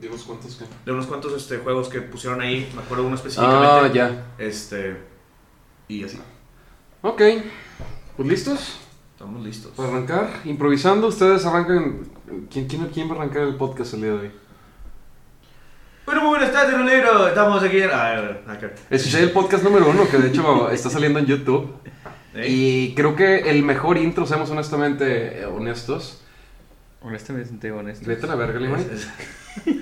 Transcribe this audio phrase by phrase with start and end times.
[0.00, 0.64] ¿De unos cuantos qué?
[0.86, 3.66] de unos cuantos este, juegos que pusieron ahí, me acuerdo uno específicamente.
[3.68, 4.26] Ah, ya.
[4.38, 4.96] Este,
[5.88, 6.18] y así.
[7.02, 7.20] Ok.
[8.16, 8.78] Pues listos
[9.12, 9.72] Estamos listos.
[9.76, 10.30] para arrancar.
[10.44, 12.08] Improvisando, ustedes arrancan.
[12.50, 14.30] ¿Quién, quién, quién va a arrancar el podcast el día de hoy?
[16.06, 17.28] Bueno, muy buenas tardes, Rolero.
[17.28, 17.78] Estamos aquí.
[17.82, 18.72] en- Ah, acá.
[18.88, 21.70] Escuché el podcast número uno, que de hecho está saliendo en YouTube.
[22.34, 22.46] ¿Eh?
[22.48, 26.22] Y creo que el mejor intro, seamos honestamente honestos.
[27.02, 28.06] Honestamente honesto.
[28.06, 28.86] Vete a la verga, Limay.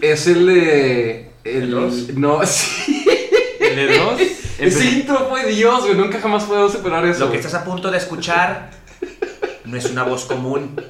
[0.01, 1.31] Es- el de.
[1.45, 2.15] El, ¿El dos?
[2.15, 3.05] No, sí.
[3.61, 4.21] ¿El de dos?
[4.59, 5.97] Ese intro fue Dios, güey.
[5.97, 7.27] Nunca jamás puedo superar eso.
[7.27, 8.71] Lo que estás a punto de escuchar
[9.65, 10.81] no es una voz común.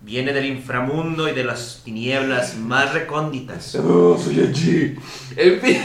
[0.00, 3.74] Viene del inframundo y de las tinieblas más recónditas.
[3.80, 4.98] Oh, soy el G.
[5.36, 5.82] En fin.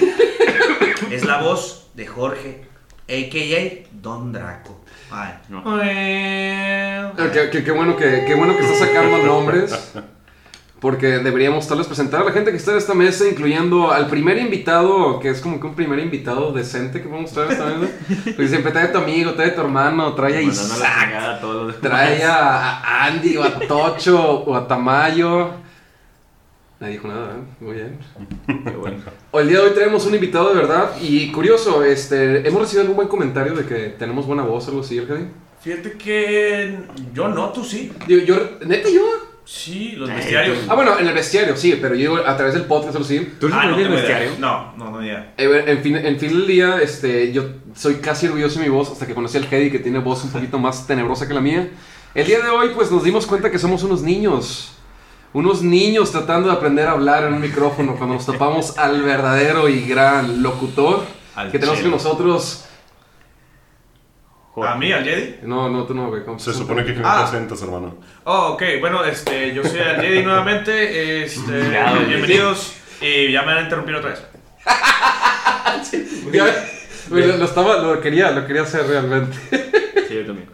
[1.12, 2.62] Es la voz de Jorge,
[3.08, 3.88] a.k.a.
[3.94, 4.79] Don Draco.
[5.12, 5.34] Ay.
[5.50, 5.64] No.
[7.32, 9.94] Qué, qué- qué bueno que, qué bueno que está sacando nombres.
[10.80, 14.08] Porque deberíamos tal vez presentar a la gente que está en esta mesa, incluyendo al
[14.08, 17.66] primer invitado, que es como que un primer invitado decente que vamos a traer esta
[17.66, 17.94] mesa.
[18.24, 21.40] Porque siempre trae a tu amigo, trae a tu hermano, trae a Isaac, chingada a
[21.42, 25.50] todos los trae a Andy, o a Tocho, o a Tamayo.
[26.80, 27.56] Nadie dijo nada, ¿eh?
[27.60, 27.98] Muy bien.
[28.64, 28.98] Qué bueno.
[29.32, 30.92] O el día de hoy tenemos un invitado de verdad.
[31.02, 34.98] Y curioso, este, hemos recibido algún buen comentario de que tenemos buena voz, algo así,
[34.98, 35.26] Arcadi.
[35.62, 36.78] Fíjate que
[37.14, 37.92] yo no, tú sí.
[38.08, 39.02] Digo, yo, neta, yo.
[39.44, 40.58] Sí, los Ay, bestiarios.
[40.70, 43.34] Ah, bueno, en el bestiario, sí, pero yo digo, a través del podcast, algo así.
[43.40, 44.30] ¿Tú Ah, no el bestiario?
[44.40, 45.34] No, no, no idea.
[45.38, 48.92] Eh, En fin, en fin del día, este, yo soy casi orgulloso de mi voz
[48.92, 51.68] hasta que conocí al Hedy que tiene voz un poquito más tenebrosa que la mía.
[52.14, 54.76] El día de hoy, pues nos dimos cuenta que somos unos niños.
[55.34, 59.70] Unos niños tratando de aprender a hablar en un micrófono cuando nos topamos al verdadero
[59.70, 61.04] y gran locutor
[61.36, 62.66] Al que tenemos con nosotros.
[64.62, 65.36] ¿A mí, al Jedi?
[65.44, 66.26] No, no, tú no, güey.
[66.26, 67.26] ¿cómo Se supone que me Ah.
[67.30, 67.96] presentas, hermano.
[68.26, 71.24] Oh, ok, bueno, este, yo soy al Jedi nuevamente.
[71.24, 72.74] Este, Ya, bienvenidos.
[73.00, 74.24] Y ya me van a interrumpir otra vez.
[76.34, 76.46] Ya,
[77.10, 79.36] lo, lo estaba, lo quería, lo quería hacer realmente.
[80.08, 80.50] Sí, yo también.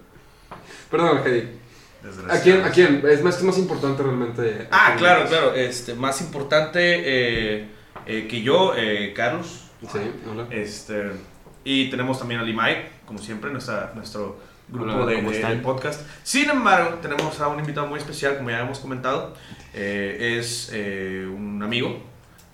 [0.92, 1.50] Perdón, Hedy.
[2.30, 3.02] ¿A quién, ¿A quién?
[3.08, 4.68] Es más, es más importante realmente.
[4.72, 5.54] Ah, claro, claro.
[5.54, 7.68] Este, más importante eh,
[8.06, 9.72] eh, que yo, eh, Carlos.
[9.92, 10.00] Sí,
[10.30, 10.48] hola.
[10.52, 11.12] Este,
[11.64, 16.02] y tenemos también a Limay, como siempre, nuestra, nuestro grupo Hola, de, ¿cómo de- podcast.
[16.24, 19.36] Sin embargo, tenemos a un invitado muy especial, como ya hemos comentado.
[19.74, 22.04] Es un amigo,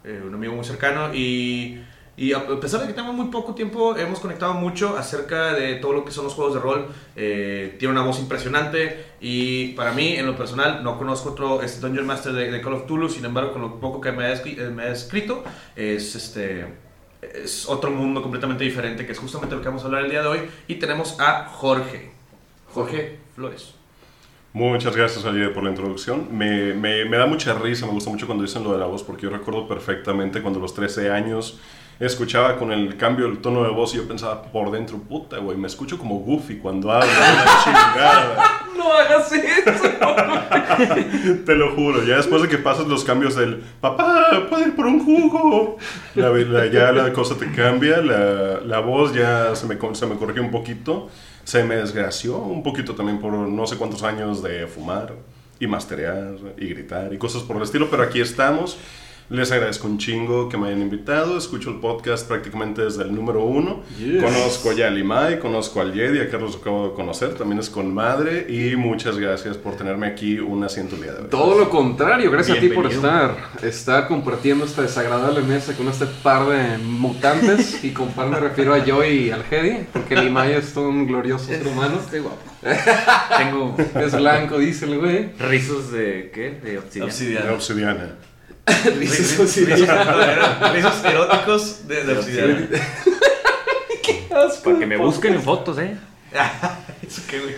[0.06, 1.82] un amigo muy cercano y,
[2.18, 5.94] y a pesar de que tenemos muy poco tiempo, hemos conectado mucho acerca de todo
[5.94, 6.88] lo que son los juegos de rol.
[7.16, 11.80] Eh, tiene una voz impresionante y para mí, en lo personal, no conozco otro este,
[11.80, 14.34] Dungeon Master de, de Call of Cthulhu, sin embargo, con lo poco que me ha,
[14.34, 15.44] eh, me ha escrito,
[15.76, 16.68] es este
[17.22, 20.22] es otro mundo completamente diferente, que es justamente lo que vamos a hablar el día
[20.22, 20.40] de hoy.
[20.68, 22.12] Y tenemos a Jorge.
[22.74, 23.76] Jorge Flores.
[24.54, 26.28] Muchas gracias, Ayer, por la introducción.
[26.36, 29.04] Me, me, me da mucha risa, me gusta mucho cuando dicen lo de la voz,
[29.04, 31.60] porque yo recuerdo perfectamente cuando a los 13 años
[32.06, 35.58] escuchaba con el cambio del tono de voz y yo pensaba por dentro, puta, güey,
[35.58, 37.08] me escucho como Goofy cuando hablo.
[38.78, 39.90] No hagas eso.
[41.46, 44.86] Te lo juro, ya después de que pasas los cambios del papá, puedo ir por
[44.88, 45.78] un jugo,
[46.16, 50.16] la, la- ya la cosa te cambia, la, la voz ya se me, se me
[50.16, 51.10] corrigió un poquito,
[51.44, 55.14] se me desgració un poquito también por no sé cuántos años de fumar
[55.60, 58.78] y masterear y gritar y cosas por el estilo, pero aquí estamos.
[59.32, 61.38] Les agradezco un chingo que me hayan invitado.
[61.38, 63.82] Escucho el podcast prácticamente desde el número uno.
[63.98, 64.22] Yes.
[64.22, 67.70] Conozco ya a Limay, conozco al Jedi, a Carlos lo acabo de conocer, también es
[67.70, 68.46] con madre.
[68.50, 71.28] Y muchas gracias por tenerme aquí un asiento el día de hoy.
[71.30, 76.08] Todo lo contrario, gracias a ti por estar, estar compartiendo esta desagradable mesa con este
[76.22, 77.86] par de mutantes.
[77.86, 81.08] Y con par me refiero a yo y al Hedy, porque Limay es todo un
[81.08, 82.02] glorioso ser humano.
[82.04, 82.38] Estoy guapo.
[83.38, 85.32] Tengo Es blanco, dice el güey.
[85.40, 86.32] rizos de.
[86.34, 86.52] ¿Qué?
[86.62, 87.46] De obsidiana.
[87.46, 88.16] La obsidiana.
[88.66, 90.72] Rizos Rizos, obsidiana.
[90.74, 92.68] rizos eróticos de, de obsidiana.
[94.64, 95.98] Para que me busquen en fotos, ¿eh?
[97.06, 97.56] ¿Eso qué, güey?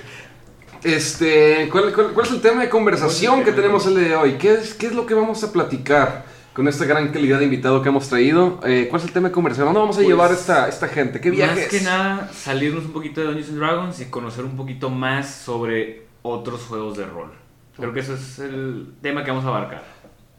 [0.83, 4.33] Este, ¿cuál, cuál, cuál es el tema de conversación que tenemos el día de hoy?
[4.33, 7.81] ¿Qué es, ¿Qué es lo que vamos a platicar con esta gran calidad de invitado
[7.81, 8.59] que hemos traído?
[8.65, 9.67] Eh, ¿Cuál es el tema de conversación?
[9.67, 11.21] ¿Dónde vamos a Pues, llevar esta, esta gente?
[11.21, 11.57] ¿Qué viajes?
[11.57, 15.29] Más que nada, salirnos un poquito de Dungeons and Dragons y conocer un poquito más
[15.33, 17.31] sobre otros juegos de rol.
[17.77, 19.83] Creo que ese es el tema que vamos a abarcar.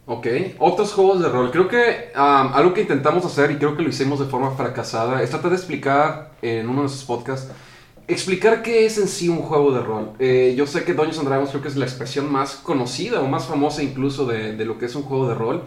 [0.06, 0.26] Ok,
[0.58, 1.50] otros juegos de rol.
[1.50, 5.22] Creo que um, algo que intentamos hacer y creo que lo hicimos de forma fracasada
[5.22, 7.50] es tratar de explicar en uno de nuestros podcasts,
[8.06, 10.10] explicar qué es en sí un juego de rol.
[10.18, 13.28] Eh, yo sé que Dungeons and Dragons creo que es la expresión más conocida o
[13.28, 15.62] más famosa incluso de, lo que es un juego de rol.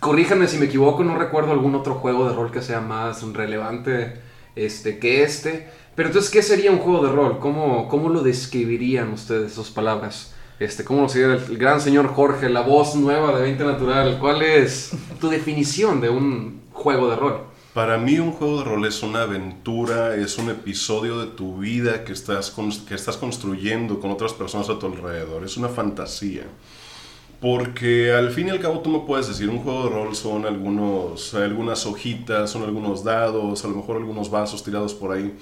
[0.00, 4.20] Corríjanme si me equivoco, no recuerdo algún otro juego de rol que sea más relevante
[4.54, 5.66] este, que este.
[5.94, 7.38] Pero entonces, ¿qué sería un juego de rol?
[7.38, 10.35] ¿Cómo, cómo lo describirían ustedes, sus palabras?
[10.58, 14.18] Este, ¿Cómo lo sería el, gran señor Jorge, la voz nueva de 20 Natural?
[14.18, 17.40] ¿Cuál es tu definición de un juego de rol.
[17.74, 22.04] Para mí un juego de rol es una aventura, es un episodio de tu vida
[22.04, 22.54] que estás,
[22.88, 26.44] que estás construyendo con otras personas a tu alrededor, es una fantasía.
[27.40, 30.46] Porque al fin y al cabo tú me puedes decir, un juego de rol son
[30.46, 35.34] algunos, algunas hojitas, son algunos dados, a lo mejor algunos vasos tirados por ahí.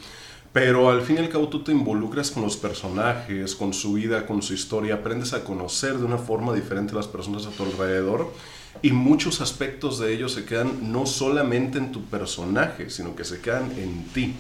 [0.55, 4.25] Pero al fin y al cabo tú te involucras con los personajes, con su vida,
[4.25, 7.65] con su historia, aprendes a conocer de una forma diferente a las personas a tu
[7.65, 8.33] alrededor
[8.81, 13.41] y muchos aspectos de ellos se quedan no solamente en tu personaje, sino que se
[13.41, 14.37] quedan en ti.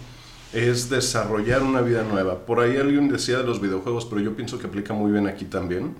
[0.52, 2.46] Es desarrollar una vida nueva.
[2.46, 5.46] Por ahí alguien decía de los videojuegos, pero yo pienso que aplica muy bien aquí
[5.46, 5.96] también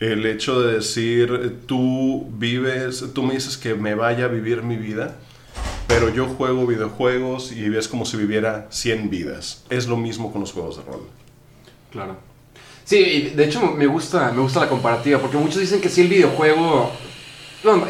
[0.00, 4.76] el hecho de decir, tú vives, tú me dices que me vaya a vivir mi
[4.76, 5.16] vida,
[5.88, 9.64] pero yo juego videojuegos y es como si viviera 100 vidas.
[9.70, 11.00] Es lo mismo con los juegos de rol.
[11.90, 12.16] Claro.
[12.84, 16.08] Sí, de hecho me gusta, me gusta la comparativa, porque muchos dicen que si el
[16.08, 16.90] videojuego,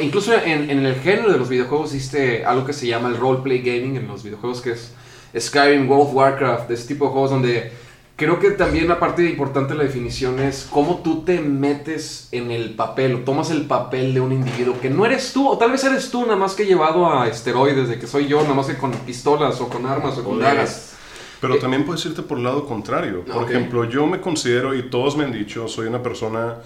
[0.00, 3.58] incluso en, en, el género de los videojuegos existe algo que se llama el roleplay
[3.58, 4.92] gaming en los videojuegos, que es
[5.38, 7.72] Skyrim, World of Warcraft, de ese tipo de juegos donde
[8.18, 12.50] Creo que también la parte importante de la definición es cómo tú te metes en
[12.50, 15.70] el papel o tomas el papel de un individuo que no eres tú, o tal
[15.70, 18.66] vez eres tú nada más que llevado a esteroides, de que soy yo nada más
[18.66, 20.96] que con pistolas o con armas o con dagas.
[21.40, 23.24] Pero eh, también puedes irte por el lado contrario.
[23.24, 26.56] Por ejemplo, yo me considero, y todos me han dicho, soy una persona,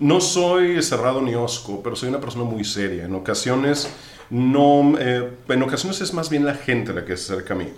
[0.00, 3.04] no soy cerrado ni osco, pero soy una persona muy seria.
[3.04, 3.88] En ocasiones,
[4.28, 7.68] no, eh, en ocasiones es más bien la gente la que se acerca a mí.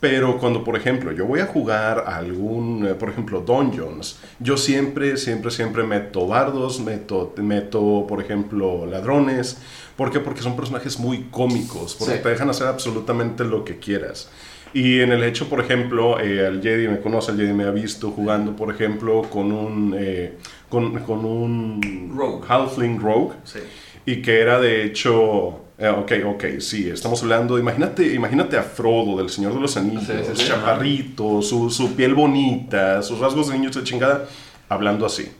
[0.00, 5.16] Pero cuando, por ejemplo, yo voy a jugar algún, eh, por ejemplo, Dungeons, yo siempre,
[5.16, 9.60] siempre, siempre meto bardos, meto, meto por ejemplo, ladrones.
[9.96, 10.20] ¿Por qué?
[10.20, 14.30] Porque son personajes muy cómicos, porque te dejan hacer absolutamente lo que quieras.
[14.72, 17.70] Y en el hecho, por ejemplo, eh, el Jedi me conoce, el Jedi me ha
[17.70, 20.34] visto jugando, por ejemplo, con un, eh,
[20.68, 22.44] con, con, un rogue.
[22.46, 23.34] Halfling Rogue.
[23.44, 23.60] Sí.
[24.06, 29.16] Y que era de hecho eh, ok, ok, sí, estamos hablando, imagínate, imagínate a Frodo
[29.16, 30.02] del Señor de los Anillos,
[30.34, 34.24] sí, chaparrito, su, su, piel bonita, sus rasgos de niño de chingada,
[34.68, 35.30] hablando así.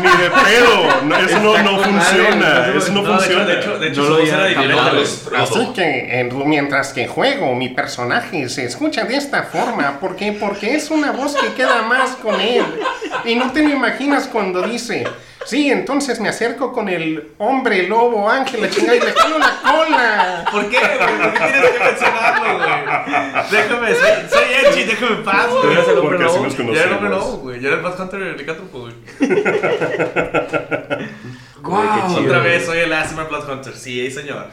[0.00, 3.44] Ni de pedo, eso no, no funciona, eso no, funciona.
[3.44, 9.06] De hecho, de hecho, no lo Así que mientras que juego, mi personaje se escucha
[9.06, 12.64] de esta forma, porque porque es una voz que queda más con él.
[13.24, 15.04] Y no te lo imaginas cuando dice...
[15.48, 19.58] Sí, entonces me acerco con el hombre lobo ángel, la chingada, y le jalo la
[19.62, 20.44] cola.
[20.52, 20.98] ¿Por qué, güey?
[20.98, 22.68] ¿Por qué tienes que mencionarlo, güey?
[23.50, 25.72] Déjame, soy, soy Edgy, déjame en paz, güey.
[25.72, 26.48] eres el hombre lobo?
[26.48, 27.60] Yo era el hombre lobo, güey.
[27.60, 28.94] Yo era el Bad Hunter de Licántropo, güey.
[31.62, 33.74] Wow, Otra vez soy el Asthma Blood Hunter.
[33.74, 34.48] Sí, señor.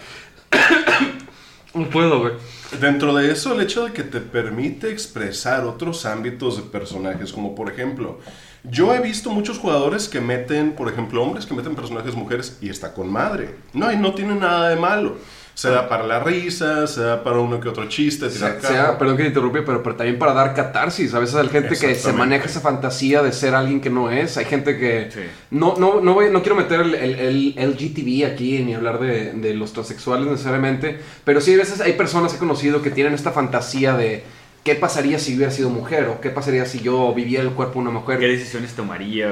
[1.73, 2.31] No puedo, güey.
[2.79, 7.53] Dentro de eso, el hecho de que te permite expresar otros ámbitos de personajes, como
[7.53, 8.21] por ejemplo,
[8.69, 12.69] yo he visto muchos jugadores que meten, por ejemplo, hombres que meten personajes mujeres y
[12.69, 13.55] está con madre.
[13.73, 15.17] No, y no tiene nada de malo.
[15.53, 18.97] Se da para la risa, se da para uno que otro chiste, tirar sea, sea,
[18.97, 21.13] perdón que te interrumpa, pero, pero, también para dar catarsis.
[21.13, 24.35] A veces hay gente que se maneja esa fantasía de ser alguien que no es.
[24.35, 25.09] Hay gente que...
[25.13, 25.21] Sí.
[25.51, 29.31] No, no, no, voy, no quiero meter el, el, el, LGTB aquí ni hablar de,
[29.31, 33.13] de los transexuales necesariamente, pero sí a veces hay personas que he conocido que tienen
[33.13, 34.25] esta fantasía de
[34.65, 36.05] ¿Qué pasaría si hubiera sido mujer?
[36.05, 38.17] ¿O qué pasaría si yo viviera el cuerpo de una mujer?
[38.17, 39.31] ¿Qué decisiones tomaría?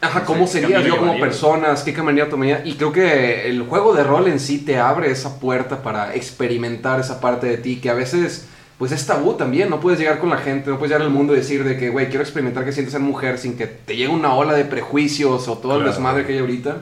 [0.00, 1.74] Ajá, ¿cómo sería yo como persona?
[1.84, 2.62] ¿Qué camino tomaría?
[2.64, 7.00] Y creo que el juego de rol en sí te abre esa puerta para experimentar
[7.00, 8.46] esa parte de ti que a veces
[8.78, 11.34] pues es tabú también, no puedes llegar con la gente, no puedes llegar al mundo
[11.34, 14.12] y decir de que, güey, quiero experimentar qué sientes ser mujer sin que te llegue
[14.12, 16.76] una ola de prejuicios o todo el desmadre que hay ahorita.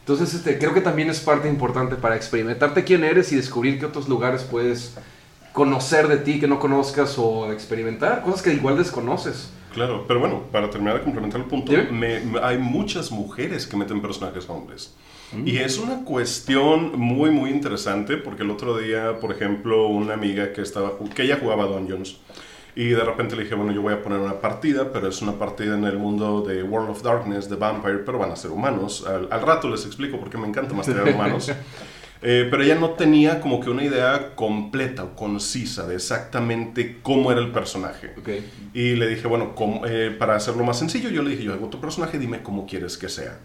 [0.00, 3.86] Entonces, este, creo que también es parte importante para experimentarte quién eres y descubrir qué
[3.86, 4.92] otros lugares puedes
[5.54, 9.50] conocer de ti que no conozcas o experimentar cosas que igual desconoces.
[9.72, 14.02] Claro, pero bueno, para terminar de complementar el punto, me, hay muchas mujeres que meten
[14.02, 14.94] personajes hombres.
[15.32, 15.46] Mm.
[15.46, 20.52] Y es una cuestión muy, muy interesante porque el otro día, por ejemplo, una amiga
[20.52, 22.18] que, estaba, que ella jugaba Dungeons
[22.74, 25.38] y de repente le dije, bueno, yo voy a poner una partida, pero es una
[25.38, 29.06] partida en el mundo de World of Darkness, de Vampire, pero van a ser humanos.
[29.06, 31.52] Al, al rato les explico por qué me encanta más tener humanos.
[32.26, 37.30] Eh, pero ella no tenía como que una idea completa o concisa de exactamente cómo
[37.30, 38.14] era el personaje.
[38.18, 38.50] Okay.
[38.72, 39.54] Y le dije, bueno,
[39.86, 42.96] eh, para hacerlo más sencillo, yo le dije, yo hago tu personaje, dime cómo quieres
[42.96, 43.36] que sea.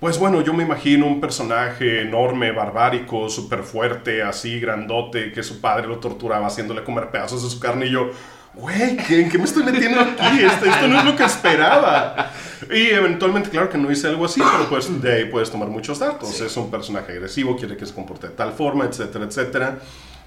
[0.00, 5.62] Pues bueno, yo me imagino un personaje enorme, barbárico, súper fuerte, así, grandote, que su
[5.62, 8.10] padre lo torturaba haciéndole comer pedazos de su carne y yo
[8.54, 10.44] güey, ¿en qué me estoy metiendo aquí?
[10.44, 12.30] Esto, esto, no es lo que esperaba.
[12.70, 15.98] Y eventualmente, claro que no hice algo así, pero pues de ahí puedes tomar muchos
[15.98, 16.28] datos.
[16.36, 16.44] Sí.
[16.44, 19.78] Es un personaje agresivo, quiere que se comporte de tal forma, etcétera, etcétera.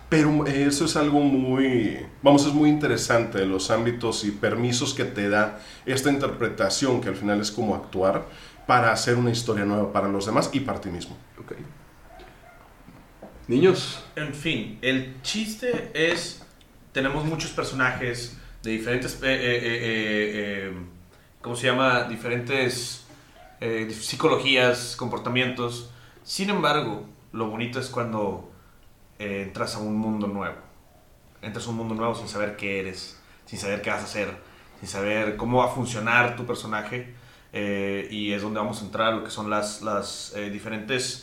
[0.09, 5.27] Pero eso es algo muy, vamos, es muy interesante, los ámbitos y permisos que te
[5.27, 8.27] da esta interpretación, que al final es como actuar
[8.67, 11.17] para hacer una historia nueva para los demás y para ti mismo.
[11.43, 11.57] Okay.
[13.47, 14.03] Niños.
[14.15, 16.42] En fin, el chiste es,
[16.93, 19.69] tenemos muchos personajes de diferentes, eh, eh,
[20.71, 20.73] eh,
[21.41, 22.03] ¿cómo se llama?
[22.03, 23.05] Diferentes
[23.59, 25.89] dif- psicologías, comportamientos.
[26.23, 28.49] Sin embargo, lo bonito es cuando
[29.19, 30.55] entras a un mundo nuevo.
[31.41, 34.29] Entras a un mundo nuevo sin saber qué eres, sin saber qué vas a hacer,
[34.79, 37.13] sin saber cómo va a funcionar tu personaje.
[37.53, 41.21] y es donde vamos a entrar lo que son las, las diferentes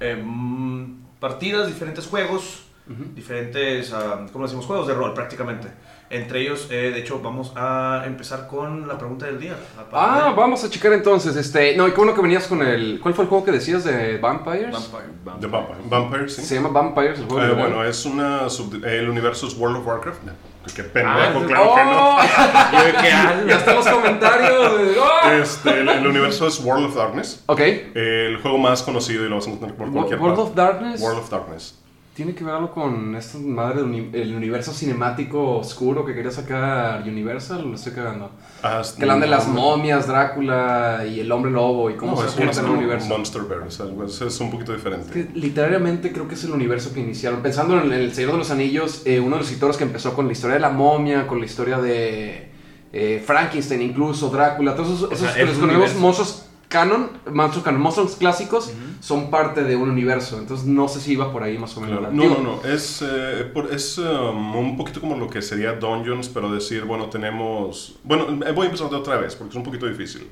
[0.00, 0.84] mm,
[1.20, 2.65] partidas, diferentes juegos,
[3.14, 4.66] diferentes, ah, ¿cómo decimos?
[4.66, 5.68] Juegos de rol prácticamente.
[6.08, 9.56] Entre ellos, eh, de hecho, vamos a empezar con la pregunta del día.
[9.92, 11.34] Ah, de- vamos a checar entonces.
[11.34, 13.00] Este, no, y qué bueno que venías con el.
[13.02, 14.70] ¿Cuál fue el juego que decías de Vampires?
[14.70, 15.40] Vampire.
[15.40, 16.42] The Vampire, Vampire, sí.
[16.42, 17.42] Se llama Vampires el juego.
[17.42, 17.60] Eh, ¿verdad?
[17.60, 18.48] bueno, es una.
[18.48, 20.22] sub- el universo es World of Warcraft.
[20.22, 20.32] No,
[20.76, 21.08] qué pendejo,
[21.40, 22.16] Ah, claro que no.
[22.16, 22.18] ¡Oh!
[23.48, 24.78] Ya están los comentarios.
[24.78, 25.30] de- ¡Oh!
[25.42, 27.42] Este, el, el universo es World of Darkness.
[27.46, 27.60] Ok.
[27.94, 30.50] El juego más conocido y lo vas a encontrar por cualquier World parte.
[30.50, 31.00] of Darkness.
[31.00, 31.82] World of Darkness.
[32.16, 37.68] Tiene que ver algo con esta madre del universo cinemático oscuro que quería sacar Universal.
[37.68, 38.30] Lo estoy cagando.
[38.62, 42.28] Hasta- Que hablan de las momias, Drácula y el hombre lobo y cómo No, se
[42.28, 43.08] es, juntan es en el universo.
[43.08, 45.12] Monsterverse, algo, es, es un poquito diferente.
[45.12, 47.42] Que literalmente creo que es el universo que iniciaron.
[47.42, 50.24] Pensando en El Señor de los Anillos, eh, uno de los escritores que empezó con
[50.26, 52.48] la historia de la momia, con la historia de
[52.94, 56.45] eh, Frankenstein, incluso Drácula, todos esos, esos, sea, es los un nuevos monstruos
[56.80, 60.38] canon, monstruos canon, monstruos clásicos, son parte de un universo.
[60.38, 61.98] Entonces no sé si iba por ahí más o menos.
[62.00, 62.12] Claro.
[62.12, 62.68] la- No, digo, no, no.
[62.68, 67.06] Es, eh, por- es um, un poquito como lo que sería Dungeons, pero decir, bueno,
[67.08, 67.96] tenemos.
[68.04, 70.28] Bueno, eh, voy a empezar de otra vez porque es un poquito difícil.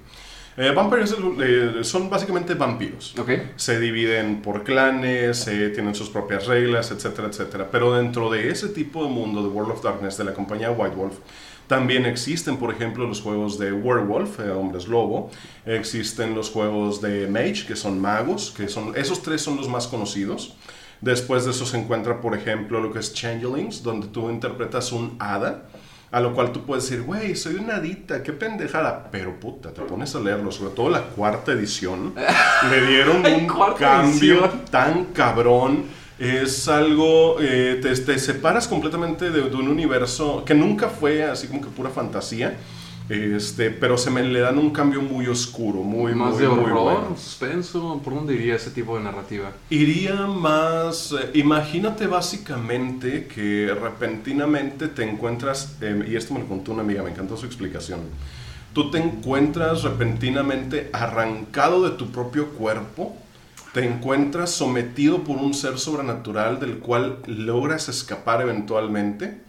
[0.56, 3.14] Eh, vampires eh, son básicamente vampiros.
[3.18, 3.30] Ok.
[3.56, 7.68] Se dividen por clanes, eh, tienen sus propias reglas, etcétera, etcétera.
[7.72, 10.94] Pero dentro de ese tipo de mundo de World of Darkness de la compañía White
[10.94, 11.14] Wolf,
[11.66, 15.30] también existen, por ejemplo, los juegos de Werewolf, eh, Hombres Lobo.
[15.64, 19.86] Existen los juegos de Mage, que son magos, que son esos tres son los más
[19.86, 20.54] conocidos.
[21.00, 25.16] Después de eso se encuentra, por ejemplo, lo que es Changelings, donde tú interpretas un
[25.18, 25.64] hada.
[26.10, 29.08] A lo cual tú puedes decir, güey, soy una hadita, qué pendejada.
[29.10, 32.14] Pero puta, te pones a leerlo, sobre todo la cuarta edición.
[32.70, 34.62] le dieron un cambio edición.
[34.70, 35.84] tan cabrón.
[36.18, 41.48] Es algo, eh, te, te separas completamente de, de un universo que nunca fue así
[41.48, 42.56] como que pura fantasía.
[43.06, 46.70] Este, pero se me le dan un cambio muy oscuro, muy, más muy, de muy
[46.70, 47.16] horror, bueno.
[47.18, 48.00] suspenso.
[48.02, 49.52] ¿Por dónde iría ese tipo de narrativa?
[49.68, 56.72] Iría más, eh, imagínate básicamente que repentinamente te encuentras, eh, y esto me lo contó
[56.72, 58.00] una amiga, me encantó su explicación,
[58.72, 63.14] tú te encuentras repentinamente arrancado de tu propio cuerpo,
[63.74, 69.40] te encuentras sometido por un ser sobrenatural del cual logras escapar eventualmente,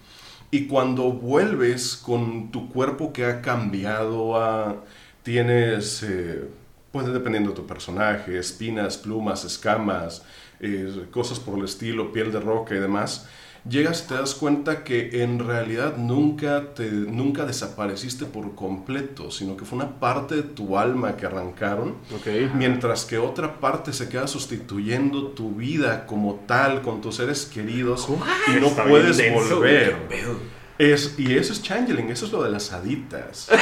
[0.51, 4.83] y cuando vuelves con tu cuerpo que ha cambiado, a-
[5.23, 6.43] tienes, eh,
[6.91, 10.23] pues dependiendo de tu personaje, espinas, plumas, escamas,
[10.59, 13.27] eh, cosas por el estilo, piel de roca y demás,
[13.67, 19.57] llegas y te das cuenta que en realidad nunca, te, nunca desapareciste por completo, sino
[19.57, 22.27] que fue una parte de tu alma que arrancaron Ok.
[22.53, 28.07] mientras que otra parte se queda sustituyendo tu vida como tal con tus seres queridos
[28.47, 29.95] y no Está puedes denso, volver.
[30.77, 33.47] Es, y eso es changeling, eso es lo de las haditas.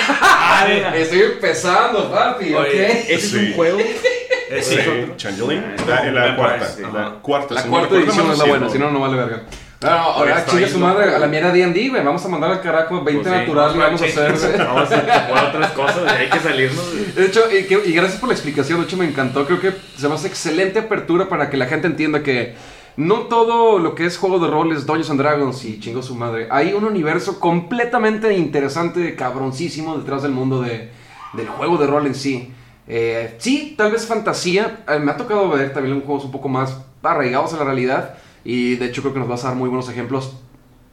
[0.56, 0.94] Ah.
[0.96, 3.38] Estoy empezando, papi, Oye, Ese es Sí.
[3.38, 3.80] un juego.
[3.80, 4.62] Sí.
[4.62, 4.78] Sí,
[5.18, 5.64] changeling.
[5.88, 7.54] La, la Vampires, cuarta, la cuarta.
[7.56, 8.72] La si no cuarta es la sí, buena, no.
[8.72, 9.44] si no, no vale verga.
[9.84, 12.04] No, no, ahora chinga su loco, madre, a la mía D&D, güey.
[12.04, 14.58] Vamos a mandar al carajo 20 Pues sí, natural y vamos a hacer, güey.
[14.58, 16.92] Vamos a jugar otras cosas, hay que salirnos.
[16.92, 17.06] güey.
[17.14, 19.74] De hecho, y, que- y gracias por la explicación, de hecho me encantó, creo que
[19.98, 22.56] se me hace excelente apertura para que la gente entienda que
[22.96, 26.16] no todo lo que es juego de rol es Dungeons and Dragons y chingó su
[26.16, 26.48] madre.
[26.52, 30.92] Hay un universo completamente interesante, cabroncísimo detrás del mundo de,
[31.34, 32.54] del juego de rol en sí.
[32.88, 36.78] Eh, sí, tal vez fantasía, eh, me ha tocado ver también juegos un poco más
[37.02, 39.90] arraigados a la realidad y de hecho creo que nos vas a dar muy buenos
[39.90, 40.34] ejemplos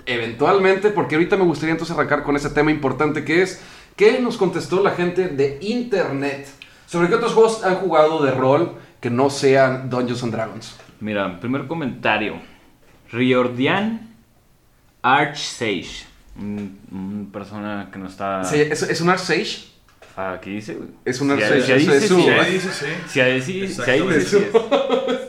[0.06, 3.60] eventualmente, porque ahorita me gustaría entonces arrancar con ese tema importante que es
[3.96, 6.48] ¿qué nos contestó la gente de internet?
[6.86, 10.76] ¿Sobre qué otros juegos han jugado de rol que no sean Dungeons and Dragons?
[11.00, 12.34] Mira, primer comentario.
[13.12, 14.14] Riordian
[15.02, 16.06] Archsage.
[16.38, 18.44] Un, un persona que no está.
[18.44, 19.68] Sí, ¿Es, es un Arch Sage?
[20.16, 20.78] Aquí dice.
[21.04, 21.78] Es un Si Arch ahí- Sage, si ahí
[22.52, 22.86] dice, sí.
[23.08, 24.46] Si ahí dice, sí.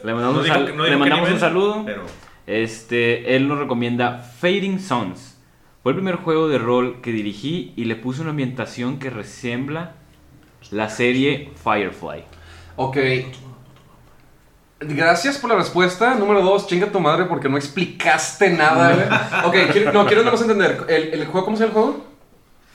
[0.04, 0.86] Le mandamos, No un, no
[1.28, 1.84] le saludo.
[1.86, 2.04] Pero
[2.48, 5.38] Este, él nos recomienda Fading Sons.
[5.84, 9.94] Fue el primer juego de rol que dirigí y le puse una ambientación que resembla
[10.70, 12.24] la serie Firefly.
[12.76, 12.98] Ok.
[14.80, 16.16] Gracias por la respuesta.
[16.16, 19.42] Número dos, chinga tu madre porque no explicaste nada.
[19.46, 20.86] Ok, quiero, no, quiero nada más entender.
[20.88, 22.06] ¿El, el juego, ¿Cómo se llama el juego?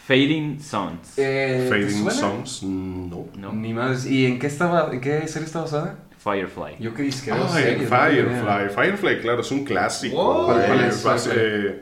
[0.07, 1.15] Fading Sons.
[1.17, 2.11] Eh, ¿te Fading?
[2.11, 3.27] Songs, no.
[3.37, 3.53] ¿no?
[3.53, 4.07] Ni más.
[4.07, 5.99] ¿Y en qué estaba, en qué serie está basada?
[6.31, 6.77] Firefly.
[6.81, 8.59] Yo creí que era Firefly.
[8.59, 10.17] tenía- Firefly, claro, es un clásico.
[10.17, 10.47] Wow.
[10.47, 11.33] ¿Cuál- cuál Eh, es Firefly?
[11.37, 11.81] eh,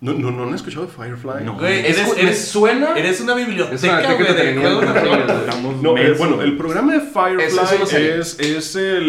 [0.00, 1.44] ¿no, no, ¿No han escuchado de Firefly?
[1.44, 1.54] No.
[1.54, 2.94] Güey, Es- eres, suena.
[2.96, 3.34] eres una
[3.72, 4.08] Es una biblioteca,
[5.00, 5.40] rol.
[5.40, 7.54] Estamos No, eh, bueno, el programa de Firefly Es-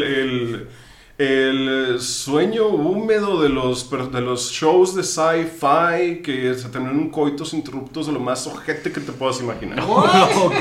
[0.04, 0.68] el,
[1.17, 7.53] el sueño húmedo de los, de los shows de sci-fi que se tienen un coitos
[7.53, 9.84] interruptos de lo más ojete que te puedas imaginar.
[10.36, 10.55] Ok.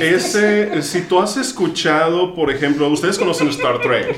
[0.00, 4.16] Ese, si tú has escuchado, por ejemplo, ustedes conocen Star Trek,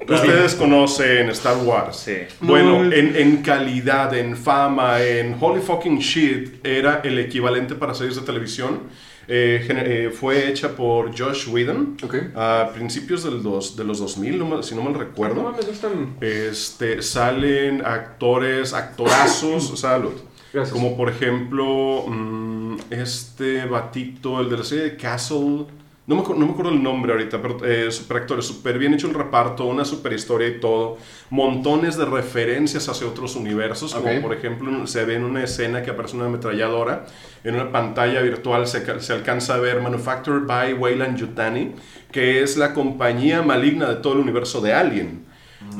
[0.08, 1.98] ustedes conocen Star Wars.
[1.98, 2.16] Sí.
[2.40, 8.16] Bueno, en, en calidad, en fama, en holy fucking shit, era el equivalente para series
[8.16, 8.80] de televisión.
[9.28, 12.14] Eh, eh, fue hecha por Josh Whedon Ok.
[12.36, 15.42] a principios del dos, de los 2000, no si no mal No recuerdo.
[15.42, 16.16] mames, no están.
[16.20, 20.12] Este, salen actores, actorazos, salud.
[20.52, 20.72] Gracias.
[20.72, 25.66] Como por ejemplo, mm, este batito, el de la serie de Castle.
[26.06, 29.08] No me, no me acuerdo el nombre ahorita, pero eh, super actores, super bien hecho
[29.08, 30.98] el reparto, una super historia y todo.
[31.30, 35.90] Montones de referencias hacia otros universos, como por ejemplo se ve en una escena que
[35.90, 37.06] aparece una ametralladora.
[37.42, 41.72] En una pantalla virtual se, se alcanza a ver Manufactured by Wayland Yutani,
[42.12, 45.26] que es la compañía maligna de todo el universo de Alien.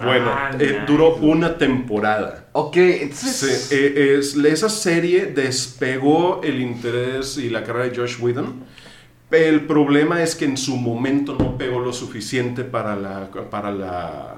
[0.02, 2.48] Bueno, Ah, eh, duró una temporada.
[2.52, 3.70] Ok, entonces.
[3.72, 8.64] Eh, es, esa serie despegó el interés y la carrera de Josh Whedon.
[9.30, 14.34] El problema es que en su momento no pegó lo suficiente para la, para la,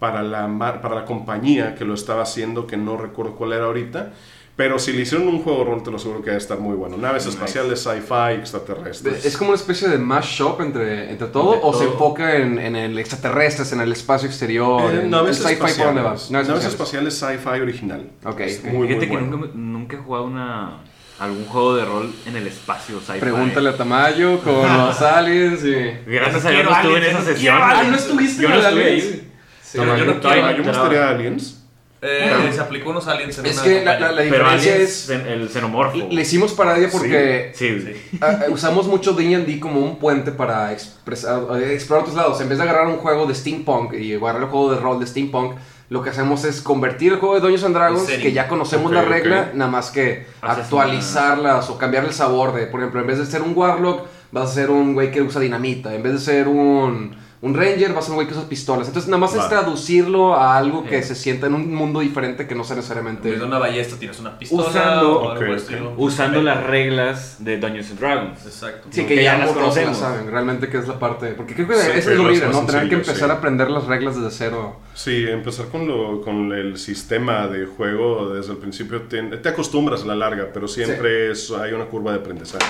[0.00, 3.66] para la, mar- para la compañía que lo estaba haciendo, que no recuerdo cuál era
[3.66, 4.12] ahorita.
[4.56, 6.58] Pero si le hicieron un juego de rol, te lo aseguro que va a estar
[6.58, 6.98] muy bueno.
[6.98, 9.24] Naves espaciales, sci-fi, extraterrestres.
[9.24, 12.76] Es como una especie de mashup entre, entre todo, Entre o se enfoca en, en
[12.76, 16.14] el extraterrestres, en el espacio exterior, Eh, en naves el sci-fi por dónde va.
[16.14, 16.48] espaciales.
[16.48, 18.10] Naves espaciales, sci-fi original.
[18.24, 18.64] Ok, Es ok.
[18.66, 19.26] muy, muy Fíjate que bueno.
[19.28, 20.78] nunca, me- nunca he jugado una,
[21.20, 23.20] algún juego de rol en el espacio sci-fi.
[23.20, 26.10] Pregúntale a Tamayo con los aliens y.
[26.10, 27.58] Gracias a Dios no estuve en esa sesión.
[27.60, 27.84] Ah.
[27.88, 29.04] ¿no estuviste Yo en no estuve aliens?
[29.04, 29.30] ahí.
[29.62, 29.78] Sí.
[29.78, 30.50] Pero yo no quiero.
[30.56, 31.56] yo mostraría aliens.
[32.02, 34.90] Eh, se aplicó unos aliens en Es una que la, la- la Pero diferencia aliens,
[34.90, 35.10] es.
[35.10, 36.08] el xenomorfo.
[36.10, 38.18] Le hicimos parodia porque Sí, sí.
[38.48, 42.40] usamos mucho D&D como un puente para expresar, eh, explorar otros lados.
[42.40, 45.06] En vez de agarrar un juego de steampunk y agarrar el juego de rol de
[45.06, 45.56] steampunk,
[45.90, 49.02] lo que hacemos es convertir el juego de Dungeons and Dragons, que ya conocemos la
[49.02, 53.26] regla, nada más que actualizarlas o cambiar el sabor de, por ejemplo, en vez de
[53.26, 55.92] ser un warlock, vas a ser un güey que usa dinamita.
[55.92, 58.86] En vez de ser un, un ranger, vas a ser un güey que usa pistolas.
[58.88, 59.48] Entonces, nada más es Vale.
[59.48, 63.30] traducirlo a algo que se sienta en un mundo diferente que no sea En necesariamente...
[63.38, 65.94] de una ballesta tienes una pistola Usando- o algo por el Ok, estilo.
[65.96, 68.44] Usando las reglas de Dungeons and Dragons.
[68.44, 68.88] Exacto.
[68.90, 69.96] Sí, Que que ya ya las conocemos.
[69.96, 71.28] saben, realmente que es la parte.
[71.28, 72.66] Porque creo que Sí, es lo libre, ¿no?
[72.66, 73.24] Tener que empezar sí.
[73.24, 74.76] a aprender las reglas desde cero.
[74.94, 80.02] Sí, empezar con, lo, con el sistema de juego desde el principio te, te acostumbras
[80.02, 82.66] a la larga, pero siempre es, hay una curva de aprendizaje.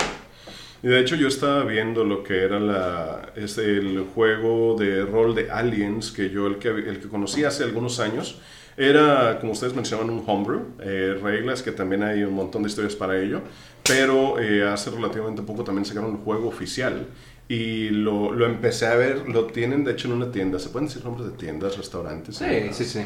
[0.83, 5.35] Y de hecho yo estaba viendo lo que era la, es el juego de rol
[5.35, 8.39] de Aliens, que yo el que, el que conocí hace algunos años,
[8.77, 12.95] era, como ustedes mencionaban, un homebrew, eh, reglas que también hay un montón de historias
[12.95, 13.41] para ello,
[13.83, 17.05] pero eh, hace relativamente poco también sacaron el juego oficial.
[17.47, 20.57] Y lo, lo empecé a ver, lo tienen de hecho en una tienda.
[20.57, 22.37] ¿Se pueden decir nombres de tiendas, restaurantes?
[22.37, 23.01] Sí, sí, sí.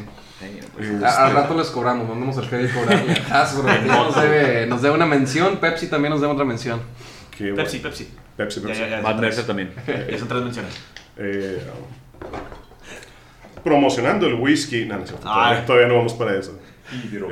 [0.78, 3.64] Este, A- al rato les cobramos, mandamos al Freddy cobrarle a Hasbro.
[3.66, 6.80] que ya nos, debe, nos debe una mención, Pepsi también nos debe otra mención.
[7.36, 7.56] Qué bueno.
[7.56, 8.08] Pepsi, Pepsi.
[8.36, 8.80] Pepsi, Ya, Pepsi.
[8.82, 9.14] ya, ya.
[9.14, 9.70] Mercer también.
[10.10, 10.72] Ya son tres menciones.
[11.18, 11.62] Eh,
[13.64, 14.84] promocionando el whisky.
[14.84, 16.58] No, no es cierto, todavía, todavía no vamos para eso.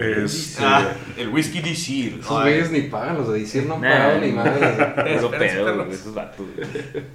[0.00, 2.16] Este, Ah, el whisky DC.
[2.18, 4.52] Esos güeyes ni pagan, los de decir no han pagado ni madre.
[5.20, 6.16] Puro Espérense, pedo, esos.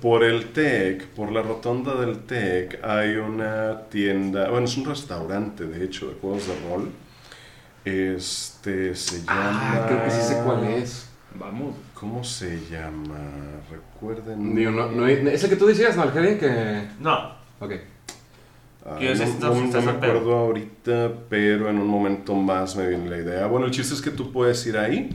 [0.02, 5.66] Por el TEC, por la rotonda del TEC, hay una tienda, bueno, es un restaurante,
[5.66, 6.90] de hecho, de juegos de rol.
[7.84, 9.74] Este se llama.
[9.82, 11.09] Ah, creo que sí sé cuál es.
[11.40, 11.76] Vamos.
[11.94, 13.18] ¿Cómo se llama?
[13.72, 14.56] Recuerden.
[14.56, 16.12] Digo, no, no, es el que tú decías, ¿no?
[16.12, 16.88] Que.
[17.00, 17.34] No.
[17.60, 17.74] Ok.
[18.86, 23.18] Ah, ¿Qué es no, me acuerdo ahorita, pero en un momento más me viene la
[23.18, 23.48] idea.
[23.48, 25.10] Bueno, el chiste es que tú puedes ir ahí.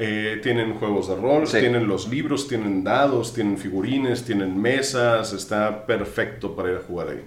[0.00, 1.58] eh, tienen juegos de rol, Sí.
[1.58, 5.32] tienen los libros, tienen dados, tienen figurines, tienen mesas.
[5.32, 7.24] Está perfecto para ir a jugar ahí.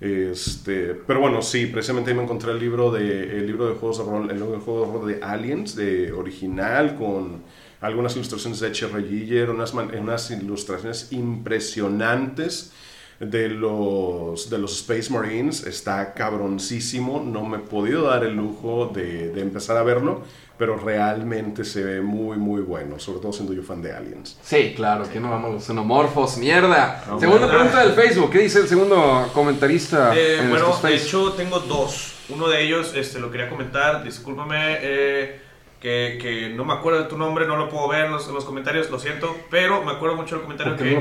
[0.00, 3.98] Este, pero bueno, sí, precisamente ahí me encontré el libro de el libro de juegos
[3.98, 7.42] de rol, el juego de rol de Aliens, de original, con
[7.80, 9.02] algunas ilustraciones de H.R.
[9.08, 12.72] Giger, unas, unas ilustraciones impresionantes
[13.20, 15.66] de los, de los Space Marines.
[15.66, 17.22] Está cabroncísimo.
[17.24, 20.22] No me he podido dar el lujo de, de empezar a verlo,
[20.58, 24.38] pero realmente se ve muy, muy bueno, sobre todo siendo yo fan de Aliens.
[24.42, 27.04] Sí, claro, que no vamos los xenomorfos, mierda.
[27.08, 27.52] No, Segunda bueno.
[27.58, 32.12] pregunta del Facebook, ¿qué dice el segundo comentarista Eh, en bueno, de hecho tengo dos.
[32.28, 34.78] Uno de ellos este, lo quería comentar, discúlpame.
[34.80, 35.40] eh,
[35.80, 38.34] que, que no me acuerdo de tu nombre, no lo puedo ver en los, en
[38.34, 40.96] los comentarios, lo siento, pero me acuerdo mucho del comentario ¿Por qué que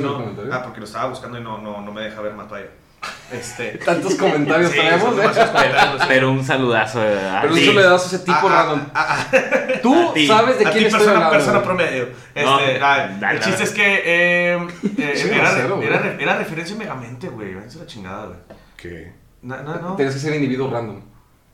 [0.00, 0.52] no lo mencionó.
[0.52, 2.70] Ah, porque lo estaba buscando y no, no, no me deja ver más todavía.
[3.30, 3.78] Este.
[3.84, 5.22] Tantos comentarios Sí, tenemos, ¿eh?
[5.22, 6.06] comentarios.
[6.08, 6.98] Pero un saludazo.
[7.00, 7.42] ¿verdad?
[7.42, 8.80] Pero le das a ese tipo Ah, ah, random.
[8.94, 9.26] ah,
[9.82, 10.26] Tú a ti.
[10.26, 11.30] sabes de a quién ti, estoy persona, hablando.
[11.44, 12.08] persona promedio.
[12.34, 14.54] Este, No, ah, dale, el chiste es que eh,
[14.98, 16.22] eh, era, grosero, era, güey.
[16.22, 17.54] era referencia a Megamente, güey.
[17.54, 18.38] Váyanse a la chingada, güey.
[18.76, 19.12] ¿Qué?
[19.42, 19.96] No, no, no.
[19.96, 21.00] Tienes que ser individuo random.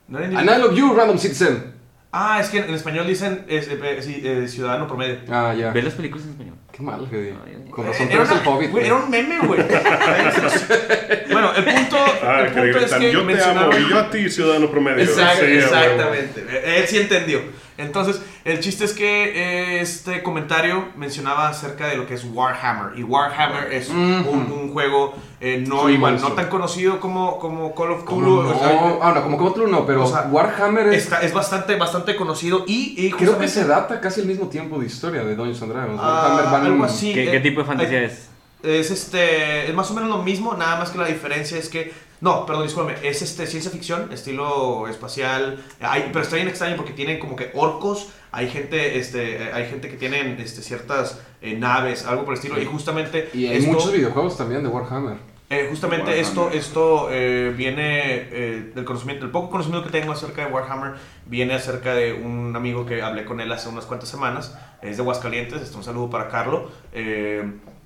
[0.07, 1.72] no era ni- And I love you, random citizen.
[2.15, 5.17] Ah, es que en, español dicen es, eh, eh, ciudadano promedio.
[5.29, 5.71] Ah, ya.
[5.71, 6.55] ¿Ves las películas en español?
[6.75, 7.07] Qué mal.
[7.11, 8.71] Ay, Con Eh, razón, era, eres el una- hobbit.
[8.71, 8.85] güey, güey.
[8.87, 9.61] era un meme, güey.
[11.31, 14.09] bueno, el punto, Ah, el que punto es que yo te amo y yo a
[14.09, 15.03] ti, ciudadano promedio.
[15.03, 16.79] Exacto, Sí, exactamente.
[16.79, 17.41] Él sí entendió.
[17.75, 19.31] Entonces, el chiste es que
[19.77, 22.97] eh, este comentario mencionaba acerca de lo que es Warhammer.
[22.99, 23.97] Y Warhammer es un,
[24.29, 28.43] un juego eh, no Sí, igual, no tan conocido como, como Call of ¿Cómo Cthulhu.
[28.43, 28.49] no?
[28.55, 31.03] o sea, ah, no, como como Cthulhu no, pero o sea, Warhammer es...
[31.05, 34.77] está- es bastante, bastante conocido y, y Creo que se data casi el mismo tiempo
[34.79, 35.99] de historia de Dungeons and Dragons.
[36.01, 37.13] Ah, Warhammer van- algo así.
[37.13, 38.29] ¿Qué, eh, qué tipo de fantasía hay- es?
[38.63, 41.91] Es este, es más o menos lo mismo, nada más que la diferencia es que,
[42.21, 46.93] no, perdón, discúlpame, es este ciencia ficción, estilo espacial, hay, pero está bien extraño porque
[46.93, 51.57] tienen como que orcos, hay gente, este, eh, hay gente que tienen este, ciertas eh,
[51.57, 55.17] naves, algo por el estilo, y justamente Y hay esto- muchos videojuegos también de Warhammer.
[55.61, 56.25] Eh, justamente Warhammer.
[56.27, 60.93] esto, esto eh, viene eh, del conocimiento, el poco conocimiento que tengo acerca de Warhammer
[61.25, 65.01] viene acerca de un amigo que hablé con él hace unas cuantas semanas, es de
[65.03, 66.69] Aguascalientes, este, un saludo para Carlo,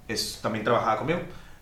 [0.08, 1.19] es, también trabajaba conmigo.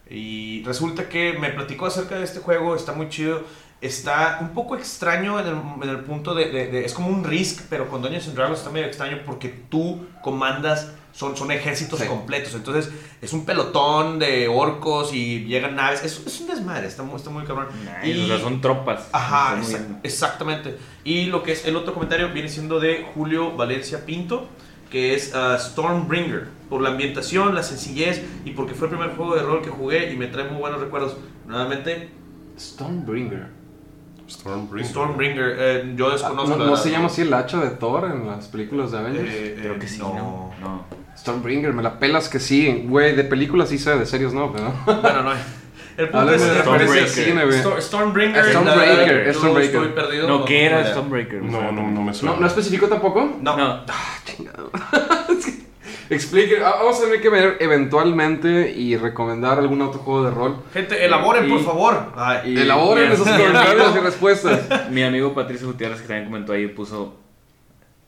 [0.09, 3.41] Y resulta que me platicó acerca de este juego, está muy chido,
[3.81, 7.23] está un poco extraño en el, en el punto de, de- de- es como un
[7.23, 11.99] Risk, pero con Dungeons and Dragons está medio extraño porque tú comandas son, son ejércitos
[11.99, 12.07] Sí.
[12.07, 12.53] completos.
[12.55, 16.03] Entonces, es un pelotón de orcos y llegan naves.
[16.03, 17.67] Es, es un desmadre, está muy, está muy cabrón.
[18.03, 19.07] Nice, o sea, son tropas.
[19.13, 19.99] Ajá, exa- bien.
[20.03, 20.77] exactamente.
[21.05, 24.47] Y lo que es el otro comentario viene siendo de Julio Valencia Pinto,
[24.91, 26.47] que es ah, Stormbringer.
[26.69, 30.11] Por la ambientación, la sencillez y porque fue el primer juego de rol que jugué
[30.11, 31.15] y me trae muy buenos recuerdos.
[31.47, 32.09] Nuevamente,
[32.59, 33.47] Stormbringer.
[34.27, 34.89] Stormbringer.
[34.91, 35.55] Stormbringer.
[35.59, 36.49] eh, yo Ah, desconozco.
[36.49, 36.83] ¿No, la no verdad.
[36.83, 39.29] se llama así el hacha de Thor en las películas de Avengers?
[39.31, 40.13] Eh, Creo eh, que sí, no.
[40.15, 40.51] ¿no?
[40.59, 40.85] No.
[41.17, 42.83] Stormbringer, me la pelas que sí.
[42.87, 44.73] Güey, de películas sí sé, de series no, pero...
[45.01, 45.31] Bueno, no.
[45.97, 47.07] El punto es de Stormbreaker.
[47.07, 47.81] cine.
[47.81, 48.45] Stormbreaker,
[49.33, 49.63] Stormbreaker.
[49.63, 50.27] Estoy perdido.
[50.27, 50.85] No, ¿qué era.
[50.85, 51.41] Stormbreaker?
[51.41, 52.35] No, no, no me suena.
[52.35, 53.37] ¿No, ¿No especificó tampoco?
[53.41, 53.55] No.
[53.57, 53.85] No.
[56.07, 60.57] Explique, ah, vamos a tener que ver eventualmente y recomendar algún otro juego de rol.
[60.71, 62.11] Gente, elaboren, Y- por favor.
[62.45, 64.91] Y- Elaboren esos comentarios y respuestas.
[64.91, 67.17] Mi amigo Patricio Gutiérrez, que también comentó ahí, puso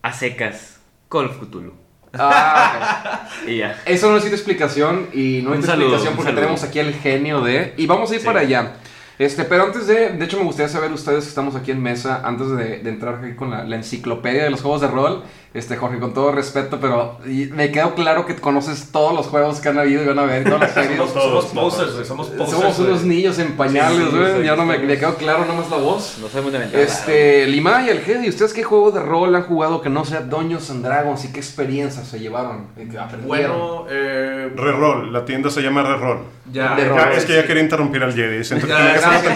[0.03, 1.73] a secas Call of Cthulhu.
[2.13, 3.79] Ah, Y ya.
[3.85, 7.73] eso no necesita explicación y no necesita explicación porque tenemos aquí el genio de...
[7.77, 8.25] Y vamos a ir Sí.
[8.25, 8.73] para allá.
[9.19, 10.09] Este, pero antes de...
[10.11, 13.15] De hecho me gustaría saber ustedes que estamos aquí en mesa, antes de, de entrar
[13.23, 15.23] aquí con la, la enciclopedia de los juegos de rol.
[15.57, 19.69] Este, Jorge, con todo respeto, pero me quedó claro que conoces todos los juegos que
[19.69, 20.97] han habido y van a ver, todas las series.
[20.97, 22.05] Somos, todos, somos posers, güey.
[22.05, 22.51] Somos posers.
[22.51, 24.37] Somos unos niños en pañales, Sí, sí, güey.
[24.37, 26.19] sí, ya no me, quedó claro nomás la voz.
[26.21, 26.83] No sabemos de ventaja.
[26.83, 30.21] Este, Lima y el Gedi, ¿ustedes qué juego de rol han jugado que no sea
[30.21, 32.67] Dungeons and Dragons y qué experiencias se llevaron?
[32.77, 33.25] aprendieron?
[33.25, 34.51] Bueno, eh.
[34.55, 36.19] Reroll, la tienda se llama Reroll.
[36.51, 36.77] Ya,
[37.15, 38.43] es que ya quería interrumpir al Jedi.
[38.43, 39.35] Siento que Gracias,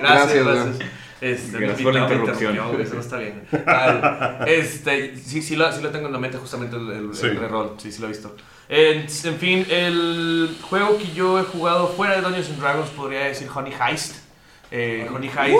[0.00, 0.78] gracias.
[1.24, 2.56] Este, Gracias por la interrupción.
[2.80, 3.42] Eso no está bien.
[3.66, 7.26] Al- este, sí, sí, lo, sí lo tengo en la mente justamente el, el, Sí.
[7.26, 7.72] el reroll.
[7.78, 8.36] Sí, sí lo he visto.
[8.68, 13.20] En, en fin, el juego que yo he jugado fuera de Dungeons and Dragons podría
[13.24, 14.16] decir Honey Heist.
[14.70, 15.56] Eh, Honey Heist.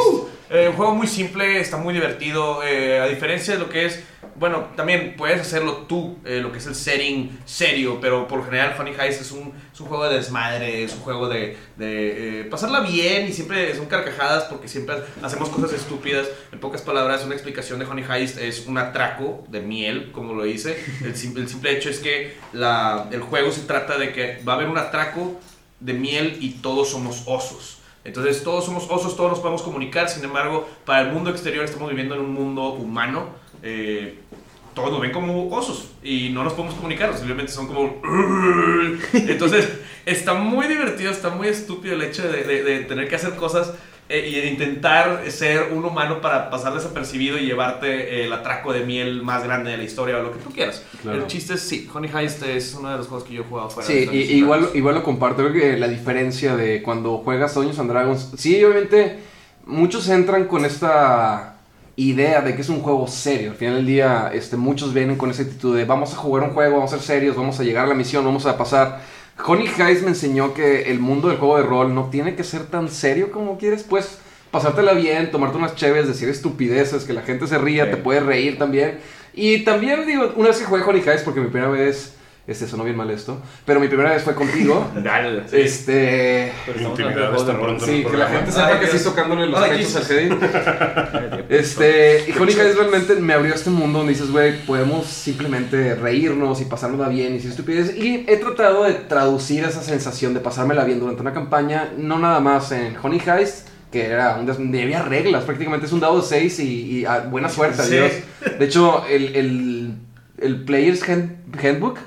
[0.50, 2.62] Eh, un juego muy simple, está muy divertido.
[2.62, 4.02] eh, a diferencia de lo que es.
[4.36, 8.44] Bueno, también puedes hacerlo tú, eh, lo que es el setting serio, pero por lo
[8.44, 12.46] general Honey Heist es un, es un juego de desmadre, es un juego de, eh,
[12.50, 16.26] pasarla bien y siempre son carcajadas porque siempre hacemos cosas estúpidas.
[16.50, 20.44] En pocas palabras, una explicación de Honey Heist es un atraco de miel, como lo
[20.46, 20.76] hice.
[21.04, 24.54] El, sim- el simple hecho es que la, el juego se trata de que va
[24.54, 25.40] a haber un atraco
[25.78, 27.78] de miel y todos somos osos.
[28.04, 31.88] Entonces todos somos osos, todos nos podemos comunicar, sin embargo, para el mundo exterior estamos
[31.88, 33.42] viviendo en un mundo humano.
[33.62, 34.18] eh,
[34.74, 38.00] todos nos ven como osos y no nos podemos comunicar, simplemente son como...
[39.12, 39.68] Entonces
[40.06, 43.72] está muy divertido, está muy estúpido el hecho de, de- de tener que hacer cosas
[44.08, 48.72] eh, y de intentar ser un humano para pasar desapercibido y llevarte eh, el atraco
[48.72, 50.84] de miel más grande de la historia o lo que tú quieras.
[51.02, 51.18] Claro.
[51.20, 53.70] El chiste es, sí, Honey Heist es uno de los juegos que yo he jugado
[53.70, 53.86] fuera.
[53.86, 55.38] Sí, de y- igual, igual lo comparto.
[55.42, 58.30] Creo que la diferencia de cuando juegas Dungeons and Dragons.
[58.36, 59.20] Sí, obviamente,
[59.64, 61.53] muchos entran con esta
[61.96, 63.50] idea de que es un juego serio.
[63.52, 66.50] Al final del día, este, muchos vienen con esa actitud de vamos a jugar un
[66.54, 69.00] juego, vamos a ser serios, vamos a llegar a la misión, vamos a pasar.
[69.44, 72.66] Honey Heist me enseñó que el mundo del juego de rol no tiene que ser
[72.66, 74.18] tan serio como quieres, pues.
[74.50, 77.90] pasártela bien, tomarte unas cheves, decir estupideces, que la gente se ría, Sí.
[77.90, 78.98] te puede reír también.
[79.32, 82.14] Y también, digo, una vez que jugué Honey Heist, porque mi primera vez,
[82.46, 84.90] este, sonó bien mal esto, pero mi primera vez fue contigo.
[85.02, 85.42] Dale.
[85.52, 85.92] este...
[85.92, 86.52] De
[86.96, 87.84] tan juegos de pronto.
[87.86, 88.94] Sí, que la gente sepa Ay, que Dios.
[88.96, 90.18] estoy tocándole los Ay, pechos al.
[90.18, 90.36] Heidi.
[91.48, 96.60] Este, y Honey Heist realmente me abrió este mundo donde dices, güey, podemos simplemente reírnos
[96.60, 97.96] y pasárnosla bien y decir estupidez.
[97.96, 102.40] Y he tratado de traducir esa sensación de pasármela bien durante una campaña, no nada
[102.40, 106.58] más en Honey Heist, que era un había reglas, prácticamente es un dado de 6
[106.60, 106.64] y,
[107.00, 107.96] y, ah, buena suerte, Sí.
[107.96, 108.12] adiós.
[108.58, 109.94] De hecho, el, el,
[110.40, 111.98] el Player's Hand- Handbook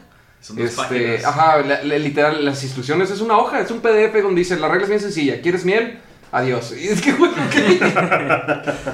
[0.48, 1.26] Son dos este, páginas.
[1.26, 4.68] ajá, la- la- literal, las instrucciones es una hoja, es un PDF donde dice, la
[4.70, 6.00] regla es bien sencilla, ¿quieres miel?
[6.32, 6.74] Adiós.
[6.78, 7.20] Y es que, ok.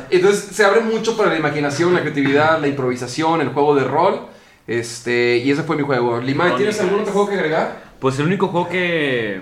[0.10, 4.28] Entonces se abre mucho para la imaginación, la creatividad, la improvisación, el juego de rol.
[4.68, 6.20] Este, y ese fue mi juego.
[6.22, 7.84] Lima, ¿tienes algún otro juego que agregar?
[8.00, 9.42] Pues el único juego que.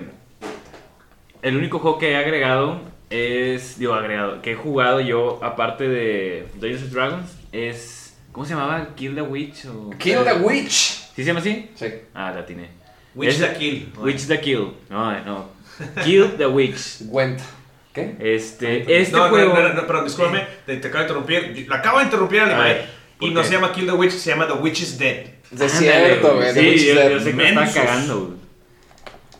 [1.42, 3.78] El único juego que he agregado es.
[3.78, 4.42] Digo, agregado.
[4.42, 8.14] Que he jugado yo, aparte de Dungeons Dragons, es.
[8.32, 8.94] ¿Cómo se llamaba?
[8.96, 9.90] Kill the Witch o.
[9.98, 11.01] Kill the Witch.
[11.14, 11.70] ¿Sí se llama así?
[11.74, 11.86] Sí.
[12.14, 12.68] Ah, la tiene.
[13.14, 13.92] Witch the Kill.
[13.98, 14.72] Witch the Kill.
[14.88, 15.48] No, no.
[16.04, 17.02] Kill the Witch.
[17.08, 17.40] Went.
[17.92, 18.16] ¿Qué?
[18.18, 19.52] Este, este no, juego.
[19.54, 21.66] no, no, no, perdón, discúlpame, te, te acabo de interrumpir.
[21.68, 22.62] La acabo de interrumpir a A Levi.
[22.62, 22.86] ver,
[23.18, 25.26] ¿por Y no se llama Kill the Witch, se llama The Witch is Dead.
[25.52, 26.52] Ándale, cierto, güey.
[26.54, 27.74] Sí, yo, yo sé que me Mensos.
[27.74, 28.38] cagando, güey.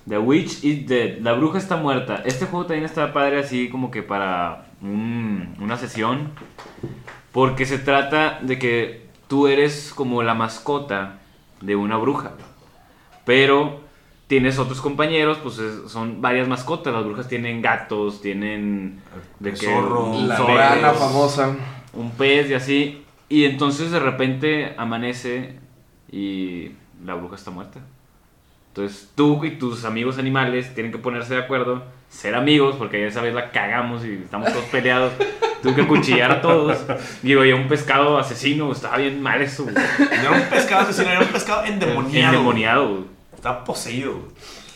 [0.06, 1.18] The Witch is Dead.
[1.20, 2.22] La bruja está muerta.
[2.26, 6.32] Este juego también está padre así como que para un- una sesión.
[7.32, 11.20] Porque se trata de que tú eres como la mascota
[11.62, 12.32] de una bruja.
[13.24, 13.80] Pero
[14.26, 16.92] tienes otros compañeros, pues es- son varias mascotas.
[16.92, 19.00] Las brujas tienen gatos, tienen...
[19.38, 21.56] De El que zorro, un La zorro, famosa.
[21.94, 23.04] un pez y así.
[23.28, 25.58] Y entonces de repente amanece
[26.10, 26.72] y
[27.04, 27.80] la bruja está muerta.
[28.68, 33.22] Entonces tú y tus amigos animales tienen que ponerse de acuerdo, ser amigos, porque esa
[33.22, 35.12] vez la cagamos y estamos todos peleados.
[35.62, 36.78] Tuve que cuchillar a todos.
[37.22, 39.62] Digo, y un pescado asesino, estaba bien mal eso.
[39.64, 39.74] güey.
[39.74, 42.32] No era un pescado asesino, era un pescado endemoniado.
[42.34, 42.88] Endemoniado.
[42.90, 43.04] güey.
[43.34, 44.12] Está poseído.
[44.12, 44.24] güey.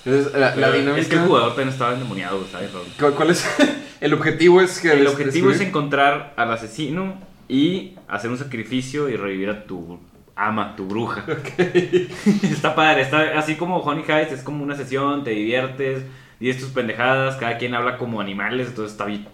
[0.05, 1.01] Entonces, la, la dinámica.
[1.03, 2.71] Es que el jugador también estaba endemoniado, ¿sabes?
[2.99, 3.45] ¿Cuál, cuál es?
[4.01, 4.93] el objetivo es que.
[4.93, 7.15] El des- objetivo es encontrar al asesino
[7.49, 9.99] y hacer un sacrificio y revivir a tu
[10.37, 11.25] ama, tu bruja.
[12.43, 16.05] está padre, está así como Honey Heist, es como una sesión, te diviertes,
[16.41, 19.27] dices tus pendejadas, cada quien habla como animales, entonces está bien-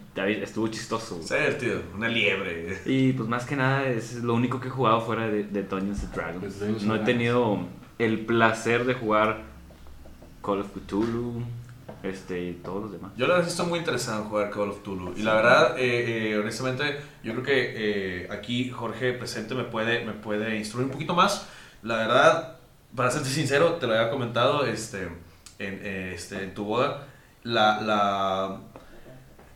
[0.42, 1.14] estuvo chistoso.
[1.16, 1.22] güey.
[1.24, 1.80] Está divertido.
[1.96, 2.78] Una liebre.
[2.86, 6.04] Y pues más que nada es lo único que he jugado fuera de, de Dungeons
[6.04, 6.58] and Dragons.
[6.60, 7.60] Dungeons No he tenido
[7.98, 9.40] el placer de jugar
[10.44, 11.42] Call of Cthulhu,
[12.02, 13.12] este y todos los demás.
[13.16, 15.14] Yo la verdad sí estoy muy interesado en jugar Call of Cthulhu.
[15.16, 17.72] Y la verdad, eh, eh, honestamente, yo creo que
[18.24, 21.48] eh, aquí Jorge presente me puede, me puede instruir un poquito más.
[21.82, 22.56] La verdad,
[22.94, 25.08] para serte sincero, te lo había comentado este,
[25.66, 27.06] en, eh, este, en tu boda.
[27.44, 28.58] La, la...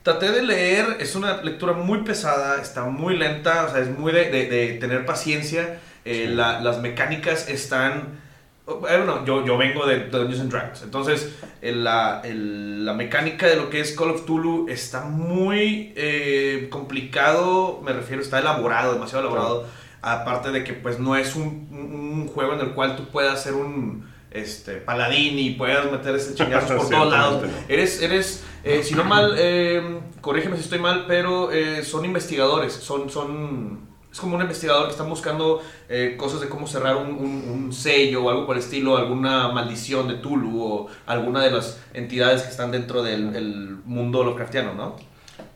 [0.03, 4.13] Traté de leer, es una lectura muy pesada, está muy lenta, o sea, es muy
[4.13, 5.81] de, de- de tener paciencia.
[6.05, 8.21] eh, la- las mecánicas están...
[8.67, 13.47] Oh, Bueno, yo, yo vengo de Dungeons and Dragons, entonces el- la, el- la mecánica
[13.49, 18.93] de lo que es Call of Cthulhu está muy eh, complicado, me refiero, está elaborado,
[18.95, 19.67] demasiado elaborado,
[20.03, 23.43] aparte de que pues no es un, un- un juego en el cual tú puedas
[23.43, 27.45] ser un este, paladín y puedas meter ese chingazos por todos lados.
[27.69, 32.73] Eres, eres eh, si no mal, eh, corrígeme si estoy mal, pero eh, son investigadores,
[32.73, 33.81] son, son,
[34.13, 37.73] es como un investigador que están buscando eh, cosas de cómo cerrar un, un- un
[37.73, 42.43] sello o algo por el estilo, alguna maldición de Tulu o alguna de las entidades
[42.43, 44.97] que están dentro del el mundo Lovecraftiano, ¿no?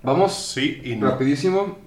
[0.02, 1.08] Vamos Sí y no.
[1.10, 1.78] rapidísimo.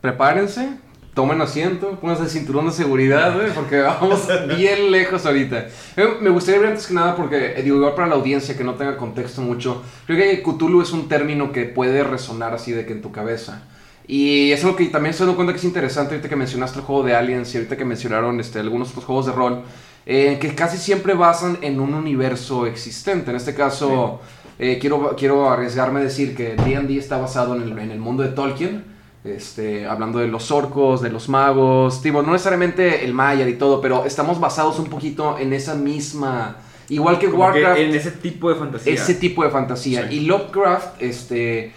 [0.00, 0.78] Prepárense.
[1.14, 5.68] Tomen asiento, pónganse el cinturón de seguridad, güey, porque vamos bien lejos ahorita.
[5.96, 8.64] Eh, Me gustaría ver antes que nada, porque, eh, digo, igual para la audiencia que
[8.64, 12.84] no tenga contexto mucho, creo que Cthulhu es un término que puede resonar así de
[12.84, 13.62] que en tu cabeza.
[14.08, 16.84] Y es algo que también se dando cuenta que es interesante ahorita que mencionaste el
[16.84, 19.62] juego de Aliens y ahorita que mencionaron este, algunos otros juegos de rol,
[20.06, 23.30] eh, que casi siempre basan en un universo existente.
[23.30, 24.20] En este caso,
[24.58, 28.24] eh, quiero, quiero arriesgarme a decir que D&D está basado en el, en el mundo
[28.24, 28.93] de Tolkien.
[29.24, 33.80] Este, hablando de los orcos, de los magos, tipo, no necesariamente el Maya y todo,
[33.80, 36.56] pero estamos basados un poquito en esa misma,
[36.90, 38.92] igual que Como que Warcraft, en ese tipo de fantasía.
[38.92, 40.08] ese tipo de fantasía.
[40.08, 40.16] Sí.
[40.16, 41.72] Y Lovecraft, este,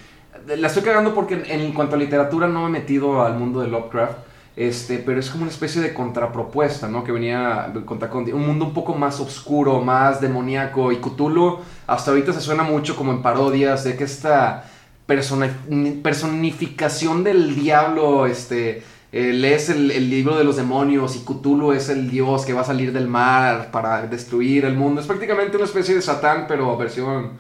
[0.58, 3.62] la estoy cagando porque en, en cuanto a literatura no me he metido al mundo
[3.62, 4.18] de Lovecraft,
[4.58, 7.04] este, pero es como una especie de contrapropuesta, ¿no?
[7.04, 12.12] Que venía contra con un mundo un poco más oscuro, más demoníaco y Cthulhu hasta
[12.12, 14.66] ahorita se suena mucho como en parodias de que esta
[15.08, 21.90] personificación del diablo, este, eh, lees el, el libro de los demonios y Cthulhu es
[21.90, 25.02] el dios que va a salir del mar para destruir el mundo.
[25.02, 27.32] Es prácticamente una especie de Satán, pero versión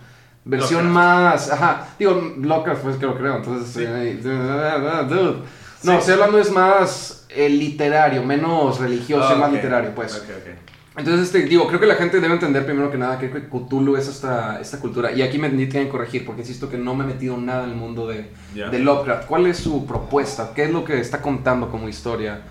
[0.45, 3.84] versión más, ajá, digo, Lovecraft pues que lo creo, entonces, Sí.
[3.86, 5.41] eh, dude.
[5.84, 9.56] no, estoy hablando es más eh, literario, menos religioso, Ah, más ok.
[9.56, 10.15] literario, pues.
[10.15, 10.47] Ok, ok.
[10.97, 14.07] Entonces, este, digo, creo que la gente debe entender primero que nada que Cthulhu es
[14.07, 15.12] esta, esta cultura.
[15.13, 17.69] Y aquí me tienen que corregir, porque insisto que no me he metido nada en
[17.71, 18.31] el mundo de,
[18.65, 19.27] de Lovecraft.
[19.27, 20.53] ¿Cuál es su propuesta?
[20.55, 22.41] ¿Qué es lo que está contando como historia?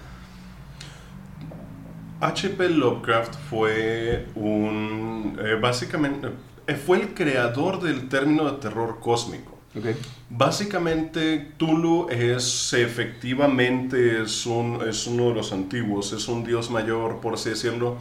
[2.21, 2.71] H.P.
[2.71, 5.39] Lovecraft fue un.
[5.41, 6.29] eh, básicamente.
[6.67, 9.59] eh, fue el creador del término de terror cósmico.
[9.75, 9.87] Ok.
[10.29, 17.21] Básicamente, Tulu es efectivamente es, un, es uno de los antiguos, es un dios mayor,
[17.21, 17.99] por así decirlo,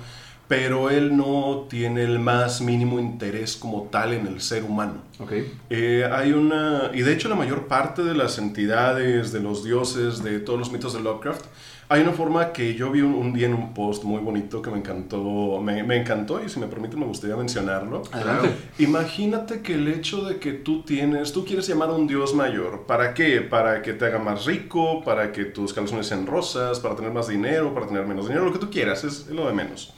[0.47, 5.01] pero él no tiene el más mínimo interés como tal en el ser humano.
[5.19, 5.31] Ok.
[5.69, 10.23] Eh, hay una, y de hecho la mayor parte de las entidades, de los dioses,
[10.23, 11.45] de todos los mitos de Lovecraft,
[11.88, 14.71] hay una forma que yo vi un, un día en un post muy bonito que
[14.71, 18.01] me encantó, me, me encantó y si me permite me gustaría mencionarlo.
[18.12, 18.55] Adelante.
[18.79, 22.86] Imagínate que el hecho de que tú tienes, tú quieres llamar a un dios mayor,
[22.88, 23.41] ¿para qué?
[23.41, 27.27] Para que te haga más rico, para que tus calzones sean rosas, para tener más
[27.27, 29.93] dinero, para tener menos dinero, lo que tú quieras, es lo de menos.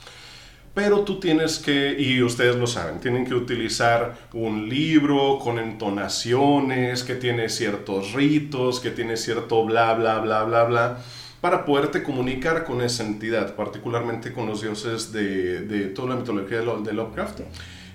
[0.77, 7.03] Pero tú tienes que, y ustedes lo saben, tienen que utilizar un libro con entonaciones,
[7.03, 10.97] que tiene ciertos ritos, que tiene cierto bla, bla, bla, bla, bla,
[11.41, 16.59] para poderte comunicar con esa entidad, particularmente con los dioses de, de toda la mitología
[16.59, 17.39] de, Lo- de Lovecraft.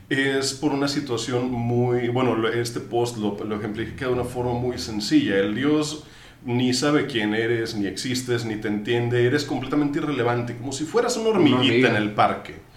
[0.08, 4.76] Es por una situación muy, bueno, este post lo, lo ejemplifica de una forma muy
[4.78, 5.38] sencilla.
[5.38, 6.02] El dios
[6.44, 11.16] ni sabe quién eres, ni existes, ni te entiende, eres completamente irrelevante, como si fueras
[11.16, 12.71] una hormiguita en el parque.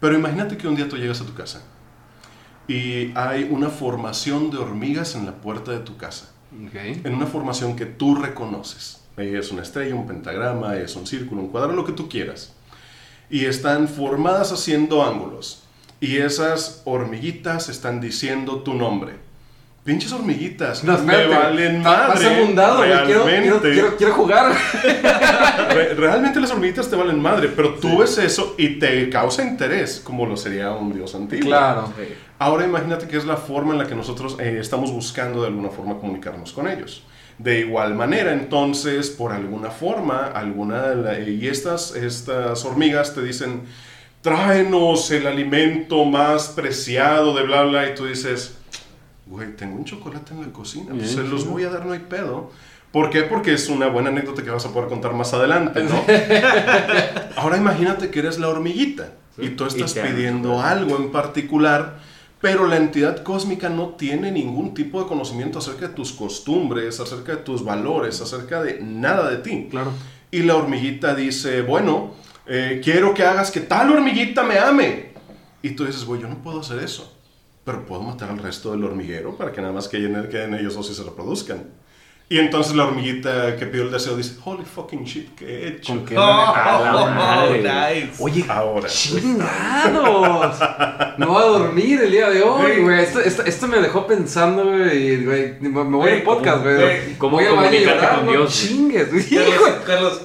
[0.00, 1.62] Pero imagínate que un día tú llegas a tu casa
[2.68, 7.76] y hay una formación de hormigas en la puerta de tu casa, en una formación
[7.76, 9.00] que tú reconoces.
[9.16, 12.52] Es una estrella, un pentagrama, es un círculo, un cuadrado, lo que tú quieras.
[13.30, 15.64] Y están formadas haciendo ángulos.
[16.00, 19.27] Y esas hormiguitas están diciendo tu nombre.
[19.88, 20.84] Pinches hormiguitas.
[20.84, 22.08] No, me valen madre.
[22.08, 22.90] Vas abundado, güey.
[22.90, 23.72] Quiero, quiero, realmente.
[23.72, 24.52] quiero, quiero jugar.
[25.70, 30.02] Re- realmente las hormiguitas te valen madre, pero tú ves eso y te causa interés,
[30.04, 31.46] como lo sería un dios antiguo.
[31.48, 31.90] claro.
[32.38, 35.70] Ahora imagínate que es la forma en la que nosotros eh, estamos buscando de alguna
[35.70, 37.02] forma comunicarnos con ellos.
[37.38, 43.22] De igual manera, entonces, por alguna forma, alguna de la- y estas, estas hormigas te
[43.22, 43.62] dicen,
[44.20, 48.57] tráenos el alimento más preciado de bla bla, y tú dices,
[49.28, 52.00] güey, tengo un chocolate en la cocina, pues se los voy a dar, no hay
[52.00, 52.50] pedo.
[52.92, 53.22] ¿Por qué?
[53.22, 56.02] Porque es una buena anécdota que vas a poder contar más adelante, ¿no?
[57.36, 61.98] Ahora imagínate que eres la hormiguita y tú estás pidiendo algo en particular,
[62.40, 67.32] pero la entidad cósmica no tiene ningún tipo de conocimiento acerca de tus costumbres, acerca
[67.32, 69.68] de tus valores, acerca de nada de ti.
[69.70, 69.92] Claro.
[70.30, 72.14] Y la hormiguita dice, bueno,
[72.46, 75.08] eh, quiero que hagas que tal hormiguita me ame.
[75.62, 77.17] Y tú dices, güey, yo no puedo hacer eso,
[77.68, 80.88] pero puedo matar al resto del hormiguero para que nada más queden, queden ellos dos
[80.90, 81.64] y se reproduzcan.
[82.30, 85.92] Y entonces la hormiguita que pidió el deseo dice, holy fucking shit, ¿qué he hecho?
[85.94, 86.14] ¿Con qué?
[86.18, 88.12] Oh, nice.
[88.20, 88.88] Oye, Ahora.
[88.88, 90.56] chingados.
[91.18, 93.00] No voy a dormir el día de hoy, güey.
[93.02, 95.18] Esto, esto, esto me dejó pensando, güey.
[95.60, 97.14] me voy al podcast, ¿cómo- güey.
[97.18, 98.54] cómo Voy a comunicarte con no Dios?
[98.54, 99.24] Chingues, güey.
[99.28, 100.20] Carlos, Carlos,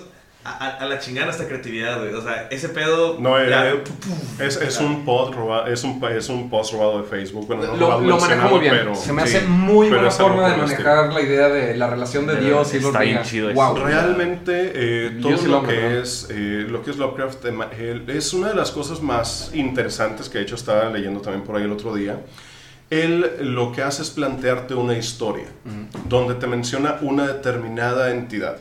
[0.45, 2.13] a, a- la chingada esta creatividad, güey.
[2.13, 3.17] O sea, ese pedo.
[3.19, 3.83] No, eh, ya, eh,
[4.39, 7.47] Es, es un post robado, es un, es un post robado de Facebook.
[7.47, 8.75] Bueno, no Lo, lo manejo mencionado, muy bien.
[8.75, 11.77] pero- Se me sí, hace muy pero buena forma de el manejar la idea de
[11.77, 13.55] la relación de De Dios y los está bien chido eso.
[13.61, 13.77] Wow.
[13.85, 15.89] Realmente eh, todo lo hombre, que ¿no?
[16.01, 20.27] es eh, lo que es Lovecraft eh, él- es una de las cosas más interesantes
[20.29, 22.19] que de hecho estaba leyendo también por ahí el otro día.
[22.89, 25.45] Él lo que hace es plantearte una historia
[26.09, 28.57] donde te menciona una determinada entidad.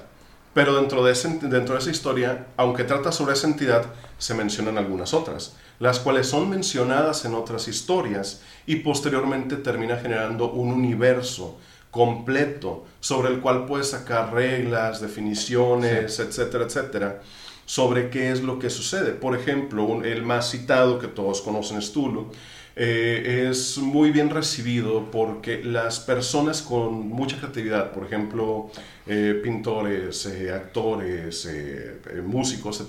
[0.55, 3.87] Pero dentro de, ese- dentro de esa historia, aunque trata sobre esa entidad,
[4.19, 10.51] se mencionan algunas otras, las cuales son mencionadas en otras historias y posteriormente termina generando
[10.53, 11.59] un universo
[11.91, 17.21] completo sobre el cual puedes sacar reglas, definiciones, etcétera, etcétera,
[17.65, 19.13] sobre qué es lo que sucede.
[19.13, 22.31] Por ejemplo, un- el más citado que todos conocen es Tulu.
[22.75, 28.71] eh, es muy bien recibido porque las personas con mucha creatividad, por ejemplo,
[29.07, 32.81] eh, pintores, eh, actores, eh, músicos,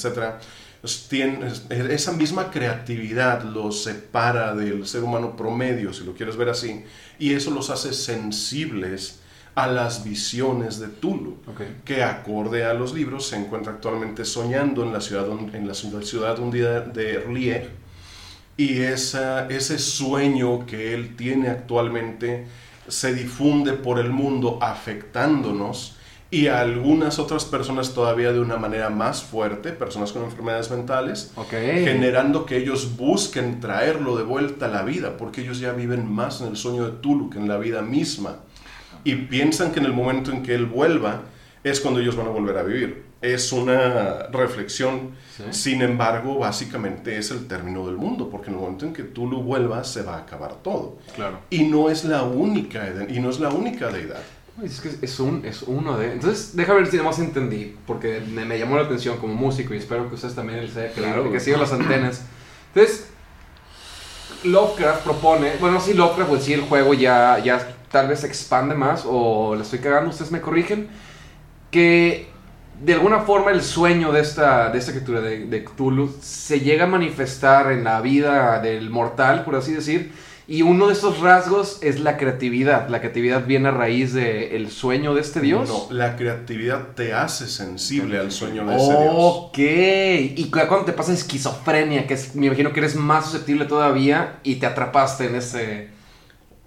[0.82, 6.36] pues, tienen es- esa misma creatividad los separa del ser humano promedio, si lo quieres
[6.36, 6.84] ver así,
[7.20, 9.20] y eso los hace sensibles
[9.56, 11.38] a las visiones de Tulu,
[11.86, 16.02] que acorde a los libros se encuentra actualmente soñando en la ciudad, en la ciudad
[16.02, 17.70] ciudad hundida de Rie,
[18.58, 22.46] y esa, ese sueño que él tiene actualmente
[22.88, 25.98] se difunde por el mundo afectándonos
[26.34, 31.32] y a algunas otras personas todavía de una manera más fuerte, personas con enfermedades mentales,
[31.50, 36.42] generando que ellos busquen traerlo de vuelta a la vida, porque ellos ya viven más
[36.42, 38.38] en el sueño de Tulu que en la vida misma.
[39.04, 41.22] Y piensan que en el momento en que él vuelva
[41.64, 43.04] es cuando ellos van a volver a vivir.
[43.22, 45.44] Es una reflexión, Sí.
[45.52, 49.42] sin embargo, básicamente es el término del mundo, porque en el momento en que Tulu
[49.44, 50.98] vuelva se va a acabar todo.
[51.16, 51.40] Claro.
[51.52, 54.22] Y no es la única, y no es la única deidad.
[54.62, 56.14] Es que es, un, es uno de...
[56.14, 59.78] Entonces, déjame ver si más entendí, porque me, me llamó la atención como músico y
[59.78, 62.22] espero que ustedes también les haya Claro, que sigan las antenas.
[62.74, 63.08] Entonces,
[64.44, 68.76] Lovecraft propone, bueno, sí, Lovecraft, pues sí, el juego ya, ya tal vez se expande
[68.76, 70.88] más, o le estoy cagando, ustedes me corrigen,
[71.72, 72.28] que
[72.84, 76.84] de alguna forma el sueño de esta, de esta criatura de, de Cthulhu se llega
[76.84, 80.12] a manifestar en la vida del mortal, por así decir,
[80.48, 82.90] y uno de estos rasgos es la creatividad.
[82.90, 85.70] La creatividad viene a raíz del sueño de este dios.
[85.70, 89.14] No, la creatividad te hace sensible al sueño de ese dios.
[89.16, 93.66] Ok, y cu- cuando te pasa esquizofrenia, que es, me imagino que eres más susceptible
[93.66, 95.93] todavía y te atrapaste en ese...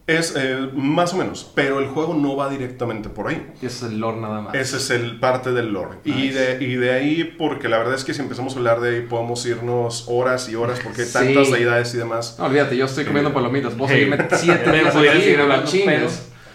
[0.06, 3.44] Es eh, más o menos, pero el juego no va directamente por ahí.
[3.56, 4.54] Ese es el lore nada más.
[4.54, 5.96] Ese es el parte del lore.
[6.04, 6.38] Y, Nice.
[6.58, 9.00] de, y de ahí, porque la verdad es que si empezamos a hablar de ahí,
[9.02, 11.12] podemos irnos horas y horas, porque hay Sí.
[11.12, 12.36] tantas deidades y demás.
[12.38, 13.74] No, olvídate, yo estoy comiendo palomitas.
[13.74, 14.04] Puedo Hey.
[14.08, 16.10] seguirme siete días aquí y seguir hablar hablando,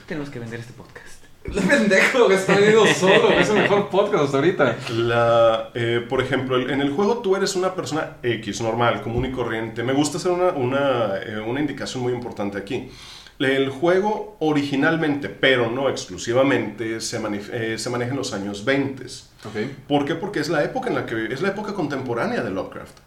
[0.08, 1.02] Tenemos que vender este podcast.
[1.44, 4.78] El pendejo que está venido solo, es el mejor podcast hasta ahorita.
[4.96, 9.26] La, eh, por ejemplo, el- en el juego tú eres una persona X, normal, común
[9.26, 9.82] y corriente.
[9.84, 12.90] Me gusta hacer una, una, eh, una indicación muy importante aquí.
[13.44, 17.20] El juego originalmente, pero no exclusivamente, se,
[17.52, 19.04] eh, se maneja en los años 20.
[19.06, 19.88] Ok.
[19.88, 20.16] ¿Por qué?
[20.16, 22.98] Porque es la época en la que es la época contemporánea de Lovecraft.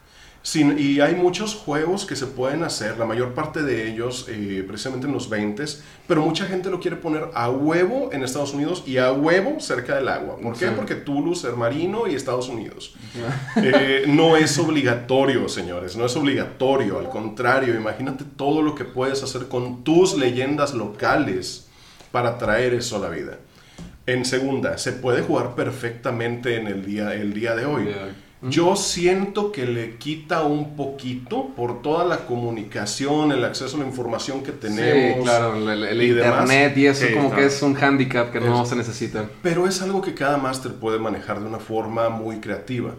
[0.47, 4.63] Sin- y hay muchos juegos que se pueden hacer, la mayor parte de ellos eh,
[4.69, 5.65] precisamente en los 20,
[6.07, 9.95] pero mucha gente lo quiere poner a huevo en Estados Unidos y a huevo cerca
[9.97, 10.37] del agua.
[10.37, 10.67] ¿Por qué?
[10.69, 10.73] Sí.
[10.77, 12.95] Porque Tulu, ser marino y Estados Unidos.
[13.57, 16.99] Eh, no es obligatorio, señores, no es obligatorio.
[16.99, 21.69] Al contrario, imagínate todo lo que puedes hacer con tus leyendas locales
[22.13, 23.39] para traer eso a la vida.
[24.07, 27.85] En segunda, se puede jugar perfectamente en el día, el día de hoy.
[27.85, 28.15] Día
[28.51, 33.87] Yo siento que le quita un poquito por toda la comunicación, el acceso a la
[33.87, 35.19] información que tenemos.
[35.19, 36.43] Sí, claro, el, y demás.
[36.43, 39.29] internet y eso como que es un handicap que no se necesita.
[39.43, 42.95] Pero es algo que cada máster puede manejar de una forma muy creativa.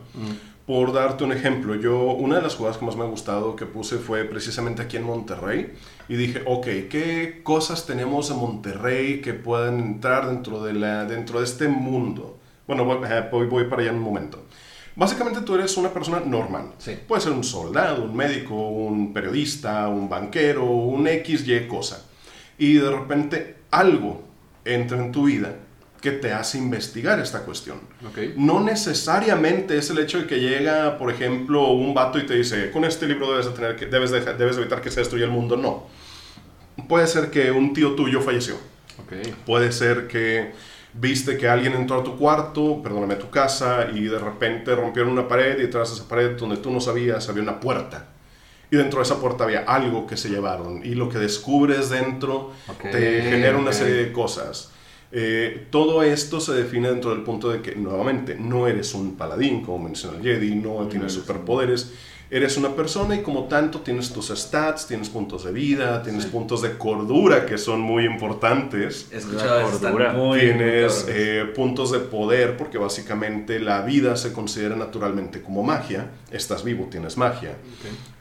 [0.65, 3.67] Por darte un ejemplo, yo una de las jugadas que más me ha gustado que
[3.67, 5.73] puse fue precisamente aquí en Monterrey
[6.09, 11.37] y dije, ok, ¿qué cosas tenemos en Monterrey que puedan entrar dentro de, la, dentro
[11.39, 12.39] de este mundo?
[12.65, 12.97] Bueno, voy,
[13.31, 14.43] voy- voy para allá en un momento.
[14.95, 16.71] Básicamente tú eres una persona normal.
[16.77, 16.97] Sí.
[17.07, 22.05] Puede ser un soldado, un médico, un periodista, un banquero, un X, Y cosa.
[22.57, 24.23] Y de repente algo
[24.63, 25.55] entra en tu vida
[26.01, 27.79] que te hace investigar esta cuestión.
[28.07, 28.35] Ok.
[28.37, 32.71] No necesariamente es el hecho de que llega, por ejemplo, un vato y te dice,
[32.71, 35.25] con este libro debes de, tener que, debes de, debes de evitar que se destruya
[35.25, 35.57] el mundo.
[35.57, 35.87] No.
[36.87, 38.55] Puede ser que un tío tuyo falleció.
[38.99, 39.13] Ok.
[39.45, 40.53] Puede ser que
[40.99, 45.11] viste que alguien entró a tu cuarto, perdóname, a tu casa, y de repente rompieron
[45.11, 48.09] una pared y detrás de esa pared donde tú no sabías había una puerta.
[48.71, 50.83] Y dentro de esa puerta había algo que se llevaron.
[50.83, 54.71] Y lo que descubres dentro te genera una serie de cosas.
[55.11, 59.61] Eh, todo esto se define dentro del punto de que, nuevamente, no eres un paladín,
[59.61, 61.93] como menciona el Jedi, no tienes superpoderes.
[62.29, 66.61] Eres una persona y como tanto tienes tus stats, tienes puntos de vida, tienes puntos
[66.61, 69.07] de cordura que son muy importantes.
[69.81, 70.13] Cordura.
[70.13, 76.09] muy, Tienes eh, puntos de poder porque básicamente la vida se considera naturalmente como magia.
[76.31, 77.55] Estás vivo, tienes magia.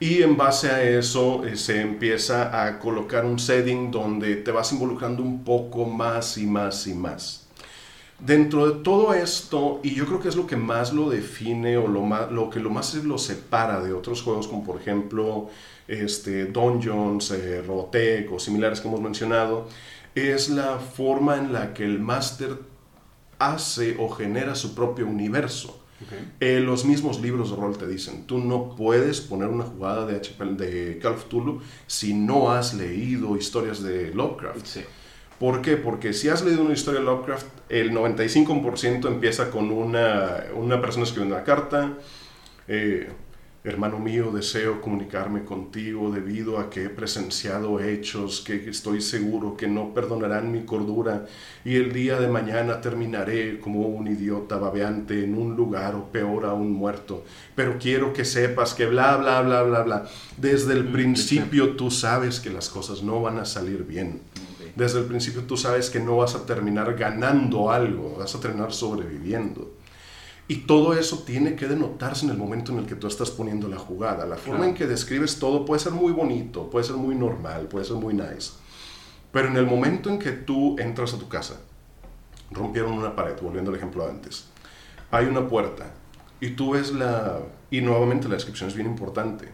[0.00, 4.70] Y en base a eso eh, se empieza a colocar un setting donde te vas
[4.72, 7.43] involucrando un poco más y más y más.
[8.18, 11.88] Dentro de todo esto, y yo creo que es lo que más lo define o
[11.88, 15.50] lo, más, lo que lo más lo separa de otros juegos como por ejemplo
[15.88, 19.68] este, Dungeons, eh, Robotech o similares que hemos mencionado,
[20.14, 22.56] es la forma en la que el máster
[23.38, 25.80] hace o genera su propio universo.
[26.40, 30.16] Eh, los mismos libros de rol te dicen, tú no puedes poner una jugada de,
[30.16, 34.66] HP, de Call of Cthulhu si no has leído historias de Lovecraft.
[34.66, 34.80] Sí.
[35.38, 35.76] ¿Por qué?
[35.76, 41.04] Porque si has leído una historia de Lovecraft, el 95% empieza con una, una persona
[41.04, 41.92] escribiendo una carta.
[42.68, 43.08] eh,
[43.66, 49.66] Hermano mío, deseo comunicarme contigo debido a que he presenciado hechos que estoy seguro que
[49.66, 51.24] no perdonarán mi cordura
[51.64, 56.44] y el día de mañana terminaré como un idiota babeante en un lugar o peor
[56.44, 57.24] aún muerto.
[57.54, 60.06] Pero quiero que sepas que bla, bla, bla, bla, bla.
[60.36, 64.20] Desde el principio tú sabes que las cosas no van a salir bien.
[64.76, 68.72] Desde el principio tú sabes que no vas a terminar ganando algo, vas a terminar
[68.72, 69.72] sobreviviendo.
[70.46, 73.66] Y todo eso tiene que denotarse en el momento en el que tú estás poniendo
[73.68, 74.26] la jugada.
[74.26, 74.70] La forma Claro.
[74.70, 78.12] en que describes todo puede ser muy bonito, puede ser muy normal, puede ser muy
[78.12, 78.52] nice.
[79.32, 81.60] Pero en el momento en que tú entras a tu casa,
[82.50, 84.46] rompieron una pared, volviendo al ejemplo antes,
[85.10, 85.86] hay una puerta
[86.40, 87.38] y tú ves la...
[87.70, 89.48] Y nuevamente la descripción es bien importante.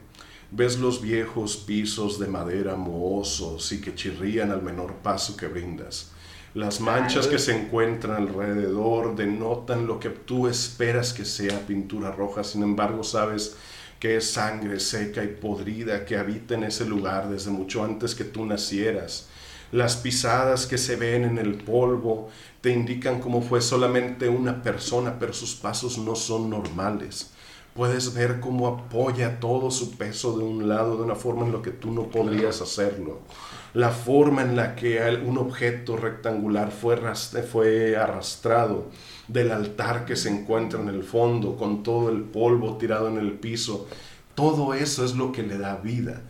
[0.52, 6.10] Ves los viejos pisos de madera mohosos y que chirrían al menor paso que brindas.
[6.54, 12.42] Las manchas que se encuentran alrededor denotan lo que tú esperas que sea pintura roja,
[12.42, 13.56] sin embargo sabes
[14.00, 18.24] que es sangre seca y podrida que habita en ese lugar desde mucho antes que
[18.24, 19.28] tú nacieras.
[19.70, 22.28] Las pisadas que se ven en el polvo
[22.60, 27.30] te indican cómo fue solamente una persona, pero sus pasos no son normales.
[27.74, 31.62] Puedes ver cómo apoya todo su peso de un lado de una forma en la
[31.62, 33.20] que tú no podrías hacerlo.
[33.74, 38.86] La forma en la que un objeto rectangular fue, ras- fue arrastrado
[39.28, 43.32] del altar que se encuentra en el fondo, con todo el polvo tirado en el
[43.34, 43.86] piso.
[44.34, 46.22] Todo eso es lo que le da vida.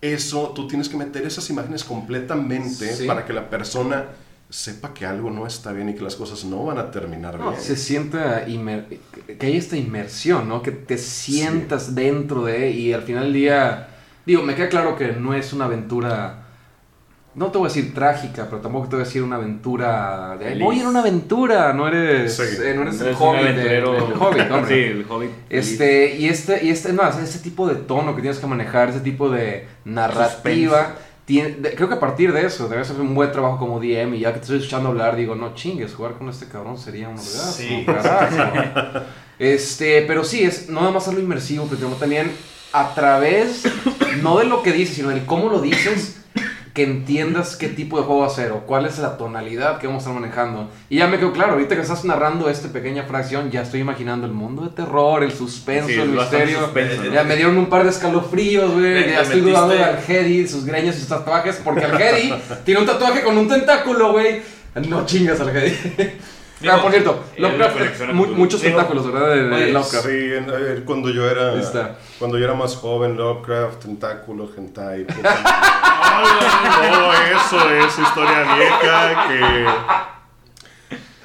[0.00, 3.06] Eso, tú tienes que meter esas imágenes completamente Sí.
[3.06, 4.06] para que la persona
[4.50, 7.50] sepa que algo no está bien y que las cosas no van a terminar No,
[7.50, 7.60] bien.
[7.62, 8.86] se sienta inmer-
[9.38, 10.62] que hay esta inmersión, ¿no?
[10.62, 13.88] Que te sientas dentro de y al final del día,
[14.24, 16.44] digo, me queda claro que no es una aventura,
[17.34, 20.46] no te voy a decir trágica, pero tampoco te voy a decir una aventura de,
[20.46, 20.64] Feliz.
[20.64, 22.42] voy en una aventura, no eres, Sí.
[22.64, 24.16] eh, no eres el hobbit, de- el hobbit,
[24.50, 24.66] hombre.
[24.66, 25.30] Sí, el hobbit.
[25.50, 29.00] Este, y este, y este, no, ese tipo de tono que tienes que manejar, ese
[29.00, 30.94] tipo de narrativa,
[31.28, 34.20] tiene- creo que a partir de eso, debes hacer un buen trabajo como DM y
[34.20, 37.18] ya que te estoy escuchando hablar, digo, no chingues, jugar con este cabrón sería un
[37.18, 37.84] orgasmo, Sí.
[37.84, 39.00] carajo.
[39.38, 42.32] Este, pero sí, es no nada más hacerlo inmersivo, pero también
[42.72, 43.62] a través,
[44.22, 46.17] no de lo que dices, sino del cómo lo dices,
[46.78, 49.88] que entiendas qué tipo de juego va a ser o cuál es la tonalidad que
[49.88, 50.70] vamos a estar manejando.
[50.88, 54.26] Y ya me quedó claro, ahorita que estás narrando esta pequeña fracción, ya estoy imaginando
[54.28, 56.60] el mundo de terror, el suspenso, Sí, el misterio.
[56.60, 57.02] suspenso.
[57.12, 59.10] Ya me dieron un par de escalofríos, güey.
[59.10, 62.32] Ya estoy dudando de metiste- Algedi, sus greñas y sus tatuajes, porque Algedi
[62.64, 64.40] tiene un tatuaje con un tentáculo, güey.
[64.88, 65.74] No chingas, Algedi.
[66.60, 69.28] Digo, ah, por cierto, Lovecraft, mu- muchos Digo, tentáculos, ¿verdad?
[69.30, 70.06] De, de Lovecraft.
[70.06, 71.54] Sí, en- eh, cuando yo era
[72.18, 75.18] cuando yo era más joven, Lovecraft, tentáculo, hentai, todo
[77.36, 79.66] eso es historia vieja que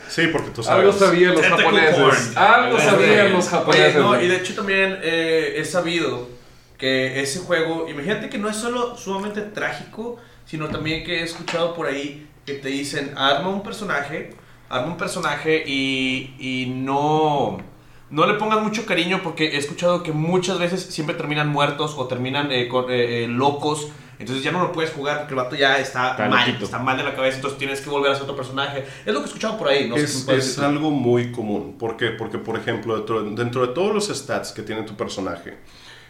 [0.08, 0.86] sí, porque tú sabes.
[0.86, 1.96] Algo sabían los japoneses.
[2.00, 2.18] porn.
[2.38, 3.96] Algo sabían los Oye, japoneses.
[3.96, 6.30] no, y de hecho también eh, he sabido
[6.78, 11.74] que ese juego, imagínate que no es solo sumamente trágico, sino también que he escuchado
[11.74, 14.36] por ahí que te dicen, arma un personaje,
[14.70, 17.58] arma un personaje y, y no,
[18.10, 22.08] no le pongas mucho cariño porque he escuchado que muchas veces siempre terminan muertos o
[22.08, 23.90] terminan eh, con- eh, eh, locos.
[24.20, 26.66] Entonces ya no lo puedes jugar porque el vato ya está, Está mal, loquito.
[26.66, 28.86] está mal de la cabeza, entonces tienes que volver a ser otro personaje.
[29.06, 31.76] Es lo que he escuchado por ahí, no es, es algo muy común.
[31.78, 32.10] ¿Por qué?
[32.12, 35.58] Porque, por ejemplo, dentro, dentro de todos los stats que tiene tu personaje,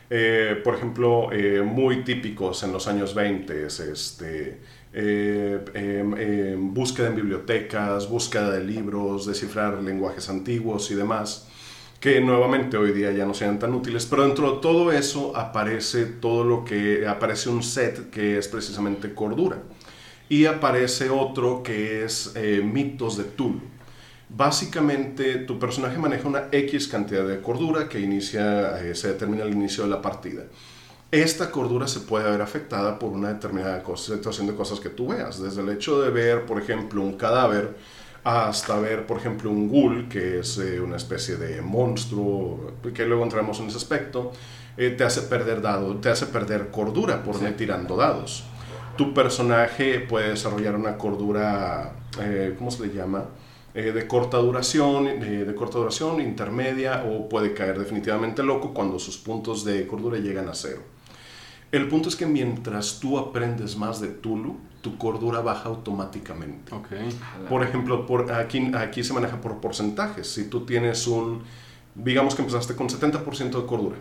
[0.10, 4.60] eh, por ejemplo, eh, muy típicos en los años 20, es este,
[4.94, 11.48] eh, em, em, búsqueda en bibliotecas, búsqueda de libros, descifrar lenguajes antiguos y demás,
[12.00, 16.06] que nuevamente hoy día ya no sean tan útiles, pero dentro de todo eso aparece
[16.06, 19.64] todo lo que, aparece un set que es precisamente cordura.
[20.30, 23.62] Y aparece otro que es eh, mitos de Tulu.
[24.30, 29.52] Básicamente, tu personaje maneja una X cantidad de cordura que inicia, eh, se determina al
[29.52, 30.44] inicio de la partida.
[31.14, 35.09] Esta cordura se puede ver afectada por una determinada cosa- situación de cosas que tú
[35.09, 37.76] veas, desde el hecho de ver, por ejemplo, un cadáver,
[38.24, 43.22] hasta ver, por ejemplo, un ghoul, que es eh, una especie de monstruo, que luego
[43.24, 44.32] entramos en ese aspecto,
[44.76, 48.43] eh, te hace perder dado, te hace perder cordura por no ir tirando dados.
[48.97, 53.26] Tu personaje puede desarrollar una cordura, eh, ¿cómo se le llama?
[53.76, 59.18] Eh, de corta duración, de corta duración, intermedia, o puede caer definitivamente loco cuando sus
[59.20, 60.82] puntos de cordura llegan a cero.
[61.74, 66.71] El punto es que mientras tú aprendes más de Tulu, tu cordura baja automáticamente.
[66.71, 66.88] Ok.
[67.49, 70.32] Por ejemplo, por aquí, aquí se maneja por porcentajes.
[70.32, 71.41] Si tú tienes un,
[71.95, 73.95] digamos que empezaste con 70% de cordura,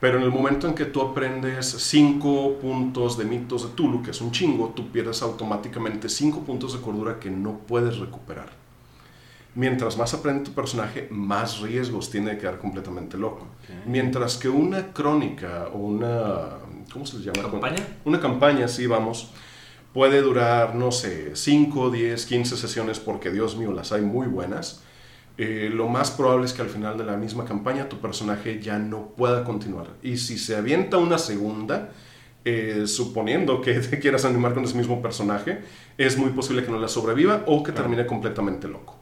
[0.00, 4.12] pero en el momento en que tú aprendes 5 puntos de mitos de Tulu, que
[4.12, 8.50] es un chingo, tú pierdes automáticamente 5 puntos de cordura que no puedes recuperar.
[9.56, 13.48] Mientras más aprende tu personaje, más riesgos tiene de quedar completamente loco.
[13.86, 16.67] Mientras que una crónica o una...
[16.92, 17.50] ¿Cómo se les llama?
[17.50, 17.86] ¿Campaña?
[18.04, 19.30] Una campaña, sí, vamos.
[19.92, 24.82] Puede durar, no sé, 5, 10, 15 sesiones porque, Dios mío, las hay muy buenas.
[25.38, 28.78] Eh, lo más probable es que al final de la misma campaña tu personaje ya
[28.78, 29.86] no pueda continuar.
[30.02, 31.90] Y si se avienta una segunda,
[32.44, 35.60] eh, suponiendo que te quieras animar con ese mismo personaje,
[35.96, 38.96] es muy posible que no la sobreviva o que termine completamente loco.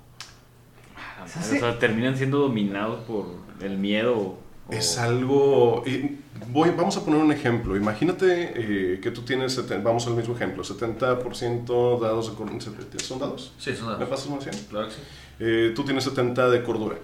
[1.24, 3.26] O sea, terminan siendo dominados por
[3.60, 4.38] el miedo.
[4.70, 5.84] Es algo...
[5.86, 7.76] y voy, vamos a poner un ejemplo.
[7.76, 12.60] Imagínate eh, que tú tienes, vamos al mismo ejemplo, 70% dados de cordura.
[12.98, 13.52] ¿Son dados?
[13.58, 14.08] Sí, son ¿Me dados.
[14.08, 14.56] pasas más bien?
[14.68, 15.00] Claro que sí.
[15.38, 16.96] Eh, tú tienes 70 de cordura.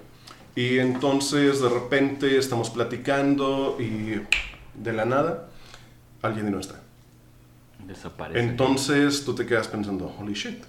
[0.54, 4.20] Y entonces de repente estamos platicando y
[4.74, 5.48] de la nada
[6.20, 6.80] alguien no está.
[7.86, 8.40] Desaparece.
[8.40, 10.62] Entonces tú te quedas pensando, holy shit,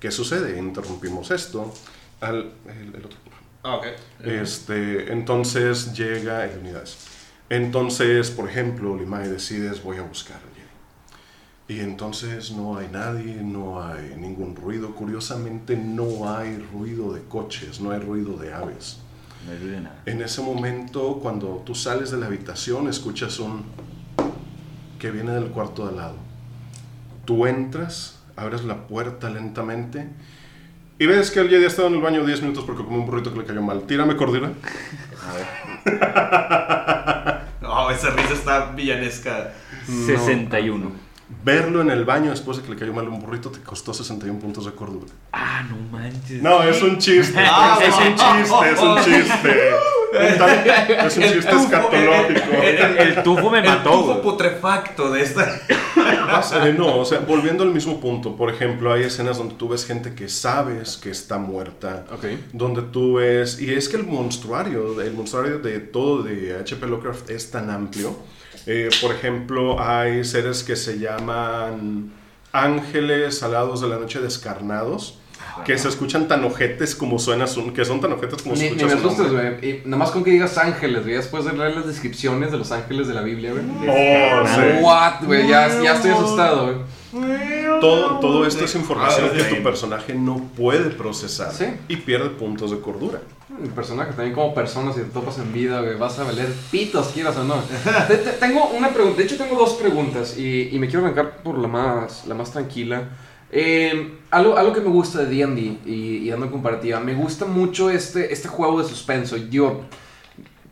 [0.00, 0.58] ¿qué sucede?
[0.58, 1.72] Interrumpimos esto.
[2.20, 3.18] Al, el, el otro.
[3.62, 3.86] Ah, ok.
[4.24, 6.98] Este, entonces llega en unidades.
[7.50, 10.38] Entonces, por ejemplo, Limay decides voy a buscar.
[11.68, 14.94] Y entonces no hay nadie, no hay ningún ruido.
[14.94, 19.00] Curiosamente no hay ruido de coches, no hay ruido de aves.
[19.44, 20.02] No hay de nada.
[20.06, 23.64] En ese momento, cuando tú sales de la habitación, escuchas un
[24.98, 26.16] que viene del cuarto de al lado.
[27.26, 30.08] Tú entras, abres la puerta lentamente
[30.98, 33.06] y ves que el Jedi ha estado en el baño 10 minutos porque comió un
[33.06, 33.82] burrito que le cayó mal.
[33.82, 34.50] Tírame cordura.
[37.60, 39.52] No, esa risa está villanesca.
[39.86, 40.90] 61.
[41.44, 44.38] Verlo en el baño después de que le cayó mal un burrito te costó 61
[44.38, 45.12] puntos de cordura.
[45.32, 46.42] Ah, no manches.
[46.42, 47.38] No, es un chiste.
[47.38, 49.70] Ah, es un chiste, es un chiste.
[50.12, 52.40] Es un chiste escatológico.
[52.62, 53.90] El, el tufo me El mató.
[53.90, 54.22] tufo güey.
[54.22, 55.60] putrefacto de esta.
[56.62, 59.86] Eh, no, o sea, volviendo al mismo punto, por ejemplo, hay escenas donde tú ves
[59.86, 62.04] gente que sabes que está muerta,
[62.52, 66.86] donde tú ves, y es que el monstruario, el monstruario de todo de H.P.
[66.86, 68.14] Lovecraft es tan amplio.
[68.66, 72.12] Eh, por ejemplo, hay seres que se llaman
[72.52, 75.18] ángeles alados de la noche descarnados,
[75.64, 78.84] que se escuchan tan ojetes como suenan, son- que son tan ojetes como Ni, ni
[78.84, 79.46] me su asustes, güey.
[79.68, 81.14] Y Nada más con que digas ángeles, güey.
[81.16, 83.64] Después de leer las descripciones de los ángeles de la Biblia, güey.
[83.88, 84.82] Oh, sí.
[84.82, 85.48] What, güey.
[85.48, 86.76] Ya, ya estoy asustado, güey.
[87.80, 91.66] Todo, todo esto es información Ah, que tu personaje no puede procesar Sí.
[91.88, 93.20] y pierde puntos de cordura.
[93.62, 97.08] El personaje también como persona, si te topas en vida, güey, vas a valer pitos,
[97.08, 97.56] quieras o no.
[98.08, 101.38] Te- te- tengo una pregunta, de hecho tengo dos preguntas y, y me quiero arrancar
[101.42, 103.08] por la más, la más tranquila.
[103.50, 107.90] Eh, algo, algo que me gusta de D&D y, y dando comparativa, me gusta mucho
[107.90, 109.36] este, este juego de suspenso.
[109.36, 109.82] Yo,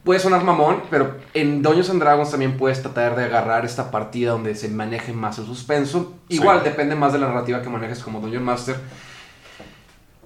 [0.05, 4.33] puede sonar mamón, pero en Dungeons and Dragons también puedes tratar de agarrar esta partida
[4.33, 6.14] donde se maneje más el suspenso.
[6.29, 6.64] Igual, Sí.
[6.68, 8.77] depende más de la narrativa que manejes como Dungeon Master.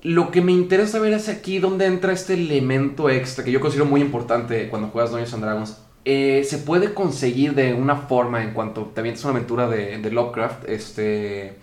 [0.02, 3.84] Lo que me interesa ver es aquí donde entra este elemento extra que yo considero
[3.86, 5.78] muy importante cuando juegas Dungeons and Dragons.
[6.06, 10.10] Eh, se puede conseguir de una forma en cuanto te avientas una aventura de, de
[10.10, 11.58] Lovecraft, este,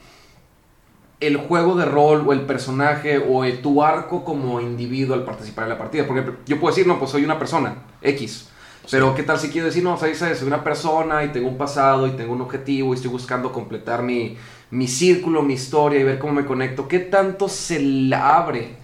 [1.19, 5.63] el juego de rol o el personaje o el- tu arco como individuo al participar
[5.63, 6.05] en la partida.
[6.07, 8.49] Porque yo puedo decir, no, pues soy una persona, X.
[8.89, 10.37] Pero qué tal si quiero decir, no, o sea, ¿sabes?
[10.39, 14.01] soy una persona y tengo un pasado y tengo un objetivo y estoy buscando completar
[14.01, 14.37] mi,
[14.71, 16.87] mi círculo, mi historia y ver cómo me conecto.
[16.87, 18.77] ¿Qué tanto se le abre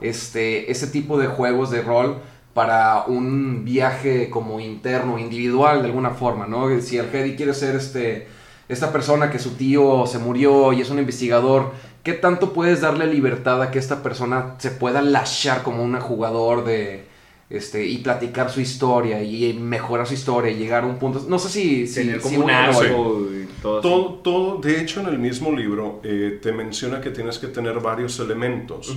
[0.00, 2.18] este, ese tipo de juegos de rol
[2.54, 6.80] para un viaje como interno, individual de alguna forma, ¿no?
[6.80, 8.28] Si Arcady quiere ser este,
[8.72, 13.06] esta persona que su tío se murió y es un investigador, ¿qué tanto puedes darle
[13.06, 17.08] libertad a que esta persona se pueda lashar como un jugador de...
[17.50, 21.26] Este, y platicar su historia y mejorar su historia y llegar a un punto.
[21.28, 21.88] No sé si.
[21.88, 23.80] si Tener si como un y todo.
[23.80, 27.80] Todo, todo, de hecho, en el mismo libro eh, te menciona que tienes que tener
[27.80, 28.94] varios elementos.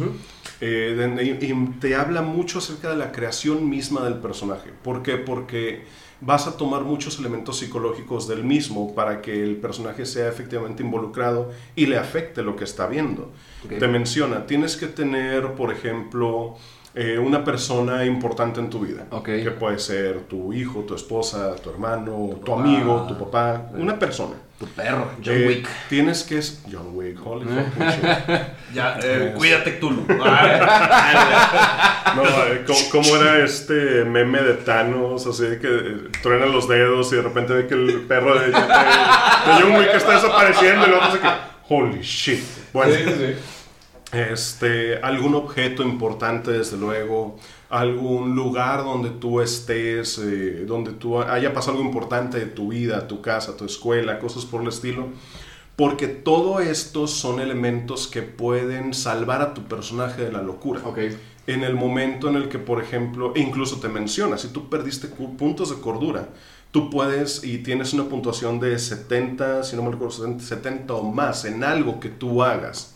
[0.62, 4.70] Eh, de- y, y te habla mucho acerca de la creación misma del personaje.
[4.84, 5.14] ¿Por qué?
[5.18, 5.86] Porque
[6.26, 11.52] vas a tomar muchos elementos psicológicos del mismo para que el personaje sea efectivamente involucrado
[11.76, 13.32] y le afecte lo que está viendo.
[13.68, 16.58] Te menciona, tienes que tener, por ejemplo,
[16.96, 19.06] eh, una persona importante en tu vida.
[19.10, 19.26] Ok.
[19.26, 24.36] Que puede ser tu hijo, tu esposa, tu hermano, tu amigo, tu papá, una persona.
[24.60, 25.68] Tu perro, John Eh, Wick.
[25.90, 26.38] Tienes que...
[26.38, 27.46] es- John Wick, holy.
[28.74, 30.06] Ya, eh, cuídate, Cthulhu.
[32.16, 35.26] No, eh, ¿cómo, cómo era este meme de Thanos?
[35.26, 38.62] Así que truena los dedos y de repente ve que el perro de, de, de
[39.62, 41.28] John Wick está desapareciendo y luego hace que,
[41.70, 42.44] holy shit.
[42.72, 42.94] Bueno,
[44.14, 47.38] este, algún objeto importante, desde luego,
[47.70, 53.08] algún lugar donde tú estés, eh, donde tú haya pasado algo importante de tu vida,
[53.08, 55.08] tu casa, tu escuela, cosas por el estilo.
[55.76, 60.82] Porque todo esto son elementos que pueden salvar a tu personaje de la locura.
[61.48, 65.08] En el momento en el que, por ejemplo, e incluso te menciona, si tú perdiste
[65.08, 66.30] puntos de cordura,
[66.70, 71.04] tú puedes y tienes una puntuación de 70, si no me recuerdo, 70, 70 o
[71.12, 72.93] más en algo que tú hagas.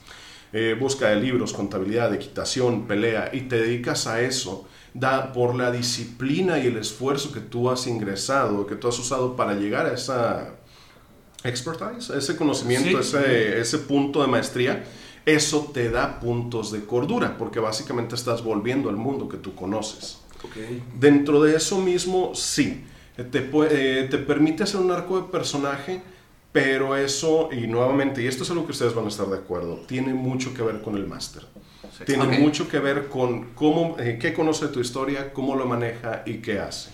[0.53, 5.71] Eh, busca de libros, contabilidad, equitación, pelea, y te dedicas a eso, da por la
[5.71, 9.93] disciplina y el esfuerzo que tú has ingresado, que tú has usado para llegar a
[9.93, 10.55] esa
[11.43, 13.17] expertise, ese conocimiento, Sí.
[13.17, 14.85] ese, ese punto de maestría,
[15.25, 20.19] eso te da puntos de cordura, porque básicamente estás volviendo al mundo que tú conoces.
[20.97, 22.85] Dentro de eso mismo, sí,
[23.31, 26.01] te, eh, te permite hacer un arco de personaje,
[26.51, 29.83] pero eso, y nuevamente, y esto es algo que ustedes van a estar de acuerdo,
[29.87, 31.43] tiene mucho que ver con el máster.
[32.05, 36.35] Tiene mucho que ver con cómo, eh, qué conoce tu historia, cómo lo maneja y
[36.35, 36.91] qué hace.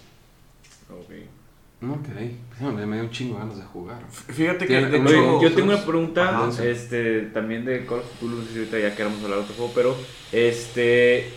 [0.89, 1.13] Ok.
[1.81, 4.01] No, me, me dio un chingo de ganas de jugar.
[4.09, 6.65] Fíjate que, de hecho, yo tengo una pregunta, Ajá, sí.
[6.65, 9.55] este, también de Call of Cthulhu, no sé si ahorita ya queremos hablar de otro
[9.55, 9.97] juego, pero,
[10.31, 11.29] este,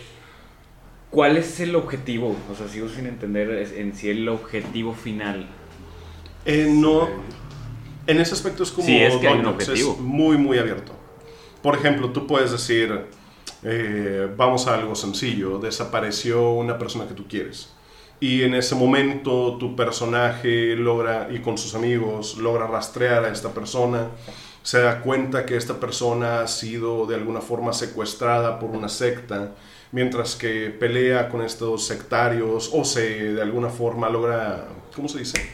[1.09, 2.33] ¿cuál es el objetivo?
[2.49, 5.47] O sea, sigo sin entender en sí el objetivo final.
[6.45, 7.09] Eh, no,
[8.07, 9.93] en ese aspecto es como Sí, es que hay un Dungeons, objetivo.
[9.93, 10.93] es muy, muy abierto.
[11.61, 13.05] Por ejemplo, tú puedes decir,
[13.63, 17.73] eh, vamos a algo sencillo, desapareció una persona que tú quieres.
[18.19, 23.53] Y en ese momento tu personaje logra, y con sus amigos, logra rastrear a esta
[23.53, 24.07] persona,
[24.63, 29.51] se da cuenta que esta persona ha sido de alguna forma secuestrada por una secta,
[29.91, 35.49] mientras que pelea con estos sectarios o se de alguna forma logra, ¿cómo se dice?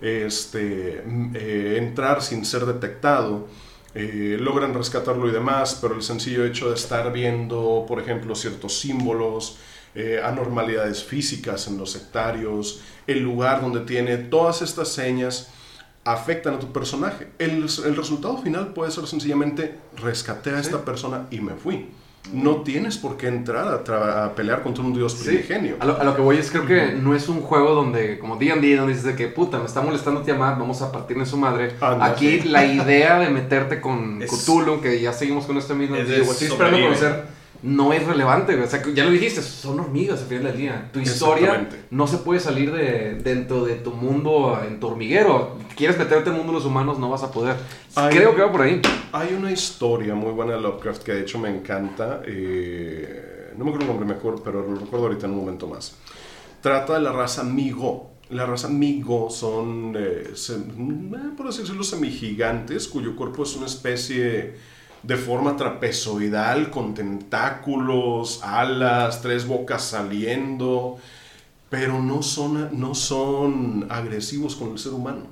[0.00, 3.48] Este, mm, eh, entrar sin ser detectado.
[3.98, 8.78] eh, logran rescatarlo y demás, pero el sencillo hecho de estar viendo, por ejemplo, ciertos
[8.78, 9.56] símbolos,
[9.94, 15.48] eh, anormalidades físicas en los sectarios, el lugar donde tiene todas estas señas,
[16.04, 17.28] afectan a tu personaje.
[17.38, 21.88] El, el resultado final puede ser sencillamente rescaté a esta persona y me fui.
[22.32, 25.76] No tienes por qué entrar a, tra- a pelear contra un dios Sí, primigenio.
[25.80, 28.36] a lo, a lo que voy es creo que no es un juego donde, como
[28.36, 31.72] D&D, donde dices de que puta, me está molestando Tiamat, vamos a partirle su madre.
[31.80, 32.48] Anda, Aquí sí.
[32.48, 36.32] la idea de meterte con Es- Cthulhu, que ya seguimos con este mismo, Es digo,
[36.32, 40.44] estoy esperando conocer, no es relevante, o sea, ya lo dijiste, son hormigas al final
[40.44, 40.90] del día.
[40.92, 45.58] Tu historia no se puede salir de dentro de tu mundo en tu hormiguero.
[45.76, 47.56] Quieres meterte en el mundo de los humanos, no vas a poder.
[47.94, 48.14] Ay.
[48.16, 48.80] Creo que va por ahí.
[49.12, 52.22] Hay una historia muy buena de Lovecraft que de hecho me encanta.
[52.26, 55.66] eh, no me acuerdo el nombre, me acuerdo, pero lo recuerdo ahorita en un momento
[55.66, 55.96] más.
[56.60, 58.10] Trata de la raza Migo.
[58.30, 63.66] La raza Migo son, eh, sem- eh, por así decirlo, semigigantes, cuyo cuerpo es una
[63.66, 64.54] especie
[65.06, 70.96] de forma trapezoidal, con tentáculos, alas, tres bocas saliendo,
[71.70, 75.26] pero no son, no son agresivos con el ser humano.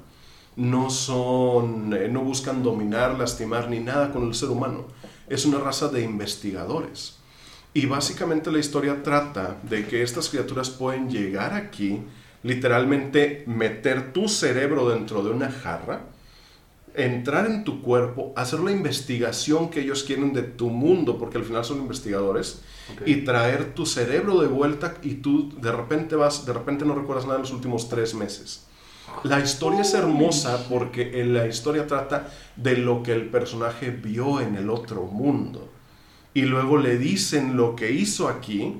[0.55, 4.87] No son, eh, no buscan dominar, lastimar ni nada con el ser humano.
[5.29, 7.17] Es una raza de investigadores.
[7.73, 12.01] Y básicamente la historia trata de que estas criaturas pueden llegar aquí,
[12.45, 16.03] literalmente meter tu cerebro dentro de una jarra,
[16.95, 21.45] entrar en tu cuerpo, hacer la investigación que ellos quieren de tu mundo, porque al
[21.45, 22.63] final son investigadores,
[23.05, 27.25] y traer tu cerebro de vuelta y tú de repente vas, de repente no recuerdas
[27.25, 28.67] nada de los últimos tres meses.
[29.23, 34.41] La historia es hermosa porque en la historia trata de lo que el personaje vio
[34.41, 35.69] en el otro mundo.
[36.33, 38.75] Y luego le dicen lo que hizo aquí,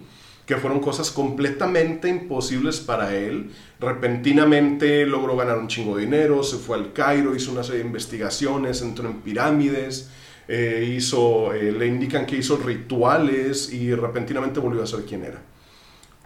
[0.47, 3.51] que fueron cosas completamente imposibles para él.
[3.81, 7.87] Repentinamente logró ganar un chingo de dinero, se fue al Cairo, hizo una serie de
[7.87, 10.11] investigaciones, entró en pirámides,
[10.47, 15.41] eh, hizo, eh, le indican que hizo rituales y repentinamente volvió a ser quien era.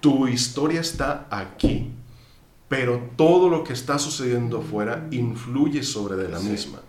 [0.00, 1.90] Tu historia está aquí,
[2.68, 6.80] pero todo lo que está sucediendo afuera influye sobre de la misma.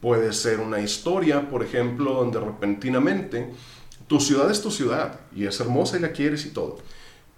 [0.00, 3.50] Puede ser una historia, por ejemplo, donde repentinamente
[4.06, 6.78] tu ciudad es tu ciudad y es hermosa y la quieres y todo,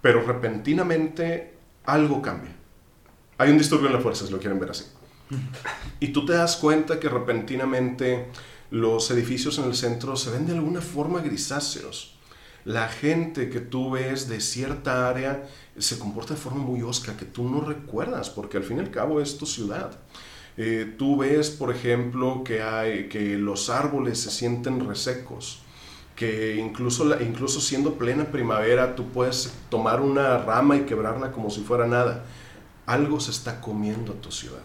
[0.01, 1.53] pero repentinamente
[1.85, 2.55] algo cambia.
[3.37, 4.85] Hay un disturbio en la fuerza, si lo quieren ver así.
[5.99, 8.27] Y tú te das cuenta que repentinamente
[8.71, 12.15] los edificios en el centro se ven de alguna forma grisáceos.
[12.65, 15.47] La gente que tú ves de cierta área
[15.77, 18.91] se comporta de forma muy osca que tú no recuerdas, porque al fin y al
[18.91, 19.99] cabo es tu ciudad.
[20.57, 25.61] Eh, tú ves, por ejemplo, que, hay, que los árboles se sienten resecos,
[26.19, 31.49] que incluso, la- incluso siendo plena primavera tú puedes tomar una rama y quebrarla como
[31.49, 32.25] si fuera nada.
[32.85, 34.59] Algo se está comiendo tu ciudad.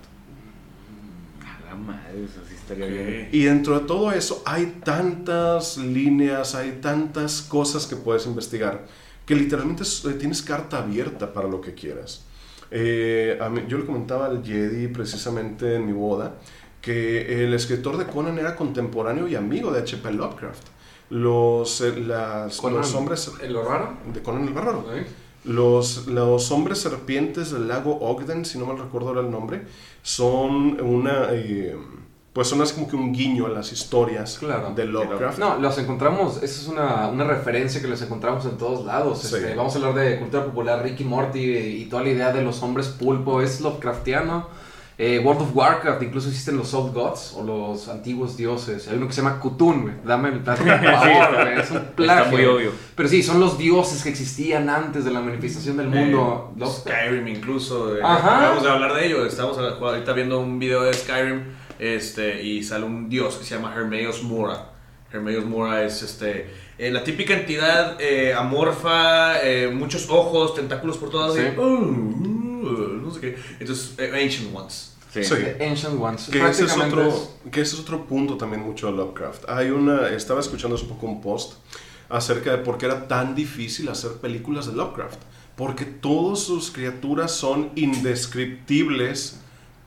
[1.47, 3.29] A la madre, eso sí estaría bien.
[3.31, 8.87] Y dentro de todo eso hay tantas líneas, hay tantas cosas que puedes investigar,
[9.25, 12.25] que literalmente eh, tienes carta abierta para lo que quieras.
[12.73, 16.35] Eh, a mí- yo le comentaba al Jedi precisamente en mi boda
[16.83, 20.11] que el escritor de Conan era contemporáneo y amigo de H.P.
[20.13, 20.74] Lovecraft.
[21.11, 23.95] Los, eh, las- Conan, los hombres ¿El raro?
[24.13, 24.85] de Conan el Bárbaro.
[25.45, 29.63] Los, los hombres serpientes del lago Ogden, si no mal recuerdo ahora el nombre,
[30.03, 31.29] son una...
[31.33, 31.77] eh,
[32.33, 34.73] pues son así como que un guiño a las historias Claro.
[34.75, 35.39] de Lovecraft.
[35.39, 39.21] No, los encontramos, esa es una, una referencia que los encontramos en todos lados.
[39.21, 39.37] Sí.
[39.37, 42.61] Este, vamos a hablar de cultura popular, Ricky Morty y toda la idea de los
[42.63, 44.49] hombres pulpo, es Lovecraftiano.
[44.97, 48.87] Eh, World of Warcraft, incluso existen los Old Gods o los antiguos dioses.
[48.87, 49.95] Hay uno que se llama Kutun, güey.
[50.05, 51.61] Dame el por favor, güey.
[51.61, 52.31] Es un plagio.
[52.31, 52.71] muy obvio.
[52.95, 56.53] Pero sí, son los dioses que existían antes de la manifestación del mundo.
[56.55, 57.97] Eh, Los- Skyrim incluso.
[57.97, 58.39] eh, Ajá.
[58.39, 59.27] Acabamos de hablar de ello.
[59.27, 61.43] Estamos ahorita viendo un video de Skyrim
[61.81, 64.71] este, y sale un dios que se llama Hermeos Mora.
[65.13, 71.11] Hermeos Mora es este, eh, la típica entidad eh, amorfa, eh, muchos ojos, tentáculos por
[71.11, 71.35] todas.
[71.35, 71.41] Sí.
[71.41, 73.37] y, "Oh, uh", no sé qué.
[73.61, 74.91] Entonces, eh, Ancient Ones.
[75.13, 75.23] Sí.
[75.23, 75.35] Sí.
[75.37, 76.29] The Ancient Ones.
[76.31, 79.49] Que ese, es otro, es- que ese es otro punto también mucho de Lovecraft.
[79.49, 81.55] Hay una, estaba escuchando hace poco un post
[82.09, 85.19] acerca de por qué era tan difícil hacer películas de Lovecraft.
[85.57, 89.39] Porque todas sus criaturas son indescriptibles,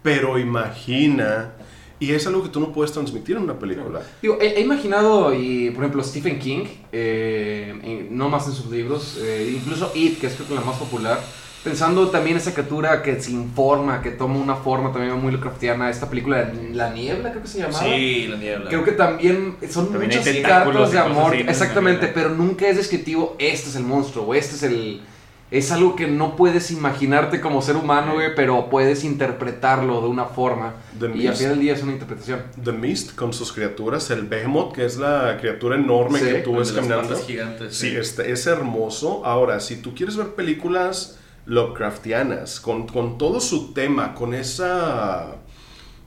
[0.03, 1.53] pero imagina.
[1.99, 4.01] Y es algo que tú no puedes transmitir en una película.
[4.21, 8.67] Digo, he, he imaginado, y, por ejemplo, Stephen King, eh, en- no más en sus
[8.67, 11.19] libros, eh, incluso It, que es creo que la más popular,
[11.67, 16.09] pensando también esa criatura que se informa, que toma una forma también muy Lovecraftiana, esta
[16.09, 17.83] película La Niebla, creo que se llamaba.
[17.83, 18.69] Sí, la niebla.
[18.69, 22.77] Creo que también son También hay muchas tentáculos cartas de amor, exactamente, pero nunca es
[22.77, 25.01] descriptivo, este es el monstruo, o este es el...
[25.49, 30.25] Es algo que no puedes imaginarte como ser humano, güey, pero puedes interpretarlo de una
[30.25, 30.73] forma.
[30.99, 32.41] The y al final del día es una interpretación.
[32.61, 36.57] The Mist con sus criaturas, el Behemoth, que es la criatura enorme Sí, que tú
[36.57, 37.17] ves caminando.
[37.17, 37.77] gigantes.
[37.77, 39.25] Sí, este, es hermoso.
[39.25, 41.17] Ahora, si tú quieres ver películas
[41.47, 45.27] Lovecraftianas, con, con todo su tema, con esa,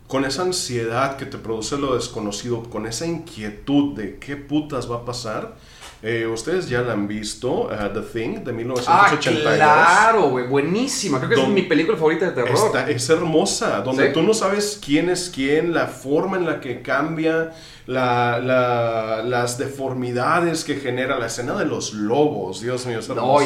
[0.06, 4.96] con esa ansiedad que te produce lo desconocido, con esa inquietud de qué putas va
[4.96, 5.54] a pasar,
[6.02, 9.54] eh, ustedes ya la han visto, uh, The Thing, de Ah, 1982.
[9.56, 11.18] claro, güey, buenísima.
[11.18, 12.50] Creo que es mi película favorita de terror.
[12.54, 14.12] Esta- es hermosa, donde Sí.
[14.14, 17.52] tú no sabes quién es quién, la forma en la que cambia,
[17.86, 23.14] la- la- las deformidades que genera, la escena de los lobos, Dios mío, es No,
[23.16, 23.44] hermosa.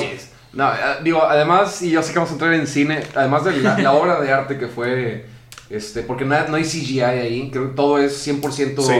[0.54, 3.56] No, eh, digo, además, y yo sé que vamos a entrar en cine, además de
[3.58, 5.26] la, la obra de arte que fue,
[5.70, 8.94] este, porque no, no hay CGI ahí, creo que todo es 100% Sí,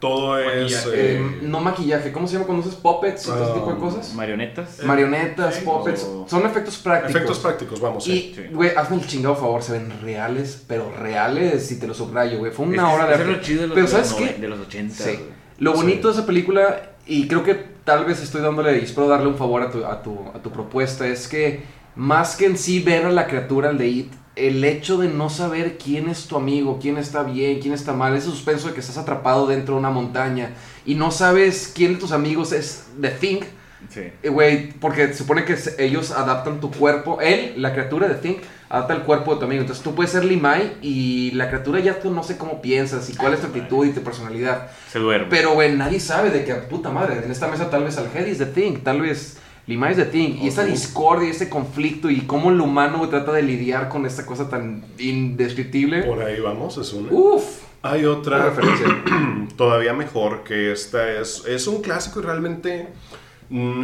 [0.00, 0.84] todo es...
[0.86, 3.72] Eh, eh, no maquillaje, ¿cómo se llama cuando usas puppets y todo ese tipo de
[3.76, 4.12] Ah, cosas?
[4.14, 4.82] Marionetas.
[4.82, 7.14] Marionetas, sí, puppets, o- son efectos prácticos.
[7.14, 8.02] efectos prácticos, vamos.
[8.04, 8.32] sí.
[8.32, 8.48] Y, Sí.
[8.52, 12.50] güey, hazme el chingado favor, se ven reales, pero reales, si te lo subrayo, güey.
[12.50, 13.22] Fue una Es obra de arte.
[13.30, 14.34] es lo chido de los, pero de ¿sabes los qué?
[14.40, 15.04] De los 80.
[15.04, 15.18] Sí.
[15.58, 15.76] Lo Sí.
[15.76, 19.36] bonito de esa película, y creo que tal vez estoy dándole, y espero darle un
[19.36, 21.64] favor a tu, a tu, a tu propuesta, es que
[21.96, 25.28] más que en sí ver a la criatura, el de It, el hecho de no
[25.28, 28.80] saber quién es tu amigo, quién está bien, quién está mal, ese suspenso de que
[28.80, 30.54] estás atrapado dentro de una montaña
[30.86, 33.40] y no sabes quién de tus amigos es The Thing,
[33.88, 34.00] Sí.
[34.22, 37.20] eh, Güey, porque se supone que ellos adaptan tu cuerpo.
[37.20, 39.60] Él, la criatura de Think, adapta el cuerpo de tu amigo.
[39.60, 43.14] Entonces tú puedes ser Limay y la criatura ya tú no sé cómo piensas y
[43.16, 44.70] cuál es tu actitud y tu personalidad.
[44.90, 45.26] Se duerme.
[45.28, 48.38] Pero, güey, nadie sabe de que, puta madre, en esta mesa tal vez Algeri es
[48.38, 50.38] The Thing, tal vez Limay es The Thing.
[50.42, 54.24] Y esta discordia, este conflicto y cómo el humano güey, trata de lidiar con esta
[54.24, 56.02] cosa tan indescriptible.
[56.04, 57.12] Por ahí vamos, es una.
[57.12, 57.44] Uf,
[57.82, 58.86] Hay otra referencia.
[59.56, 62.88] todavía mejor que esta es, es un clásico y realmente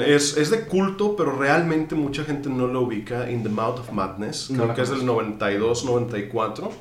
[0.07, 3.31] es, es de culto, pero realmente mucha gente no lo ubica.
[3.31, 5.23] In the Mouth of Madness, No creo la que es del conozco.
[5.23, 6.73] 92, 94.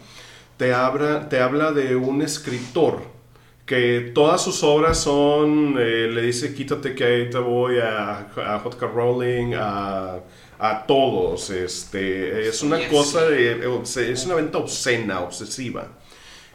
[0.57, 3.01] Te habla, te habla de un escritor
[3.65, 8.59] que todas sus obras son, eh, le dice quítate que ahí te voy a, a
[8.59, 8.87] J.K.
[8.87, 10.19] Rowling, a,
[10.57, 11.49] a todos.
[11.49, 12.89] Este, es una Yes.
[12.89, 13.59] cosa de,
[14.09, 15.87] es una venta obscena, obsesiva.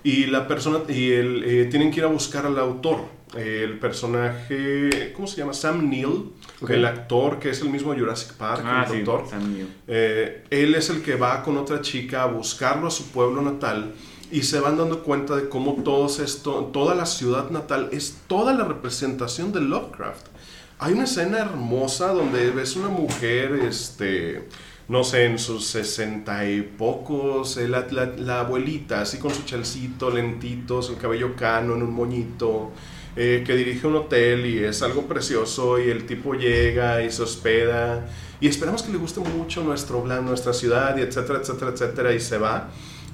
[0.04, 2.98] Y la persona, y el, eh, tienen que ir a buscar al autor.
[3.36, 5.54] El personaje, ¿cómo se llama?
[5.54, 6.32] Sam Neill,
[6.68, 9.00] el actor que es el mismo Jurassic Park, Ah, el sí.
[9.02, 9.30] doctor.
[9.30, 9.68] Sam Neill.
[9.88, 13.92] Eh, él es el que va con otra chica a buscarlo a su pueblo natal
[14.30, 18.52] y se van dando cuenta de cómo todos esto, toda la ciudad natal es toda
[18.54, 20.26] la representación de Lovecraft.
[20.78, 24.48] Hay una escena hermosa donde ves una mujer, este,
[24.88, 29.42] no sé, en sus sesenta y pocos, eh, la, la- la abuelita, así con su
[29.44, 32.70] chalcito, lentitos, el cabello cano en un moñito,
[33.16, 37.22] eh, que dirige un hotel y es algo precioso y el tipo llega y se
[37.22, 38.06] hospeda
[38.40, 42.20] y esperamos que le guste mucho nuestro blan- nuestra ciudad y etcétera, etcétera, etcétera y
[42.20, 42.70] se va.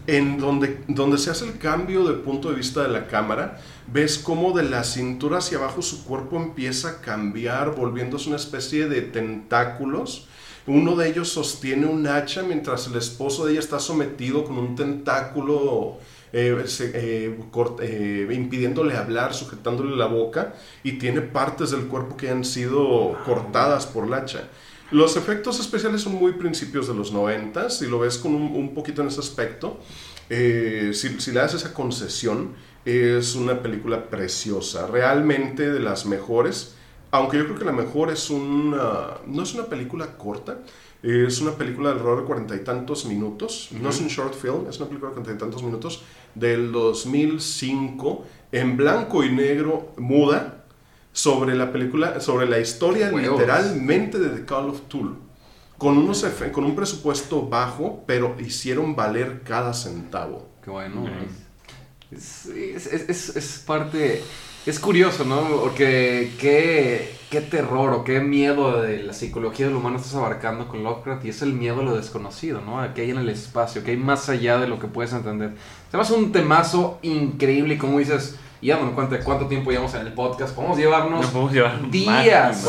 [0.07, 3.61] En donde, donde se hace el cambio de punto de vista de la cámara,
[3.93, 8.89] ves cómo de la cintura hacia abajo su cuerpo empieza a cambiar, volviéndose una especie
[8.89, 10.27] de tentáculos.
[10.69, 14.77] Uno de ellos sostiene un hacha mientras el esposo de ella está sometido con un
[14.77, 15.97] tentáculo
[16.31, 17.39] eh, eh,
[17.81, 23.87] eh, impidiéndole hablar, sujetándole la boca y tiene partes del cuerpo que han sido cortadas
[23.87, 24.47] por la hacha.
[24.91, 29.01] Los efectos especiales son muy principios de los 90, si lo ves con un, poquito
[29.01, 29.81] en ese aspecto,
[30.29, 32.55] si, si le das esa concesión,
[32.85, 36.75] es una película preciosa, realmente de las mejores.
[37.11, 40.59] Aunque yo creo que la mejor es una, no es una película corta,
[41.03, 44.67] es una película de alrededor de cuarenta y tantos minutos, no es un short film,
[44.69, 46.03] es una película de cuarenta y tantos minutos
[46.35, 50.65] del 2005, en blanco y negro, muda,
[51.13, 53.39] sobre la película, sobre la historia Huevos.
[53.41, 55.17] literalmente de The Call of Cthulhu.
[55.79, 60.49] Con, unos con un presupuesto bajo, pero hicieron valer cada centavo.
[60.65, 61.07] Qué bueno.
[62.11, 64.23] Es, es- es- es parte...
[64.67, 65.41] Es curioso, ¿no?
[65.63, 70.83] Porque qué, qué terror o qué miedo de la psicología del humano estás abarcando con
[70.83, 72.81] Lovecraft y es el miedo a lo desconocido, ¿no?
[72.81, 75.53] A que hay en el espacio, que hay más allá de lo que puedes entender.
[75.89, 79.95] Además, un temazo increíble y como dices, ya no me cuenta de cuánto tiempo llevamos
[79.95, 82.67] en el podcast, podemos llevarnos No podemos llevar días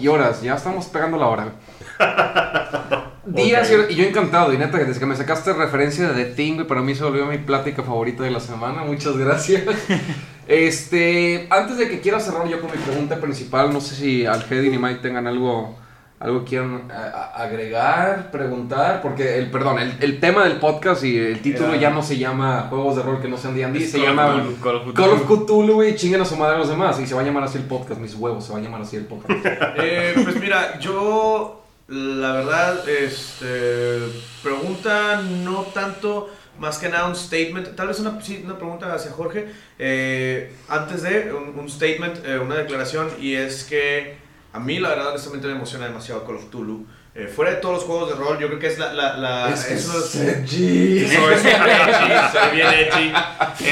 [0.00, 1.52] y horas, ya estamos pegando la hora.
[3.26, 6.24] Días y horas, y yo encantado, y neta, que desde que me sacaste referencia de
[6.24, 9.62] The Thing, para mí se volvió mi plática favorita de la semana, muchas gracias.
[10.50, 14.64] este, antes de que quiera cerrar yo con mi pregunta principal, no sé si Alfred
[14.64, 15.78] y Mike tengan algo,
[16.18, 21.16] algo que quieran a- agregar, preguntar, porque, el, perdón, el, el tema del podcast y
[21.16, 23.98] el título Era- ya no se llama Juegos de Rol que no sean D&D, se
[23.98, 24.26] Call llama...
[24.62, 24.94] Call of Cthulhu.
[24.94, 26.98] Call of Cthulhu, güey, chinguen a su madre a los demás.
[27.00, 28.96] Y se va a llamar así el podcast, mis huevos, se va a llamar así
[28.96, 29.46] el podcast.
[29.76, 33.98] Eh, pues mira, yo la verdad, este,
[34.42, 36.28] pregunta no tanto,
[36.60, 39.46] más que nada un statement, tal vez una, sí, una pregunta hacia Jorge,
[39.78, 44.16] eh, antes de un, un statement, eh, una declaración, y es que
[44.52, 46.86] a mí la verdad honestamente me emociona demasiado Call of Cthulhu.
[47.12, 48.92] Eh, fuera de todos los juegos de rol, yo creo que es la...
[48.92, 51.04] la, la Es de los- edgy.
[51.04, 53.12] Eso es edgy, se ve bien edgy.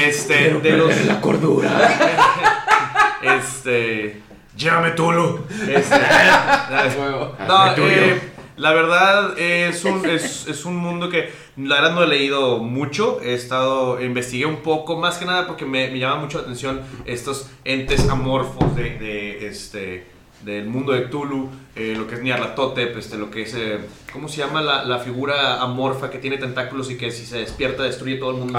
[0.05, 1.05] Este, de los...
[1.05, 1.69] la cordura.
[3.21, 4.21] Este.
[4.57, 5.45] Llévame Tulu.
[5.69, 5.95] Este,
[7.47, 8.21] no, eh,
[8.59, 13.19] la verdad es un, es, es un mundo que la verdad no he leído mucho.
[13.23, 16.81] He estado, investigué un poco, más que nada porque me, me llama mucho la atención
[17.05, 20.05] estos entes amorfos de, de, este,
[20.43, 23.79] del mundo de Cthulhu, eh, lo que es Nyarlathotep, este, lo que es, eh,
[24.13, 27.83] ¿cómo se llama la, la figura amorfa que tiene tentáculos y que si se despierta
[27.83, 28.57] destruye todo el mundo?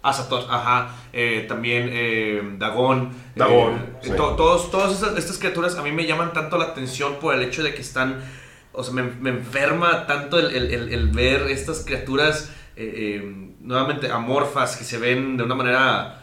[0.00, 0.94] Azathoth, ajá.
[1.12, 3.10] Eh, también Dagón.
[3.34, 4.10] Dagón, sí.
[4.16, 7.42] to- todos, todas estas, estas criaturas a mí me llaman tanto la atención por el
[7.42, 8.20] hecho de que están.
[8.72, 14.84] O sea, me, enferma tanto el, el- ver estas criaturas eh, eh, nuevamente amorfas que
[14.84, 16.22] se ven de una manera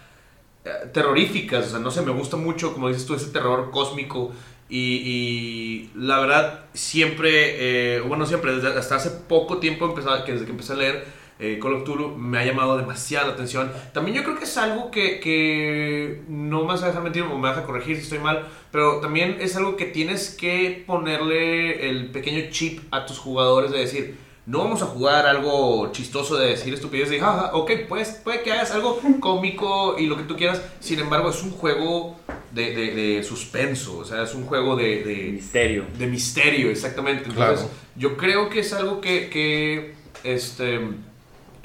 [0.63, 1.67] eh, terroríficas.
[1.67, 4.33] O sea, no sé, me gusta mucho, como dices tú, ese terror cósmico.
[4.69, 10.51] Y, la verdad, siempre, bueno, siempre, desde hasta hace poco tiempo, empezaba, que desde que
[10.51, 11.05] empecé a leer
[11.39, 13.71] eh, Call of Cthulhu, me ha llamado demasiado la atención.
[13.93, 17.35] También yo creo que es algo que, que no me vas a dejar mentir o
[17.37, 21.89] me vas a corregir si estoy mal, pero también es algo que tienes que ponerle
[21.89, 26.47] el pequeño chip a tus jugadores de decir, no vamos a jugar algo chistoso de
[26.49, 30.35] decir estupidez de, jaja, ok, pues, puede que hagas algo cómico y lo que tú
[30.37, 32.15] quieras, sin embargo es un juego
[32.51, 35.85] de, de- de suspenso, o sea, es un juego de- de, Misterio.
[35.97, 37.23] de misterio, exactamente.
[37.27, 37.71] Entonces, Claro.
[37.97, 40.79] yo creo que es algo que, que, este,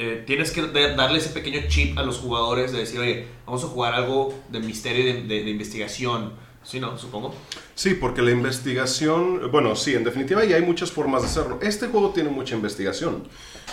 [0.03, 3.67] eh, tienes que darle ese pequeño chip a los jugadores de decir, oye, vamos a
[3.67, 6.33] jugar algo de misterio y de, de- de investigación.
[6.63, 6.99] ¿Sí, no?
[6.99, 7.35] Supongo.
[7.75, 11.59] Sí, porque la investigación, bueno, sí, en definitiva y hay muchas formas de hacerlo.
[11.63, 13.25] Este juego tiene mucha investigación.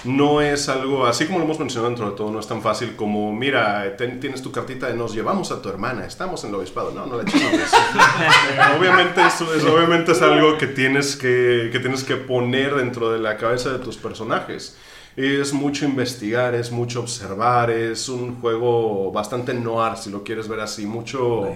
[0.05, 2.95] No es algo, así como lo hemos mencionado dentro de todo, no es tan fácil
[2.95, 6.55] como, mira, ten- tienes tu cartita de nos llevamos a tu hermana, estamos en el
[6.55, 6.91] obispado.
[6.91, 7.23] No, no la.
[7.23, 7.25] Eh,
[8.80, 13.19] obviamente, eso es, obviamente es algo que tienes que, que tienes que poner dentro de
[13.19, 14.78] la cabeza de tus personajes.
[15.18, 20.59] Es mucho investigar, es mucho observar, es un juego bastante noir, si lo quieres ver
[20.59, 21.47] así, mucho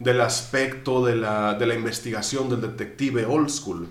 [0.00, 3.86] del aspecto de la, de la investigación del detective old school.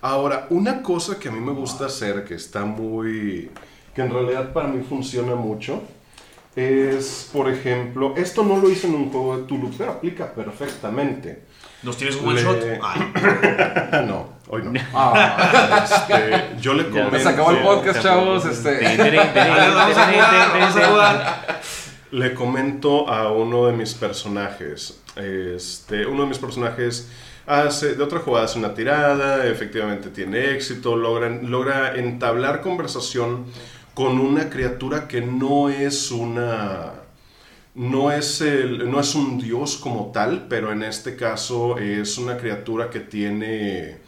[0.00, 3.48] Ahora, una cosa que a mí me gusta hacer, que está muy...
[3.94, 5.80] que en realidad para mí funciona mucho,
[6.56, 11.44] es, por ejemplo, esto no lo hice en un juego de Tulu, pero aplica perfectamente.
[11.84, 12.58] ¿Nos tienes un one shot?
[12.82, 14.72] Ah, no, hoy no.
[14.94, 17.18] Ah, Este, yo le Ya, comento...
[17.18, 18.44] se acabó el podcast, chavos.
[18.46, 19.06] Este.
[22.10, 25.00] Le comento a uno de mis personajes.
[25.16, 27.10] Este, uno de mis personajes
[27.46, 33.46] hace, de otra jugada hace una tirada, efectivamente tiene éxito, logra, logra entablar conversación
[33.94, 36.92] con una criatura que no es una...
[37.74, 42.36] No es, el, no es un dios como tal, pero en este caso es una
[42.36, 43.98] criatura que tiene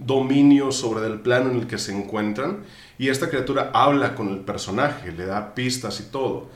[0.00, 2.64] dominio sobre el plano en el que se encuentran
[2.98, 6.48] y esta criatura habla con el personaje, le da pistas y todo.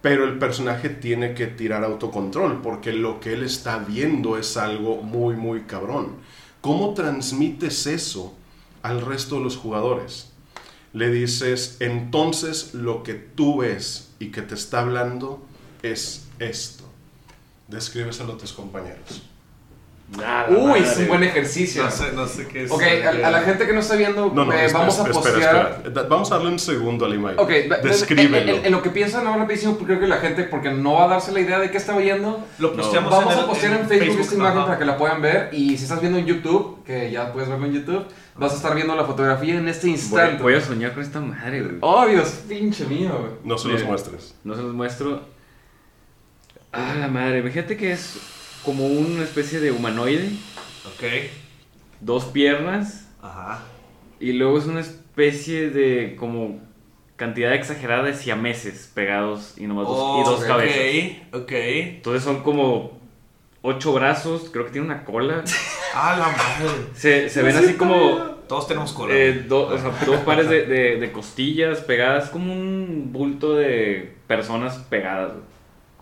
[0.00, 5.02] Pero el personaje tiene que tirar autocontrol porque lo que él está viendo es algo
[5.02, 6.16] muy, muy cabrón.
[6.60, 8.34] ¿Cómo transmites eso
[8.82, 10.30] al resto de los jugadores?
[10.94, 15.42] Le dices, entonces lo que tú ves y que te está hablando
[15.92, 16.84] es esto.
[17.68, 19.22] Descríbeselo a tus compañeros.
[20.18, 21.82] Nada, Uy, es un buen ejercicio.
[21.82, 22.70] No sé, no sé qué es.
[22.70, 25.02] Ok, a, a la gente que no está viendo, No, no, eh, espera, vamos a
[25.02, 25.82] espera, postear.
[25.86, 27.34] espera, Vamos a darle un segundo al Imai.
[27.38, 27.48] Ok,
[27.82, 28.36] Descríbelo.
[28.36, 31.04] En, en- en lo que piensan ahora rapidísimo, creo que la gente, porque no va
[31.06, 33.80] a darse la idea de qué está viendo, Lo posteamos vamos en a el- postear
[33.80, 34.66] en, Facebook, esta imagen ajá.
[34.66, 35.48] para que la puedan ver.
[35.52, 38.04] Y si estás viendo en YouTube, que ya puedes verlo en YouTube,
[38.36, 40.42] vas a estar viendo la fotografía en este Voy, instante.
[40.42, 41.76] voy a soñar con esta madre, güey.
[41.80, 43.32] Oh, Dios, pinche mío, güey.
[43.42, 43.88] No se los Mira.
[43.88, 44.34] muestres.
[44.44, 45.32] No se los muestro.
[46.74, 47.38] Ah, la madre.
[47.38, 48.18] Imagínate que es
[48.64, 50.28] como una especie de humanoide.
[50.86, 51.04] Ok.
[52.00, 53.08] Dos piernas.
[53.22, 53.62] Ajá.
[54.20, 56.60] Y luego es una especie de como
[57.16, 60.76] cantidad exagerada de siameses pegados y nomás dos, y dos cabezas.
[61.32, 61.52] Ok, ok.
[61.52, 62.98] Entonces son como
[63.62, 65.44] ocho brazos, creo que tiene una cola.
[65.96, 66.88] Ah, la madre.
[66.96, 68.16] Se, se ven así como
[68.48, 69.14] Todos tenemos cola.
[69.14, 74.12] eh, do- o sea, dos pares de, de- de costillas pegadas, como un bulto de
[74.26, 75.34] personas pegadas.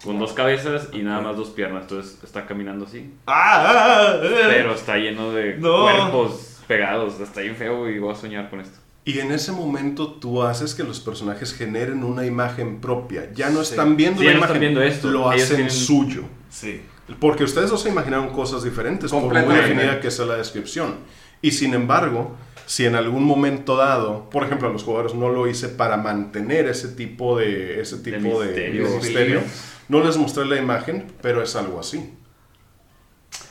[0.05, 1.83] Con dos cabezas y nada más dos piernas.
[1.83, 3.11] Entonces está caminando así.
[3.27, 4.17] Ah.
[4.21, 5.83] Pero está lleno de No.
[5.83, 7.21] cuerpos pegados.
[7.21, 8.79] Está bien feo y voy a soñar con esto.
[9.05, 13.31] Y en ese momento tú haces que los personajes generen una imagen propia.
[13.35, 13.71] Ya no Sí.
[13.71, 15.11] están viendo Sí, la ya no imagen, están viendo esto.
[15.11, 16.23] lo Ellos hacen tienen- suyo.
[16.51, 16.83] Sí.
[17.19, 19.69] Porque ustedes dos se imaginaron cosas diferentes, por muy Completamente.
[19.75, 20.97] definida que sea la descripción.
[21.43, 22.37] Y sin embargo,
[22.67, 26.67] si en algún momento dado, por ejemplo, a los jugadores no lo hice para mantener
[26.69, 28.89] ese tipo de, ese tipo de, misterio.
[28.89, 29.41] de misterio,
[29.89, 32.15] no les mostré la imagen, pero es algo así.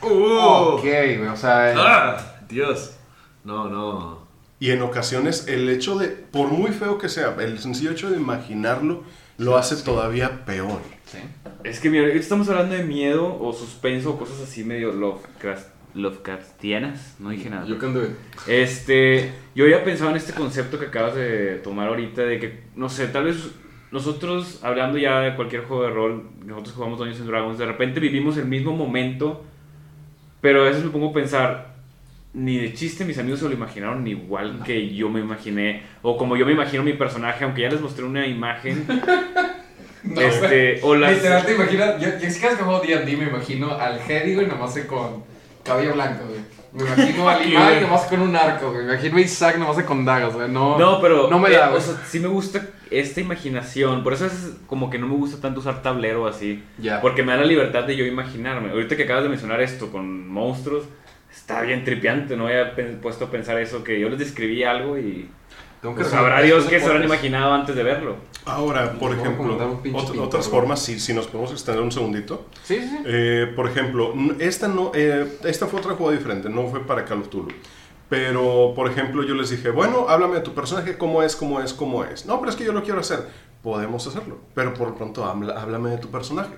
[0.02, 0.08] Uh.
[0.08, 0.86] Ok,
[1.32, 1.74] o sea.
[1.78, 2.96] Ah, Dios.
[3.44, 4.28] No, no.
[4.60, 8.18] Y en ocasiones el hecho de, por muy feo que sea, el sencillo hecho de
[8.18, 9.04] imaginarlo
[9.38, 10.82] lo hace todavía peor.
[11.06, 11.18] sí.
[11.64, 17.18] Es que mira, estamos hablando de miedo o suspenso o cosas así medio Lovecraft, Lovecraftianas.
[17.20, 17.68] No dije nada.
[17.68, 17.78] It.
[18.48, 22.90] Este, yo había pensado en este concepto que acabas de tomar ahorita de que, no
[22.90, 23.52] sé, tal vez
[23.92, 28.00] nosotros, hablando ya de cualquier juego de rol, nosotros jugamos Dungeons and Dragons, de repente
[28.00, 29.44] vivimos el mismo momento,
[30.40, 31.76] pero a veces me pongo a pensar,
[32.34, 36.38] ni de chiste mis amigos se lo imaginaron igual que yo me imaginé, o como
[36.38, 38.86] yo me imagino mi personaje, aunque ya les mostré una imagen,
[40.18, 41.16] este, o las...
[41.16, 42.02] Literal, te imaginas.
[42.02, 45.24] Yo, yo, vez que juego DD, me imagino al güey, nomás con
[45.64, 46.42] cabello blanco, güey.
[46.74, 47.82] Me imagino al Fuck you, Imai güey.
[47.82, 48.86] nomás con un arco, güey.
[48.86, 50.50] Me imagino a Isaac nomás con dagas, güey.
[50.50, 54.04] No, No, pero No me eh, da, o sea, sí me gusta esta imaginación.
[54.04, 56.64] Por eso es como que no me gusta tanto usar tablero así.
[56.78, 57.02] Ya.
[57.02, 58.72] Porque me da la libertad de yo imaginarme.
[58.72, 60.86] Ahorita que acabas de mencionar esto con monstruos,
[61.30, 62.38] está bien tripiante.
[62.38, 65.30] No había puesto a pensar eso, que yo les describí algo y
[65.82, 68.16] Tengo pues, sabrá Dios que se habrán imaginado antes de verlo.
[68.46, 72.46] Ahora, por ejemplo, ot- otras formas, si, si nos podemos extender un segundito.
[72.64, 73.00] Sí, sí.
[73.06, 77.22] Eh, por ejemplo, esta, no, eh, esta fue otra jugada diferente, no fue para Call
[77.22, 77.48] of Cthulhu.
[78.10, 81.74] Pero, por ejemplo, yo les dije, bueno, háblame de tu personaje, cómo es, cómo es,
[81.74, 82.26] cómo es.
[82.26, 83.26] No, pero es que yo lo quiero hacer.
[83.64, 86.54] Podemos hacerlo, pero por lo pronto háblame de tu personaje.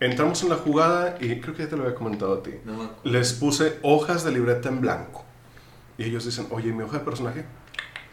[0.00, 2.50] Entramos en la jugada y creo que ya te lo había comentado a ti.
[2.64, 2.94] No acuerdo.
[3.04, 5.24] Les puse hojas de libreta en blanco.
[5.98, 7.44] Y ellos dicen, oye, mi hoja de personaje.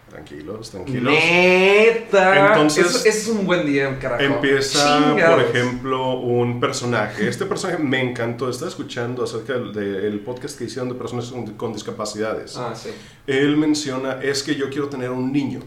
[0.10, 1.14] Tranquilos, tranquilos.
[1.14, 2.48] Neta.
[2.50, 4.22] Entonces- Eso, eso es un buen día, carajo.
[4.24, 5.44] Empieza, Chingados.
[5.44, 7.28] por ejemplo, un personaje.
[7.28, 8.50] Este personaje me encantó.
[8.50, 12.58] Estaba escuchando acerca del, del podcast que hicieron de personas con, con discapacidades.
[12.58, 12.90] Ah, sí.
[13.28, 15.60] Él menciona, es que yo quiero tener un niño.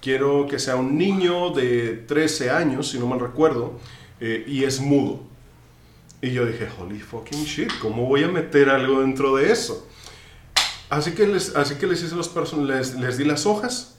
[0.00, 3.78] Quiero que sea un niño de 13 años, si no mal recuerdo,
[4.20, 5.20] eh, y es mudo.
[6.20, 9.88] Y yo dije, holy fucking shit, ¿cómo voy a meter algo dentro de eso?
[10.92, 13.94] Así que les, así que les hice los person les, di las hojas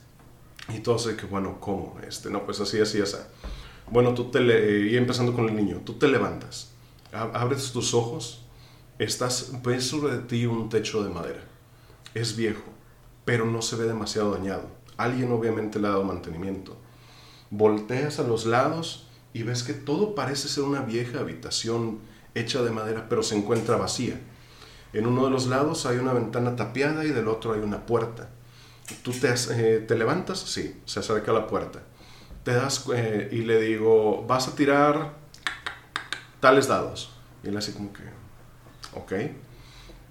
[0.72, 1.98] y todos de que, bueno, ¿cómo?
[2.06, 3.16] Este, no, pues así, así, así.
[3.90, 6.70] Bueno, tú te le, y empezando con el niño, tú te levantas,
[7.12, 8.42] ab- abres tus ojos,
[9.00, 11.42] estás, ves sobre ti un techo de madera.
[12.14, 12.62] Es viejo,
[13.24, 14.68] pero no se ve demasiado dañado.
[14.96, 16.76] Alguien obviamente le ha dado mantenimiento.
[17.50, 21.98] Volteas a los lados y ves que todo parece ser una vieja habitación
[22.36, 24.20] hecha de madera, pero se encuentra vacía.
[24.94, 28.28] En uno de los lados hay una ventana tapiada y del otro hay una puerta.
[29.02, 31.80] Tú te, eh, te levantas, sí, se acerca a la puerta.
[32.44, 35.14] Te das eh, y le digo, vas a tirar
[36.38, 37.12] tales dados.
[37.42, 38.02] Y él así como que,
[38.94, 39.12] ok.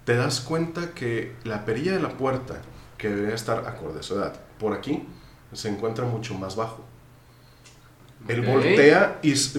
[0.04, 2.62] Te das cuenta que la perilla de la puerta,
[2.98, 5.08] que debería estar acorde a su edad, por aquí
[5.54, 6.84] se encuentra mucho más bajo.
[8.28, 8.46] Él y,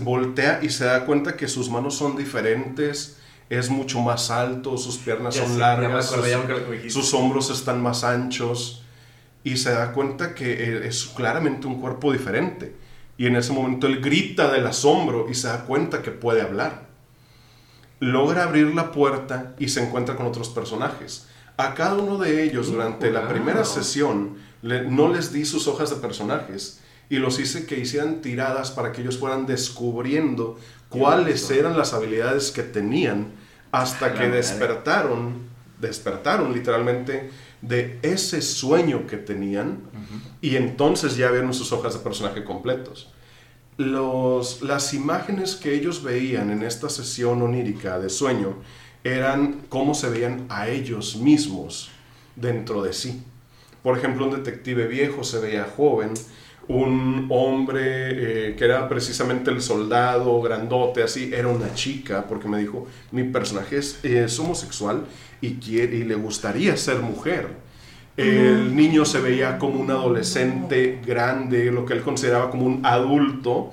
[0.01, 3.19] voltea y se da cuenta que sus manos son diferentes,
[3.59, 6.25] es mucho más alto, sus piernas Ya son largas, sus-
[6.91, 8.83] sus hombros están más anchos
[9.43, 12.77] y se da cuenta que eh, es claramente un cuerpo diferente.
[13.17, 16.87] Y en ese momento él grita del asombro y se da cuenta que puede hablar.
[18.01, 21.27] Logra abrir la puerta y se encuentra con otros personajes.
[21.57, 25.97] A cada uno de ellos durante la primera sesión no les di sus hojas de
[25.97, 30.59] personajes y los hice que hicieran tiradas para que ellos fueran descubriendo
[30.89, 33.33] cuáles eran las habilidades que tenían
[33.75, 35.35] hasta que despertaron,
[35.81, 37.31] despertaron literalmente
[37.61, 39.79] de ese sueño que tenían
[40.41, 43.13] y entonces ya vieron sus hojas de personaje completos.
[43.77, 48.59] Los, las imágenes que ellos veían en esta sesión onírica de sueño
[49.03, 51.91] eran cómo se veían a ellos mismos
[52.37, 53.25] dentro de sí.
[53.83, 56.15] Por ejemplo, un detective viejo se veía joven,
[56.69, 62.59] un hombre eh, que era precisamente el soldado grandote, así, era una chica, porque me
[62.59, 65.05] dijo, mi personaje es, es homosexual
[65.41, 67.49] y, quiere, y le gustaría ser mujer.
[68.17, 73.73] El niño se veía como un adolescente grande, lo que él consideraba como un adulto,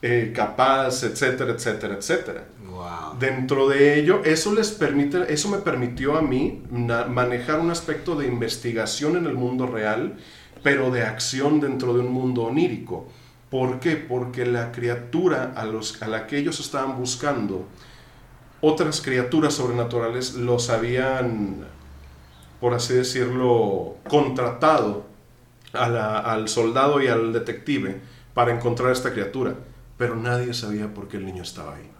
[0.00, 2.44] eh, capaz, etcétera, etcétera, etcétera.
[2.68, 3.18] Wow.
[3.20, 8.26] Dentro de ello, eso les permite, eso me permitió a mí manejar un aspecto de
[8.26, 10.16] investigación en el mundo real,
[10.62, 13.06] pero de acción dentro de un mundo onírico.
[13.50, 13.96] ¿Por qué?
[13.96, 17.66] Porque la criatura a, los, a la que ellos estaban buscando,
[18.60, 21.66] otras criaturas sobrenaturales los habían,
[22.60, 25.06] por así decirlo, contratado
[25.72, 28.00] al soldado y al detective
[28.34, 29.54] para encontrar a esta criatura,
[29.98, 31.90] pero nadie sabía por qué el niño estaba ahí.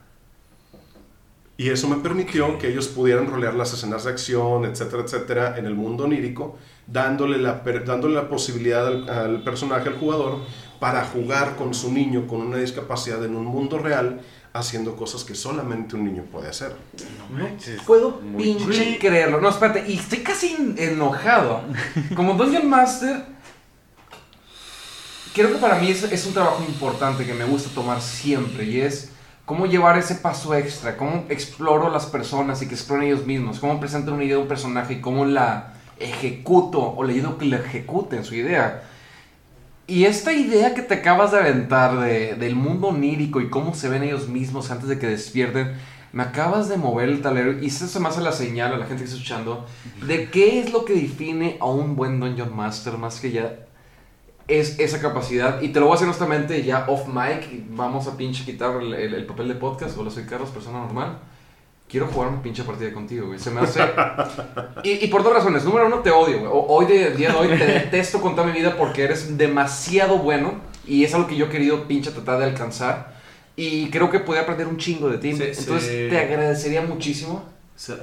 [1.56, 5.66] Y eso me permitió que ellos pudieran rolear las escenas de acción, etcétera, etcétera, en
[5.66, 6.56] el mundo onírico,
[6.86, 10.38] dándole la, dándole la posibilidad al, al personaje, al jugador,
[10.78, 14.20] para jugar con su niño con una discapacidad en un mundo real,
[14.52, 16.74] haciendo cosas que solamente un niño puede hacer.
[17.28, 19.40] No puedo Muy pinche creerlo.
[19.40, 21.62] No, espérate, y estoy casi enojado.
[22.14, 23.24] Como Dungeon Master,
[25.34, 28.80] creo que para mí es, es un trabajo importante que me gusta tomar siempre y
[28.80, 29.12] es
[29.44, 33.80] cómo llevar ese paso extra, cómo exploro las personas y que exploren ellos mismos, cómo
[33.80, 37.56] presentan una idea de un personaje y cómo la ejecuto o le ayudo que la
[37.56, 38.82] ejecuten su idea.
[39.86, 43.88] Y esta idea que te acabas de aventar de- del mundo onírico y cómo se
[43.88, 45.74] ven ellos mismos antes de que despierten,
[46.12, 48.86] me acabas de mover el tablero y eso se me hace la señal a la
[48.86, 49.66] gente que está escuchando
[50.06, 53.56] de qué es lo que define a un buen Dungeon Master más que ya
[54.48, 55.62] es esa capacidad.
[55.62, 58.92] Y te lo voy a decir honestamente ya off mic, vamos a pinche quitar el,
[58.94, 59.96] el- el papel de podcast.
[59.98, 61.18] Hola, soy Carlos, persona normal.
[61.92, 63.38] Quiero jugar una pinche partida contigo, güey.
[63.38, 63.80] Se me hace...
[64.82, 65.62] Y, y por dos razones.
[65.62, 66.50] Número uno, te odio, güey.
[66.50, 70.54] Hoy, de día de hoy, te detesto con toda mi vida porque eres demasiado bueno.
[70.86, 73.12] Y es algo que yo he querido pinche tratar de alcanzar.
[73.56, 75.36] Y creo que podía aprender un chingo de ti.
[75.36, 76.06] Sí, Entonces, sí.
[76.08, 77.44] te agradecería muchísimo.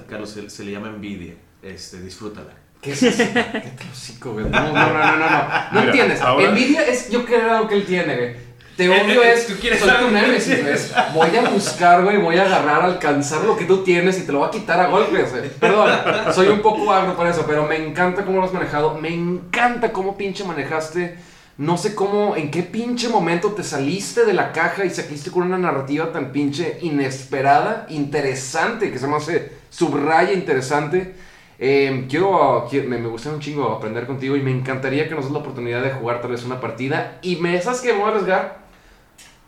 [0.07, 1.33] Carlos, se, se le llama envidia.
[1.63, 2.53] Este, disfrútala.
[2.81, 3.23] ¿Qué es eso?
[3.33, 3.83] ¿Qué te
[4.23, 4.45] lo güey?
[4.45, 5.17] No, no, no, no, no.
[5.17, 6.21] No, no Mira, entiendes.
[6.21, 8.48] ahora- Envidia es yo algo que él tiene, güey.
[8.79, 9.45] Te Eh, odio eh, es.
[9.45, 10.93] tú quieres soy tu némesis.
[11.13, 12.15] Voy a buscar, güey.
[12.15, 14.87] Voy a agarrar, alcanzar lo que tú tienes y te lo voy a quitar a
[14.87, 15.49] golpes, güey.
[15.49, 15.89] Perdón,
[16.33, 18.93] soy un poco agro para eso, pero me encanta cómo lo has manejado.
[18.97, 21.17] Me encanta cómo pinche manejaste.
[21.57, 25.43] No sé cómo, en qué pinche momento te saliste de la caja y saliste con
[25.43, 31.15] una narrativa tan pinche inesperada, interesante, que se me hace subraya interesante.
[31.59, 35.25] Eh, quiero, quiero- me, me gusta un chingo aprender contigo y me encantaría que nos
[35.25, 37.17] des la oportunidad de jugar tal vez una partida.
[37.21, 38.68] Y me sabes que me voy a arriesgar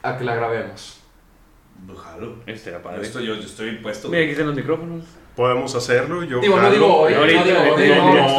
[0.03, 0.97] a que la grabemos.
[1.97, 2.35] Jalo.
[2.45, 3.01] Este era Yo padre.
[3.01, 4.07] estoy, yo, yo estoy puesto.
[4.09, 5.03] Mira, aquí están los micrófonos.
[5.35, 6.23] Podemos hacerlo.
[6.23, 7.39] Yo Digo, no digo hoy, no digo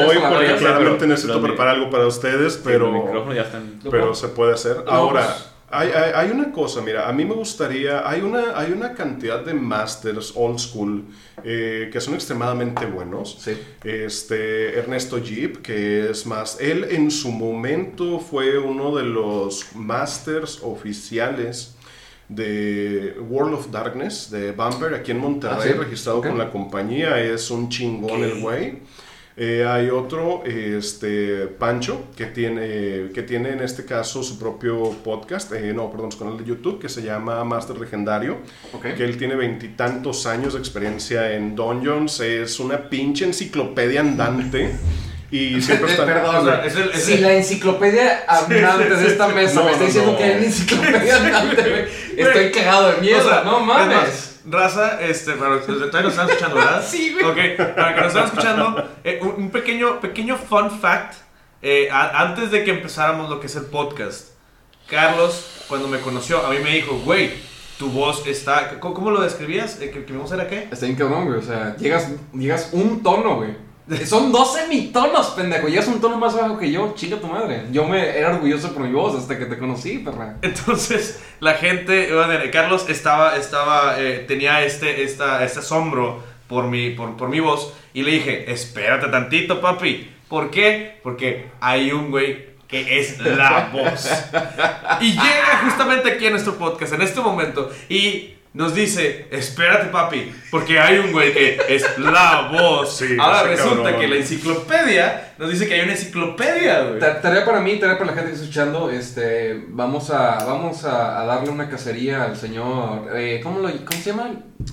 [0.06, 2.90] hoy, porque claramente necesito pero- preparar algo para ustedes, pero...
[2.93, 3.80] los micrófonos ya están.
[3.90, 4.84] pero se puede hacer.
[4.86, 8.73] Ahora, pues- hay, hay, hay una cosa, mira, a mí me gustaría, hay una, hay
[8.73, 11.05] una cantidad de masters old school
[11.44, 13.39] eh, que son extremadamente buenos.
[13.40, 13.53] Sí.
[13.82, 20.61] Este, Ernesto Jeep, que es más, él en su momento fue uno de los masters
[20.62, 21.74] oficiales
[22.28, 25.73] de World of Darkness, de Bumper, aquí en Monterrey, Ah, sí.
[25.73, 28.78] registrado con la compañía, es un chingón el güey.
[29.34, 35.52] Eh, hay otro, este, Pancho, que tiene, que tiene en este caso su propio podcast,
[35.52, 38.38] eh, no, perdón, su canal de YouTube, que se llama Master Legendario,
[38.82, 44.70] que él tiene veintitantos años de experiencia en Dungeons, es una pinche enciclopedia andante
[45.30, 46.04] y siempre Eh, está...
[46.04, 46.68] Perdón, o sea, güey.
[46.68, 50.12] es el- es si el- la enciclopedia andante de esta mesa No, me está diciendo
[50.12, 50.18] no.
[50.18, 51.88] que hay una enciclopedia andante,
[52.18, 53.18] estoy cagado de miedo.
[53.18, 54.31] O sea, no es mames.
[54.47, 56.85] Raza, este, para los que todavía nos están escuchando, ¿verdad?
[56.89, 57.24] Sí, güey.
[57.24, 61.14] Ok, para que nos están escuchando, eh, un, pequeño, pequeño fun fact.
[61.62, 64.28] eh, a- antes de que empezáramos lo que es el podcast,
[64.89, 67.31] Carlos, cuando me conoció, a mí me dijo, güey,
[67.78, 68.78] tu voz está.
[68.81, 69.81] ¿Cómo, cómo lo describías?
[69.81, 70.69] Eh, ¿Que, que mi voz era qué?
[70.70, 71.39] Está bien cabrón, güey.
[71.39, 73.56] O sea, llegas, llegas un tono, güey.
[74.06, 75.69] Son dos semitonos, pendejo.
[75.69, 76.93] Llegas un tono más bajo que yo.
[76.94, 77.66] Chinga tu madre.
[77.70, 80.36] Yo me era orgulloso por mi voz hasta que te conocí, perra.
[80.43, 82.09] Entonces, la gente,
[82.52, 87.73] Carlos estaba, estaba, eh, tenía este, esta, este asombro por mi, por, por mi voz
[87.94, 90.10] y le dije, espérate tantito, papi.
[90.28, 90.98] ¿Por qué?
[91.02, 94.09] Porque hay un güey que es la voz.
[95.01, 100.30] Y llega justamente aquí a nuestro podcast en este momento y nos dice, espérate papi,
[100.50, 102.98] porque hay un güey que es la voz.
[102.98, 104.00] Sí, Ahora resulta cabrón.
[104.00, 106.98] que la enciclopedia nos dice que hay una enciclopedia, güey.
[107.00, 110.84] Ta- Tarea para mí, tarea para la gente que está escuchando, este, vamos a, vamos
[110.84, 114.30] a, a darle una cacería al señor, eh, ¿cómo, lo, ¿cómo se llama?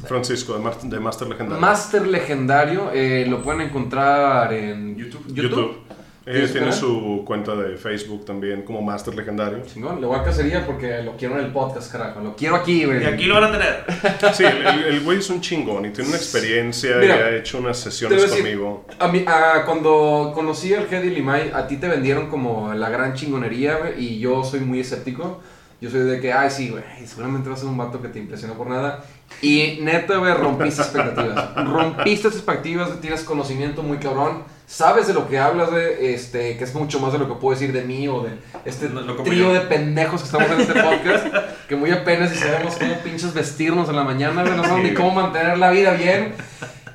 [0.07, 1.61] Francisco, de, Mar- de Master Legendario.
[1.61, 5.23] Master Legendario, eh, lo pueden encontrar en YouTube.
[5.33, 5.77] YouTube.
[6.33, 6.79] ¿Tienes tiene canal?
[6.79, 9.59] su cuenta de Facebook también como Master Legendario.
[9.65, 12.85] Chingón, le voy a cacería porque lo quiero en el podcast, carajo, lo quiero aquí,
[12.85, 13.01] güey.
[13.03, 13.85] Y aquí lo van a tener.
[14.33, 17.57] Sí, el, el- güey es un chingón y tiene una experiencia Mira, y ha hecho
[17.57, 18.85] unas sesiones decir, conmigo.
[18.99, 23.13] A mí, a- cuando conocí al Hedy Limay, a ti te vendieron como la gran
[23.13, 25.41] chingonería, güey, y yo soy muy escéptico.
[25.81, 28.19] Yo soy de que, ay, sí, güey, seguramente va a ser un vato que te
[28.19, 29.01] impresionó por nada.
[29.41, 31.55] Y neta, güey, rompiste expectativas.
[31.55, 34.43] rompiste expectativas, tienes conocimiento muy cabrón.
[34.69, 37.57] Sabes de lo que hablas, güey, este, que es mucho más de lo que puedo
[37.57, 38.29] decir de mí o de
[38.65, 39.53] este No, no trío yo.
[39.53, 41.27] de pendejos que estamos en este podcast.
[41.67, 44.93] que muy apenas y sabemos cómo pinches vestirnos en la mañana, güey, no sabemos ni
[44.93, 46.35] cómo mantener la vida bien.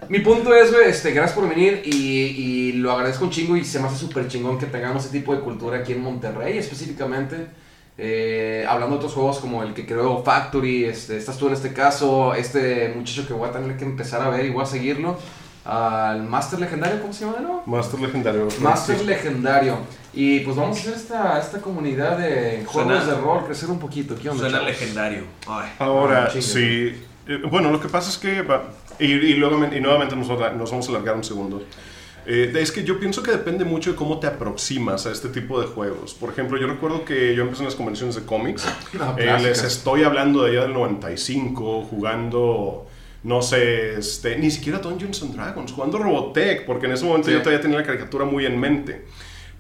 [0.09, 3.65] Mi punto es, güey, este, gracias por venir y, y lo agradezco un chingo y
[3.65, 7.49] se me hace súper chingón que tengamos ese tipo de cultura aquí en Monterrey específicamente.
[7.99, 11.73] Eh, hablando de otros juegos como el que creó Factory, este, estás tú en este
[11.73, 15.17] caso, este muchacho que voy a tener que empezar a ver y voy a seguirlo,
[15.65, 17.62] al Master Legendario, ¿cómo se llama de nuevo?
[17.66, 18.49] Master Legendario.
[18.61, 19.05] Master Sí.
[19.07, 19.78] Legendario.
[20.12, 23.78] Y pues vamos a hacer esta, esta comunidad de juegos Suena- de rol, crecer un
[23.78, 24.15] poquito.
[24.15, 24.43] ¿Qué onda?
[24.43, 24.70] Suena chavos?
[24.73, 25.23] legendario.
[25.49, 25.70] Ay.
[25.78, 26.95] Ahora, Ah, sí.
[27.27, 28.45] eh, Bueno, lo que pasa es que.
[28.99, 31.62] y, y, luego, y nuevamente nos, nos vamos a alargar un segundo.
[32.27, 35.61] Eh, es que yo pienso que depende mucho de cómo te aproximas a este tipo
[35.61, 36.15] de juegos.
[36.15, 38.65] Por ejemplo, yo recuerdo que yo empecé en las convenciones de cómics.
[39.19, 42.86] Eh, les estoy hablando de allá del 95, jugando,
[43.25, 47.35] no sé, este, ni siquiera Dungeons and Dragons, jugando Robotech, porque en ese momento Sí.
[47.35, 49.05] yo todavía tenía la caricatura muy en mente.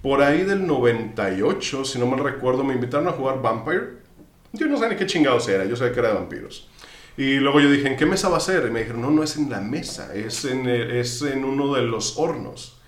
[0.02, 4.04] Por ahí del 98, si no mal recuerdo, me invitaron a jugar Vampire.
[4.52, 6.68] Yo no sabía ni qué chingados era, yo sabía que era de vampiros.
[7.16, 8.66] Y luego yo dije, ¿en qué mesa va a ser?
[8.66, 11.82] Y me dijeron, no, no es en la mesa, es en, es en uno de
[11.82, 12.80] los hornos.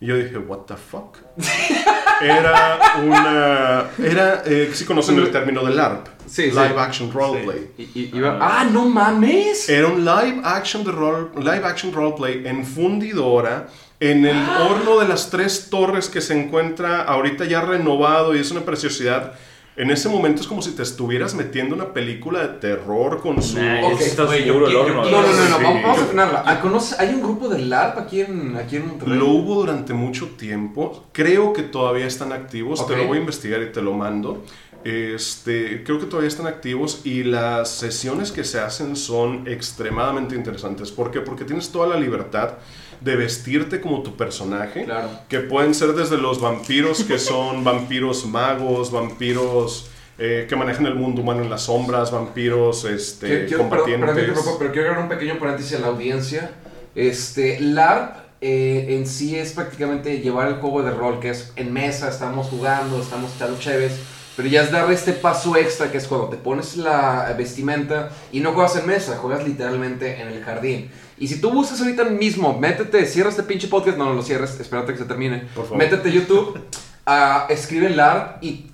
[0.00, 1.16] Y yo dije, what the fuck?
[2.20, 3.84] Era una...
[3.98, 6.06] Era, eh, sí conocen el término de LARP.
[6.26, 6.50] Sí, sí.
[6.50, 7.70] Live Action Roleplay.
[7.78, 9.68] Y- y- iba- ¡Ah, no mames!
[9.68, 13.68] Era un live action, de role, live action roleplay en fundidora,
[13.98, 14.68] en el Ah.
[14.70, 19.32] horno de las tres torres que se encuentra ahorita ya renovado y es una preciosidad.
[19.78, 23.58] En ese momento es como si te estuvieras metiendo una película de terror con su...
[23.58, 25.62] Nah, yo yo No, no, no, no, Sí.
[25.62, 26.42] vamos, a frenarla.
[26.44, 29.16] Ah, ¿conoce- ¿Hay un grupo de LARP aquí en, aquí en Monterrey?
[29.16, 31.04] Lo hubo durante mucho tiempo.
[31.12, 32.84] Creo que todavía están activos.
[32.88, 34.42] Te lo voy a investigar y te lo mando.
[34.84, 40.90] Este, creo que todavía están activos y las sesiones que se hacen son extremadamente interesantes.
[40.90, 41.20] ¿Por qué?
[41.20, 42.54] Porque tienes toda la libertad
[43.00, 44.84] de vestirte como tu personaje.
[44.84, 45.08] Claro.
[45.28, 50.94] Que pueden ser desde los vampiros que son vampiros magos, vampiros eh, que manejan el
[50.96, 54.14] mundo humano en las sombras, vampiros este, Quiero- combatientes.
[54.58, 56.50] pero quiero dar un pequeño paréntesis a la audiencia.
[56.94, 61.72] Este, LARP eh, en sí es prácticamente llevar el juego de rol, que es en
[61.72, 63.92] mesa, estamos jugando, estamos echando chéves,
[64.36, 68.40] pero ya es darle este paso extra, que es cuando te pones la vestimenta y
[68.40, 70.90] no juegas en mesa, juegas literalmente en el jardín.
[71.20, 74.58] Y si tú buscas ahorita mismo, métete, cierra este pinche podcast, no, no lo cierres,
[74.60, 75.48] espérate que se termine.
[75.54, 75.78] Por favor.
[75.78, 76.58] Métete a YouTube,
[77.06, 78.70] ah, escribe LARP y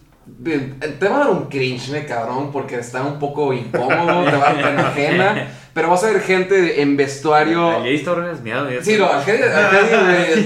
[0.98, 4.50] te va a dar un cringe, me cabrón, porque está un poco incómodo, te va
[4.50, 7.70] a dar pena ajena, pero vas a ver gente en vestuario.
[7.70, 7.82] Está
[8.82, 9.06] Sí, no,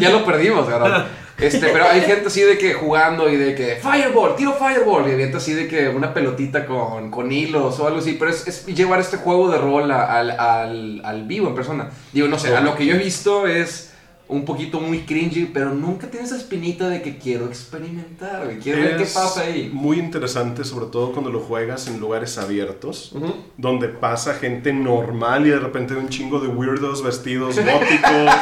[0.01, 1.05] ya lo perdimos, cabrón.
[1.39, 5.13] Este, pero hay gente así de que jugando y de que Fireball, tiro Fireball, y
[5.13, 8.67] avienta así de que una pelotita con, con hilos o algo así, pero es, es
[8.67, 11.91] llevar este juego de rol a- al, al, al vivo en persona.
[12.13, 13.93] Digo, no sé, a lo que yo he visto es
[14.27, 18.97] un poquito muy cringy, pero nunca tienes esa espinita de que quiero experimentar, quiero ver
[18.99, 19.71] qué pasa ahí.
[19.73, 23.15] Muy interesante, sobre todo cuando lo juegas en lugares abiertos,
[23.57, 28.35] donde pasa gente normal y de repente hay un chingo de weirdos vestidos góticos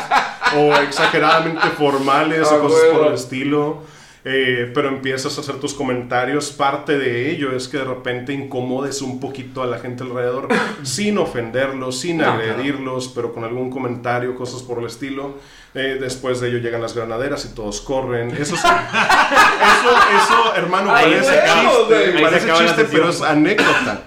[0.56, 3.82] o exageradamente formales Ah, o cosas por el estilo.
[4.28, 6.50] eh, pero empiezas a hacer tus comentarios.
[6.50, 10.48] Parte de ello es que de repente incomodes un poquito a la gente alrededor
[10.82, 15.34] sin ofenderlos, sin No, agredirlos, pero con algún comentario, cosas por el estilo.
[15.74, 18.30] Eh, después de ello llegan las granaderas y todos corren.
[18.30, 18.62] Eso sí.
[18.66, 22.22] Eso, eso, hermano, Ay, parece chiste.
[22.22, 23.30] Parece chiste, pero es sesión.
[23.30, 24.02] anécdota.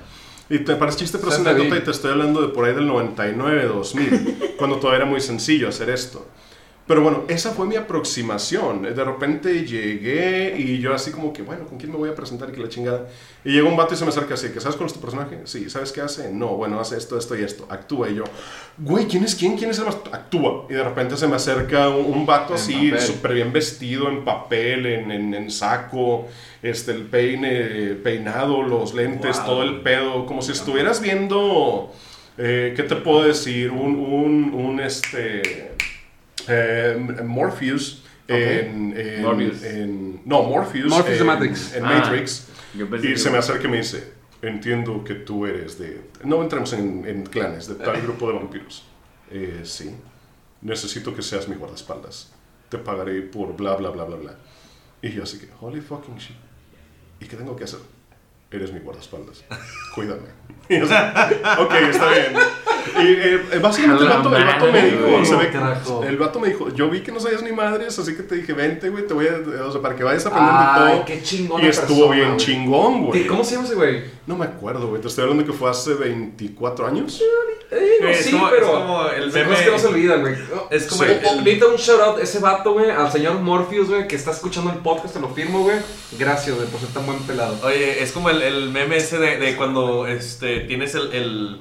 [0.50, 2.88] Y te parece chiste, pero es anécdota y te estoy hablando de por ahí del
[2.88, 6.26] 99, 2000, cuando todavía era muy sencillo hacer esto.
[6.90, 8.82] Pero bueno, esa fue mi aproximación.
[8.82, 12.50] De repente llegué y yo así como que, bueno, ¿con quién me voy a presentar?
[12.50, 13.08] Y que la chingada.
[13.46, 15.38] Y llega un vato y se me acerca así, que ¿sabes cuál es tu personaje?
[15.44, 16.34] Sí, ¿sabes qué hace?
[16.34, 17.68] No, bueno, hace esto, esto y esto.
[17.70, 18.10] Actúa.
[18.10, 18.24] Y yo,
[18.80, 19.56] güey, ¿quién es quién?
[19.56, 19.98] ¿Quién es el más?
[20.12, 20.66] Actúa.
[20.68, 24.26] Y de repente se me acerca un, un vato En así, súper bien vestido, en
[24.26, 26.28] papel, en, en, en saco,
[26.64, 29.46] este, el peine peinado, los lentes, Wow.
[29.46, 31.94] todo el pedo, como si estuvieras viendo
[32.40, 33.70] Eh, ¿Qué te puedo decir?
[33.70, 35.70] Un, un, un este.
[36.48, 38.04] Eh, Morpheus.
[38.28, 39.64] En, en- Morbius.
[39.64, 40.88] en- no, Morpheus.
[40.90, 41.74] Morpheus de en- Matrix.
[41.76, 42.48] En Ah, Matrix.
[43.04, 44.14] Y se me acerca y me dice:
[44.44, 46.02] Entiendo que tú eres de.
[46.24, 48.86] No entremos en, en clanes, de tal grupo de vampiros.
[49.32, 49.92] Eh, sí.
[50.62, 52.32] Necesito que seas mi guardaespaldas.
[52.70, 54.36] Te pagaré por bla, bla, bla, bla, bla.
[55.02, 56.36] Y yo así que, holy fucking shit.
[57.20, 57.80] ¿Y qué tengo que hacer?
[58.52, 59.44] Eres mi guardaespaldas.
[59.94, 60.40] Cuídame.
[60.70, 62.34] Y ok, está bien.
[63.00, 66.92] Y eh, eh, básicamente el vato, el vato me dijo, el vato me dijo, yo
[66.92, 69.64] vi que no sabías ni madres, así que te dije, vente, güey, te voy a,
[69.66, 71.06] o sea, para que vayas a aprender Ay, de todo.
[71.06, 73.26] qué chingón Y estuvo bien chingón, güey.
[73.26, 74.04] ¿Cómo se llama ese güey?
[74.30, 75.02] No me acuerdo, güey.
[75.02, 77.20] Te estoy hablando que fue hace 24 años.
[77.72, 78.66] Eh, no, Es sí, como- pero.
[78.68, 80.36] es como el meme- cosas que no se olvidan, güey.
[80.70, 81.10] Es como Sí.
[81.12, 84.30] el- Ahorita un shout out a ese vato, güey, al señor Morpheus, güey, que está
[84.30, 85.78] escuchando el podcast, te lo firmo, güey.
[86.20, 87.58] Gracias, güey, por ser tan buen pelado.
[87.64, 91.60] Oye, es como el, el meme ese de, de cuando este, tienes el, el-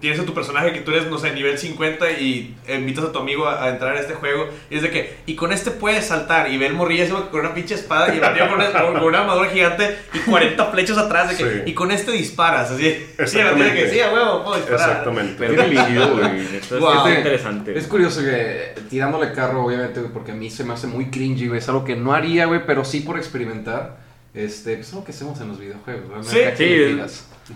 [0.00, 3.18] Tienes a tu personaje que tú eres, no sé, nivel 50 y invitas a tu
[3.18, 4.46] amigo a, a entrar a este juego.
[4.70, 6.52] Y es de que, y con este puedes saltar.
[6.52, 9.02] Y ve el morrillo ese con una pinche espada y el tío con, una- con
[9.04, 11.30] una armadura gigante y 40 flechas atrás.
[11.30, 11.62] De que, Sí.
[11.70, 12.70] Y con este disparas.
[12.70, 12.82] Así.
[12.84, 13.74] Sí, Exactamente.
[13.74, 14.88] que sí, a huevo, puedo disparar.
[14.90, 15.34] Exactamente.
[15.38, 16.40] Pero qué chido, güey.
[16.60, 16.92] Esto es- Wow.
[16.92, 17.78] Fíjate, interesante.
[17.78, 21.48] Es curioso que tirándole carro, obviamente, güey, porque a mí se me hace muy cringy,
[21.48, 21.58] güey.
[21.58, 23.96] Es algo que no haría, güey, pero sí por experimentar.
[24.34, 26.22] Este, pues es algo que hacemos en los videojuegos, ¿no?
[26.22, 27.00] Sí, sí.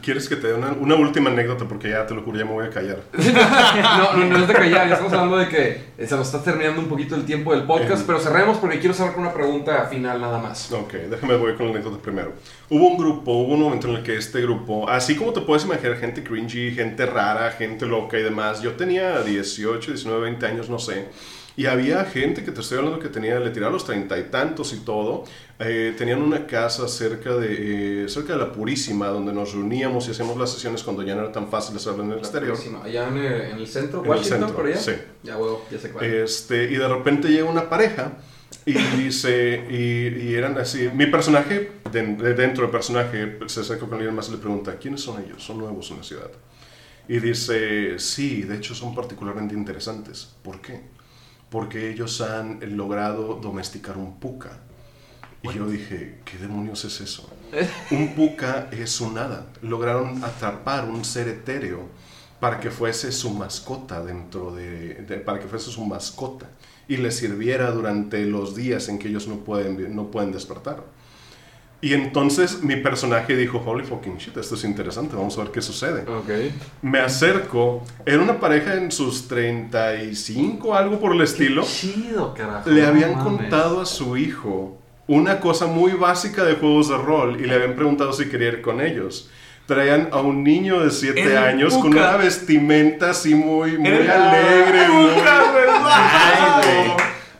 [0.00, 1.66] ¿Quieres que te dé una, una última anécdota?
[1.66, 3.00] Porque ya te lo juro, ya me voy a callar.
[3.12, 6.42] No, no, no es de callar, ya estamos hablando de que eh, se nos está
[6.42, 8.04] terminando un poquito el tiempo del podcast, Eh.
[8.06, 10.72] pero cerremos porque quiero cerrar con una pregunta final nada más.
[10.72, 12.32] Ok, déjame voy con la anécdota primero.
[12.70, 15.64] Hubo un grupo, hubo un momento en el que este grupo, así como te puedes
[15.64, 18.62] imaginar, gente cringy, gente rara, gente loca y demás.
[18.62, 21.08] Yo tenía 18, 19, 20 años, no sé.
[21.56, 24.72] Y había gente que te estoy hablando que tenía, le tiraba los treinta y tantos
[24.72, 25.24] y todo.
[25.58, 30.12] Eh, tenían una casa cerca de, eh, cerca de la Purísima, donde nos reuníamos y
[30.12, 32.52] hacíamos las sesiones cuando ya no era tan fácil hacerlo en el exterior.
[32.52, 32.82] Buenísimo.
[32.82, 34.76] Allá en el, en el centro, En el Washington, centro, por allá.
[34.78, 34.92] sí.
[35.22, 36.04] Ya, huevo, ya sé cuál.
[36.06, 38.12] Este, y de repente llega una pareja
[38.64, 43.84] y dice, y, y eran así, mi personaje, de, de dentro del personaje, se acerca
[43.84, 45.42] con alguien más y le pregunta, ¿quiénes son ellos?
[45.44, 46.30] Son nuevos en la ciudad.
[47.08, 50.34] Y dice, sí, de hecho son particularmente interesantes.
[50.42, 50.80] ¿Por qué?
[51.52, 54.58] Porque ellos han logrado domesticar un puka.
[55.42, 57.28] Y yo dije, ¿qué demonios es eso?
[57.90, 59.46] Un puka es un hada.
[59.60, 61.88] Lograron atrapar un ser etéreo
[62.40, 66.48] para que fuese su mascota dentro de, de- para que fuese su mascota
[66.88, 70.82] y les sirviera durante los días en que ellos no pueden no pueden despertar.
[71.84, 75.60] Y entonces mi personaje dijo, holy fucking shit, esto es interesante, vamos a ver qué
[75.60, 76.02] sucede.
[76.02, 76.30] Ok.
[76.80, 81.64] Me acerco, era una pareja en sus 35, algo por el estilo.
[81.64, 82.70] Chido, carajo.
[82.70, 83.24] Le habían mames.
[83.24, 84.78] contado a su hijo
[85.08, 88.62] una cosa muy básica de juegos de rol y le habían preguntado si quería ir
[88.62, 89.28] con ellos.
[89.66, 94.30] Traían a un niño de 7 El años con una vestimenta así muy, muy Era
[94.30, 94.88] alegre.
[94.88, 95.42] muy- Puka,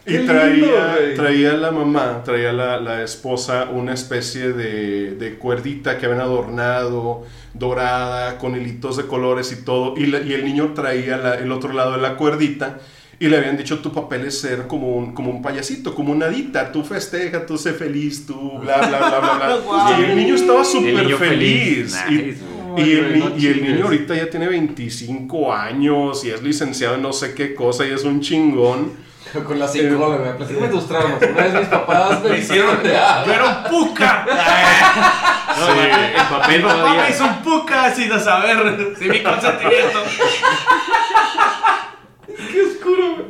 [0.05, 6.07] Y traía, traía la mamá, traía la, la esposa una especie de, de cuerdita que
[6.07, 7.25] habían adornado,
[7.55, 9.95] dorada, con hilitos de colores y todo.
[9.97, 12.81] Y, la- y el niño traía la- el otro lado de la cuerdita.
[13.21, 16.27] Y le habían dicho, tu papel es ser como un, como un payasito, como una
[16.27, 16.73] hadita.
[16.73, 19.97] Tú festeja, tú sé feliz, tú bla, bla, bla, bla, bla.
[20.01, 21.95] Y el niño estaba súper feliz.
[21.95, 21.97] feliz.
[22.11, 22.39] Y- Nice,
[22.73, 22.89] güey.
[22.91, 27.03] y, el, no y el niño ahorita ya tiene 25 años y es licenciado en
[27.03, 29.12] no sé qué cosa y es un chingón.
[29.47, 30.37] Con la psicóloga, güey.
[30.37, 31.23] Platícame tus traumas.
[31.23, 32.83] Una vez mis papás me hicieron.
[32.83, 34.27] Yo era un puca.
[35.53, 39.99] No, el papel Mi papá me hizo un puca sin saber, sin mi consentimiento.
[42.27, 43.27] Qué oscuro, güey.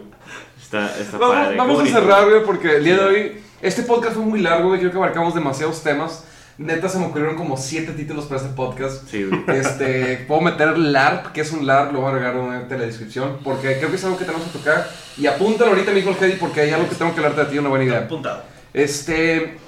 [0.61, 1.57] Está, está Vamos, padre.
[1.57, 3.43] vamos a cerrar, güey, porque el día de hoy.
[3.61, 4.79] Este podcast fue muy largo, güey.
[4.81, 6.25] Creo que abarcamos demasiados temas.
[6.59, 9.09] Neta, se me ocurrieron como siete títulos para este podcast.
[9.09, 9.59] Sí, güey.
[9.59, 13.39] Este, puedo meter LARP, que es un LARP, lo voy a agregar en la descripción,
[13.43, 14.89] porque creo que es algo que tenemos que tocar.
[15.17, 17.71] Y apúntalo ahorita mismo, Hedy, porque hay algo que tengo que hablarte de ti, una
[17.71, 17.99] buena idea.
[18.01, 18.43] Apuntado.
[18.75, 19.59] Este,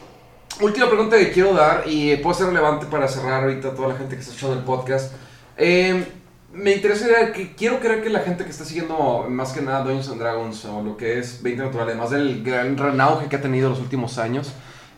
[0.61, 3.97] última pregunta que quiero dar y puede ser relevante para cerrar ahorita a toda la
[3.97, 5.15] gente que está escuchando el podcast.
[5.57, 6.05] Eh,
[6.53, 10.09] me interesa que quiero creer que la gente que está siguiendo más que nada Dungeons
[10.09, 13.69] and Dragons o lo que es 20 Natural, además del gran renauge que ha tenido
[13.69, 14.53] los últimos años.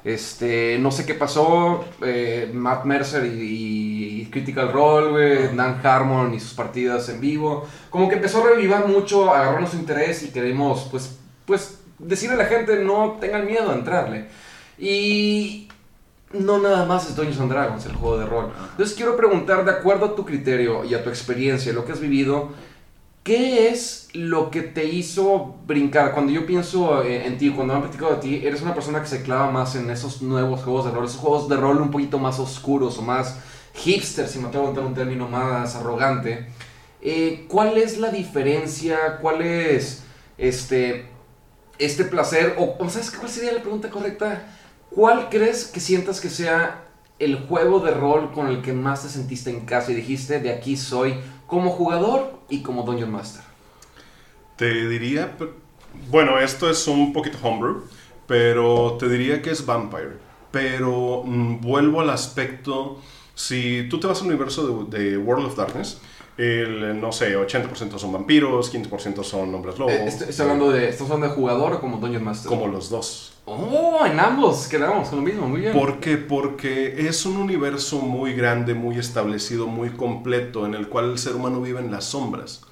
[0.06, 6.32] Este, no sé qué pasó, eh, Matt Mercer y, y Critical Role, güey, Dan Harmon
[6.32, 10.30] y sus partidas en vivo, como que empezó a revivar mucho, agarrarnos su interés y
[10.30, 14.28] queremos, pues, pues, decirle a la gente no tengan miedo a entrarle.
[14.78, 15.66] Y
[16.32, 18.52] no nada más es Dungeons and Dragons, el juego de rol.
[18.70, 22.00] Entonces quiero preguntar, de acuerdo a tu criterio y a tu experiencia, lo que has
[22.00, 22.50] vivido,
[23.26, 26.12] ¿qué es lo que te hizo brincar?
[26.12, 29.00] Cuando yo pienso en, en ti, cuando me han platicado de ti, eres una persona
[29.02, 31.90] que se clava más en esos nuevos juegos de rol, esos juegos de rol un
[31.90, 33.36] poquito más oscuros o más
[33.74, 36.46] hipster, si me atrevo a entrar un término más arrogante.
[37.02, 39.18] Eh, ¿Cuál es la diferencia?
[39.20, 40.04] ¿Cuál es
[40.38, 41.08] este,
[41.80, 42.54] este placer?
[42.58, 44.44] O, o ¿sabes cuál sería la pregunta correcta?
[44.88, 46.84] ¿Cuál crees que sientas que sea
[47.18, 50.52] el juego de rol con el que más te sentiste en casa y dijiste, de
[50.52, 51.14] aquí soy
[51.46, 53.42] como jugador y como Dungeon Master?
[54.56, 55.36] Te diría,
[56.10, 57.84] bueno, esto es un poquito homebrew,
[58.26, 60.18] pero te diría que es Vampire.
[60.50, 63.00] Pero mm, vuelvo al aspecto,
[63.34, 66.00] si tú te vas al universo de, de World of Darkness,
[66.36, 69.94] el, no sé, 80% son vampiros, 15% son hombres lobos.
[69.94, 72.48] Eh, estoy, estoy hablando de, ¿Estás hablando de jugador o como Dungeon Master?
[72.48, 73.32] Como los dos.
[73.46, 75.72] Oh, en ambos quedamos con lo mismo, muy bien.
[75.72, 76.16] ¿Por qué?
[76.16, 81.36] Porque es un universo muy grande, muy establecido, muy completo, en el cual el ser
[81.36, 82.62] humano vive en las sombras.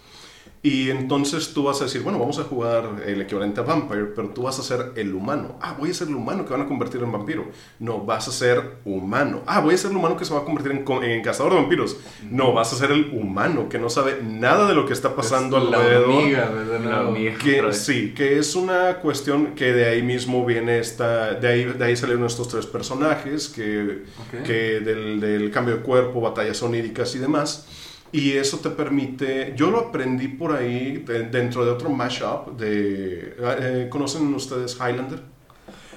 [0.67, 4.31] Y entonces tú vas a decir, bueno, vamos a jugar el equivalente a Vampire, pero
[4.31, 5.59] tú vas a ser el humano.
[5.61, 7.45] Ah, voy a ser el humano que van a convertir en vampiro.
[7.81, 9.43] No, vas a ser humano.
[9.47, 11.59] Ah, voy a ser el humano que se va a convertir en, en cazador de
[11.61, 11.99] vampiros.
[12.31, 15.59] No, vas a ser el humano que no sabe nada de lo que está pasando
[15.59, 16.09] Es la alrededor.
[16.09, 16.81] hormiga, ¿verdad?
[16.81, 17.35] La hormiga.
[17.37, 21.85] Que, sí, que es una cuestión que de ahí mismo viene esta, de ahí, de
[21.85, 24.05] ahí salieron estos tres personajes, que,
[24.47, 27.69] que del, del cambio de cuerpo, batallas oníricas y demás.
[28.15, 33.35] Y eso te permite, yo lo aprendí por ahí de- dentro de otro mashup de,
[33.41, 35.21] eh, ¿conocen ustedes Highlander?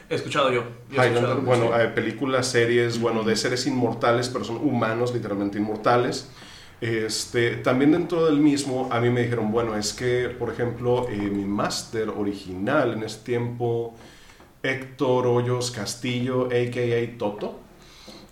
[0.09, 0.63] He escuchado yo.
[0.89, 1.71] Highlander, escuchado, bueno, sí.
[1.79, 6.31] eh, películas, series, bueno, de seres inmortales, pero son humanos, literalmente inmortales.
[6.79, 11.17] Este, también dentro del mismo, a mí me dijeron, bueno, es que, por ejemplo, eh,
[11.17, 13.95] mi máster original en ese tiempo,
[14.63, 17.17] Héctor Hoyos Castillo, a.k.a.
[17.17, 17.59] Toto,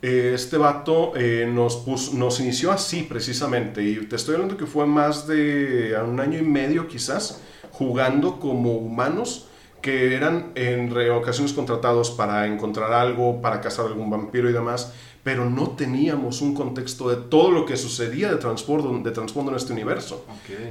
[0.08, 4.68] eh, este vato eh, nos, puso- nos inició así precisamente, y te estoy hablando que
[4.68, 7.42] fue más de un año y medio quizás,
[7.72, 9.48] jugando como humanos
[9.82, 15.50] que eran en ocasiones contratados para encontrar algo, para cazar algún vampiro y demás, pero
[15.50, 19.74] no teníamos un contexto de todo lo que sucedía de trasfondo, de trasfondo en este
[19.74, 20.26] universo.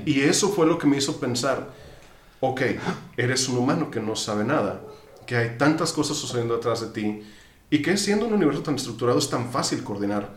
[0.06, 1.70] Y eso fue lo que me hizo pensar,
[2.40, 2.60] ok,
[3.16, 4.80] eres un humano que no sabe nada,
[5.26, 7.22] que hay tantas cosas sucediendo detrás de ti,
[7.70, 10.34] y que siendo un universo tan estructurado es tan fácil coordinar.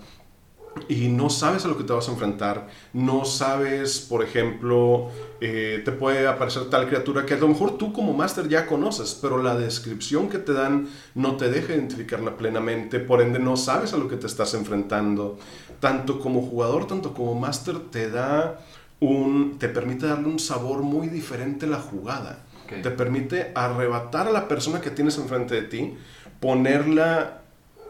[0.88, 5.10] Y no sabes a lo que te vas a enfrentar, no sabes, por ejemplo,
[5.42, 9.18] eh, te puede aparecer tal criatura que a lo mejor tú como máster ya conoces,
[9.20, 13.94] pero la descripción que te dan no te deja identificarla plenamente, por ende no sabes
[13.94, 15.40] a lo que te estás enfrentando.
[15.80, 18.60] Tanto como jugador, tanto como máster, te da
[19.00, 22.44] un, te permite darle un sabor muy diferente a la jugada.
[22.68, 25.94] Te permite arrebatar a la persona que tienes enfrente de ti,
[26.40, 27.42] ponerla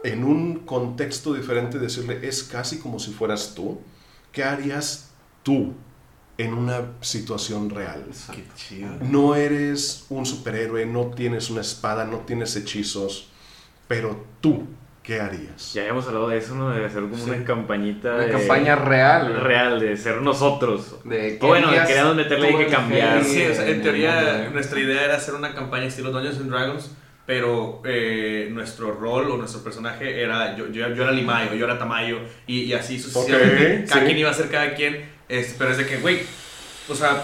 [0.04, 3.80] en un contexto diferente y decirle, es casi como si fueras tú.
[4.32, 5.10] ¿Qué harías
[5.42, 5.74] tú
[6.36, 8.04] en una situación real?
[8.32, 8.90] Qué chido.
[9.00, 13.28] No eres un superhéroe, no tienes una espada, no tienes hechizos,
[13.88, 14.64] pero tú,
[15.02, 15.72] ¿qué harías?
[15.74, 16.70] Ya habíamos hablado de eso, ¿no?
[16.70, 17.30] De hacer como Sí.
[17.30, 18.14] una campañita.
[18.14, 19.40] Una de- campaña real.
[19.40, 20.96] Real, de ser nosotros.
[21.04, 23.24] De O bueno, queríamos meterle todo que cambiar.
[23.24, 24.50] Sí, o sea, en teoría mundo.
[24.52, 26.90] nuestra idea era hacer una campaña estilo Dungeons and Dragons,
[27.28, 31.78] pero eh, nuestro rol o nuestro personaje era, yo, yo, yo era Limayo, yo era
[31.78, 34.06] Tamayo, y, y así sucesivamente, Ok, cada sí.
[34.06, 36.20] quien iba a ser cada quien, es- pero es de que, güey,
[36.88, 37.22] o sea,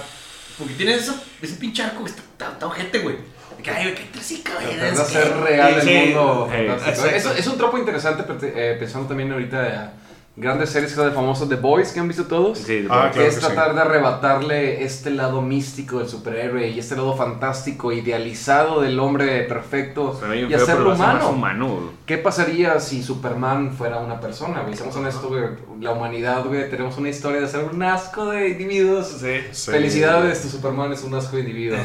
[0.58, 3.16] porque tienes eso, ese pinche arco que está, está, está ojete, güey.
[3.56, 4.74] De que, ay, ¿qué tres güey?
[4.74, 6.50] Es de que- hacer real el mundo.
[6.52, 6.68] Hey.
[7.14, 9.88] Es, es un tropo interesante perte- eh, pensando también ahorita eh,
[10.36, 12.58] grandes series que son de famosos The Boys que han visto todos.
[12.58, 13.46] Sí, Ah, que claro es que sí.
[13.46, 19.42] tratar de arrebatarle este lado místico del superhéroe y este lado fantástico, idealizado del hombre
[19.44, 21.28] perfecto y feo, hacerlo humano.
[21.30, 21.78] humano.
[22.04, 24.62] ¿Qué pasaría si Superman fuera una persona?
[24.62, 24.74] güey?
[24.76, 25.44] Seamos honestos, güey.
[25.80, 29.06] La humanidad, güey, tenemos una historia de ser un asco de individuos.
[29.20, 29.36] Sí.
[29.52, 29.70] Sí.
[29.70, 31.78] Felicidades, tu Superman es un asco de individuo.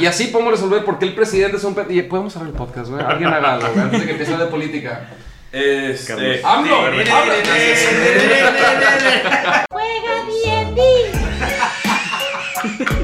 [0.00, 1.74] y así podemos resolver por qué el presidente es un...
[1.74, 3.02] pe- y podemos cerrar el podcast, güey.
[3.04, 5.08] Alguien hágalo, güey, antes de que empiece de política.
[5.50, 6.40] Este.
[6.44, 6.90] ¡AMLO!
[9.70, 10.14] ¡Juega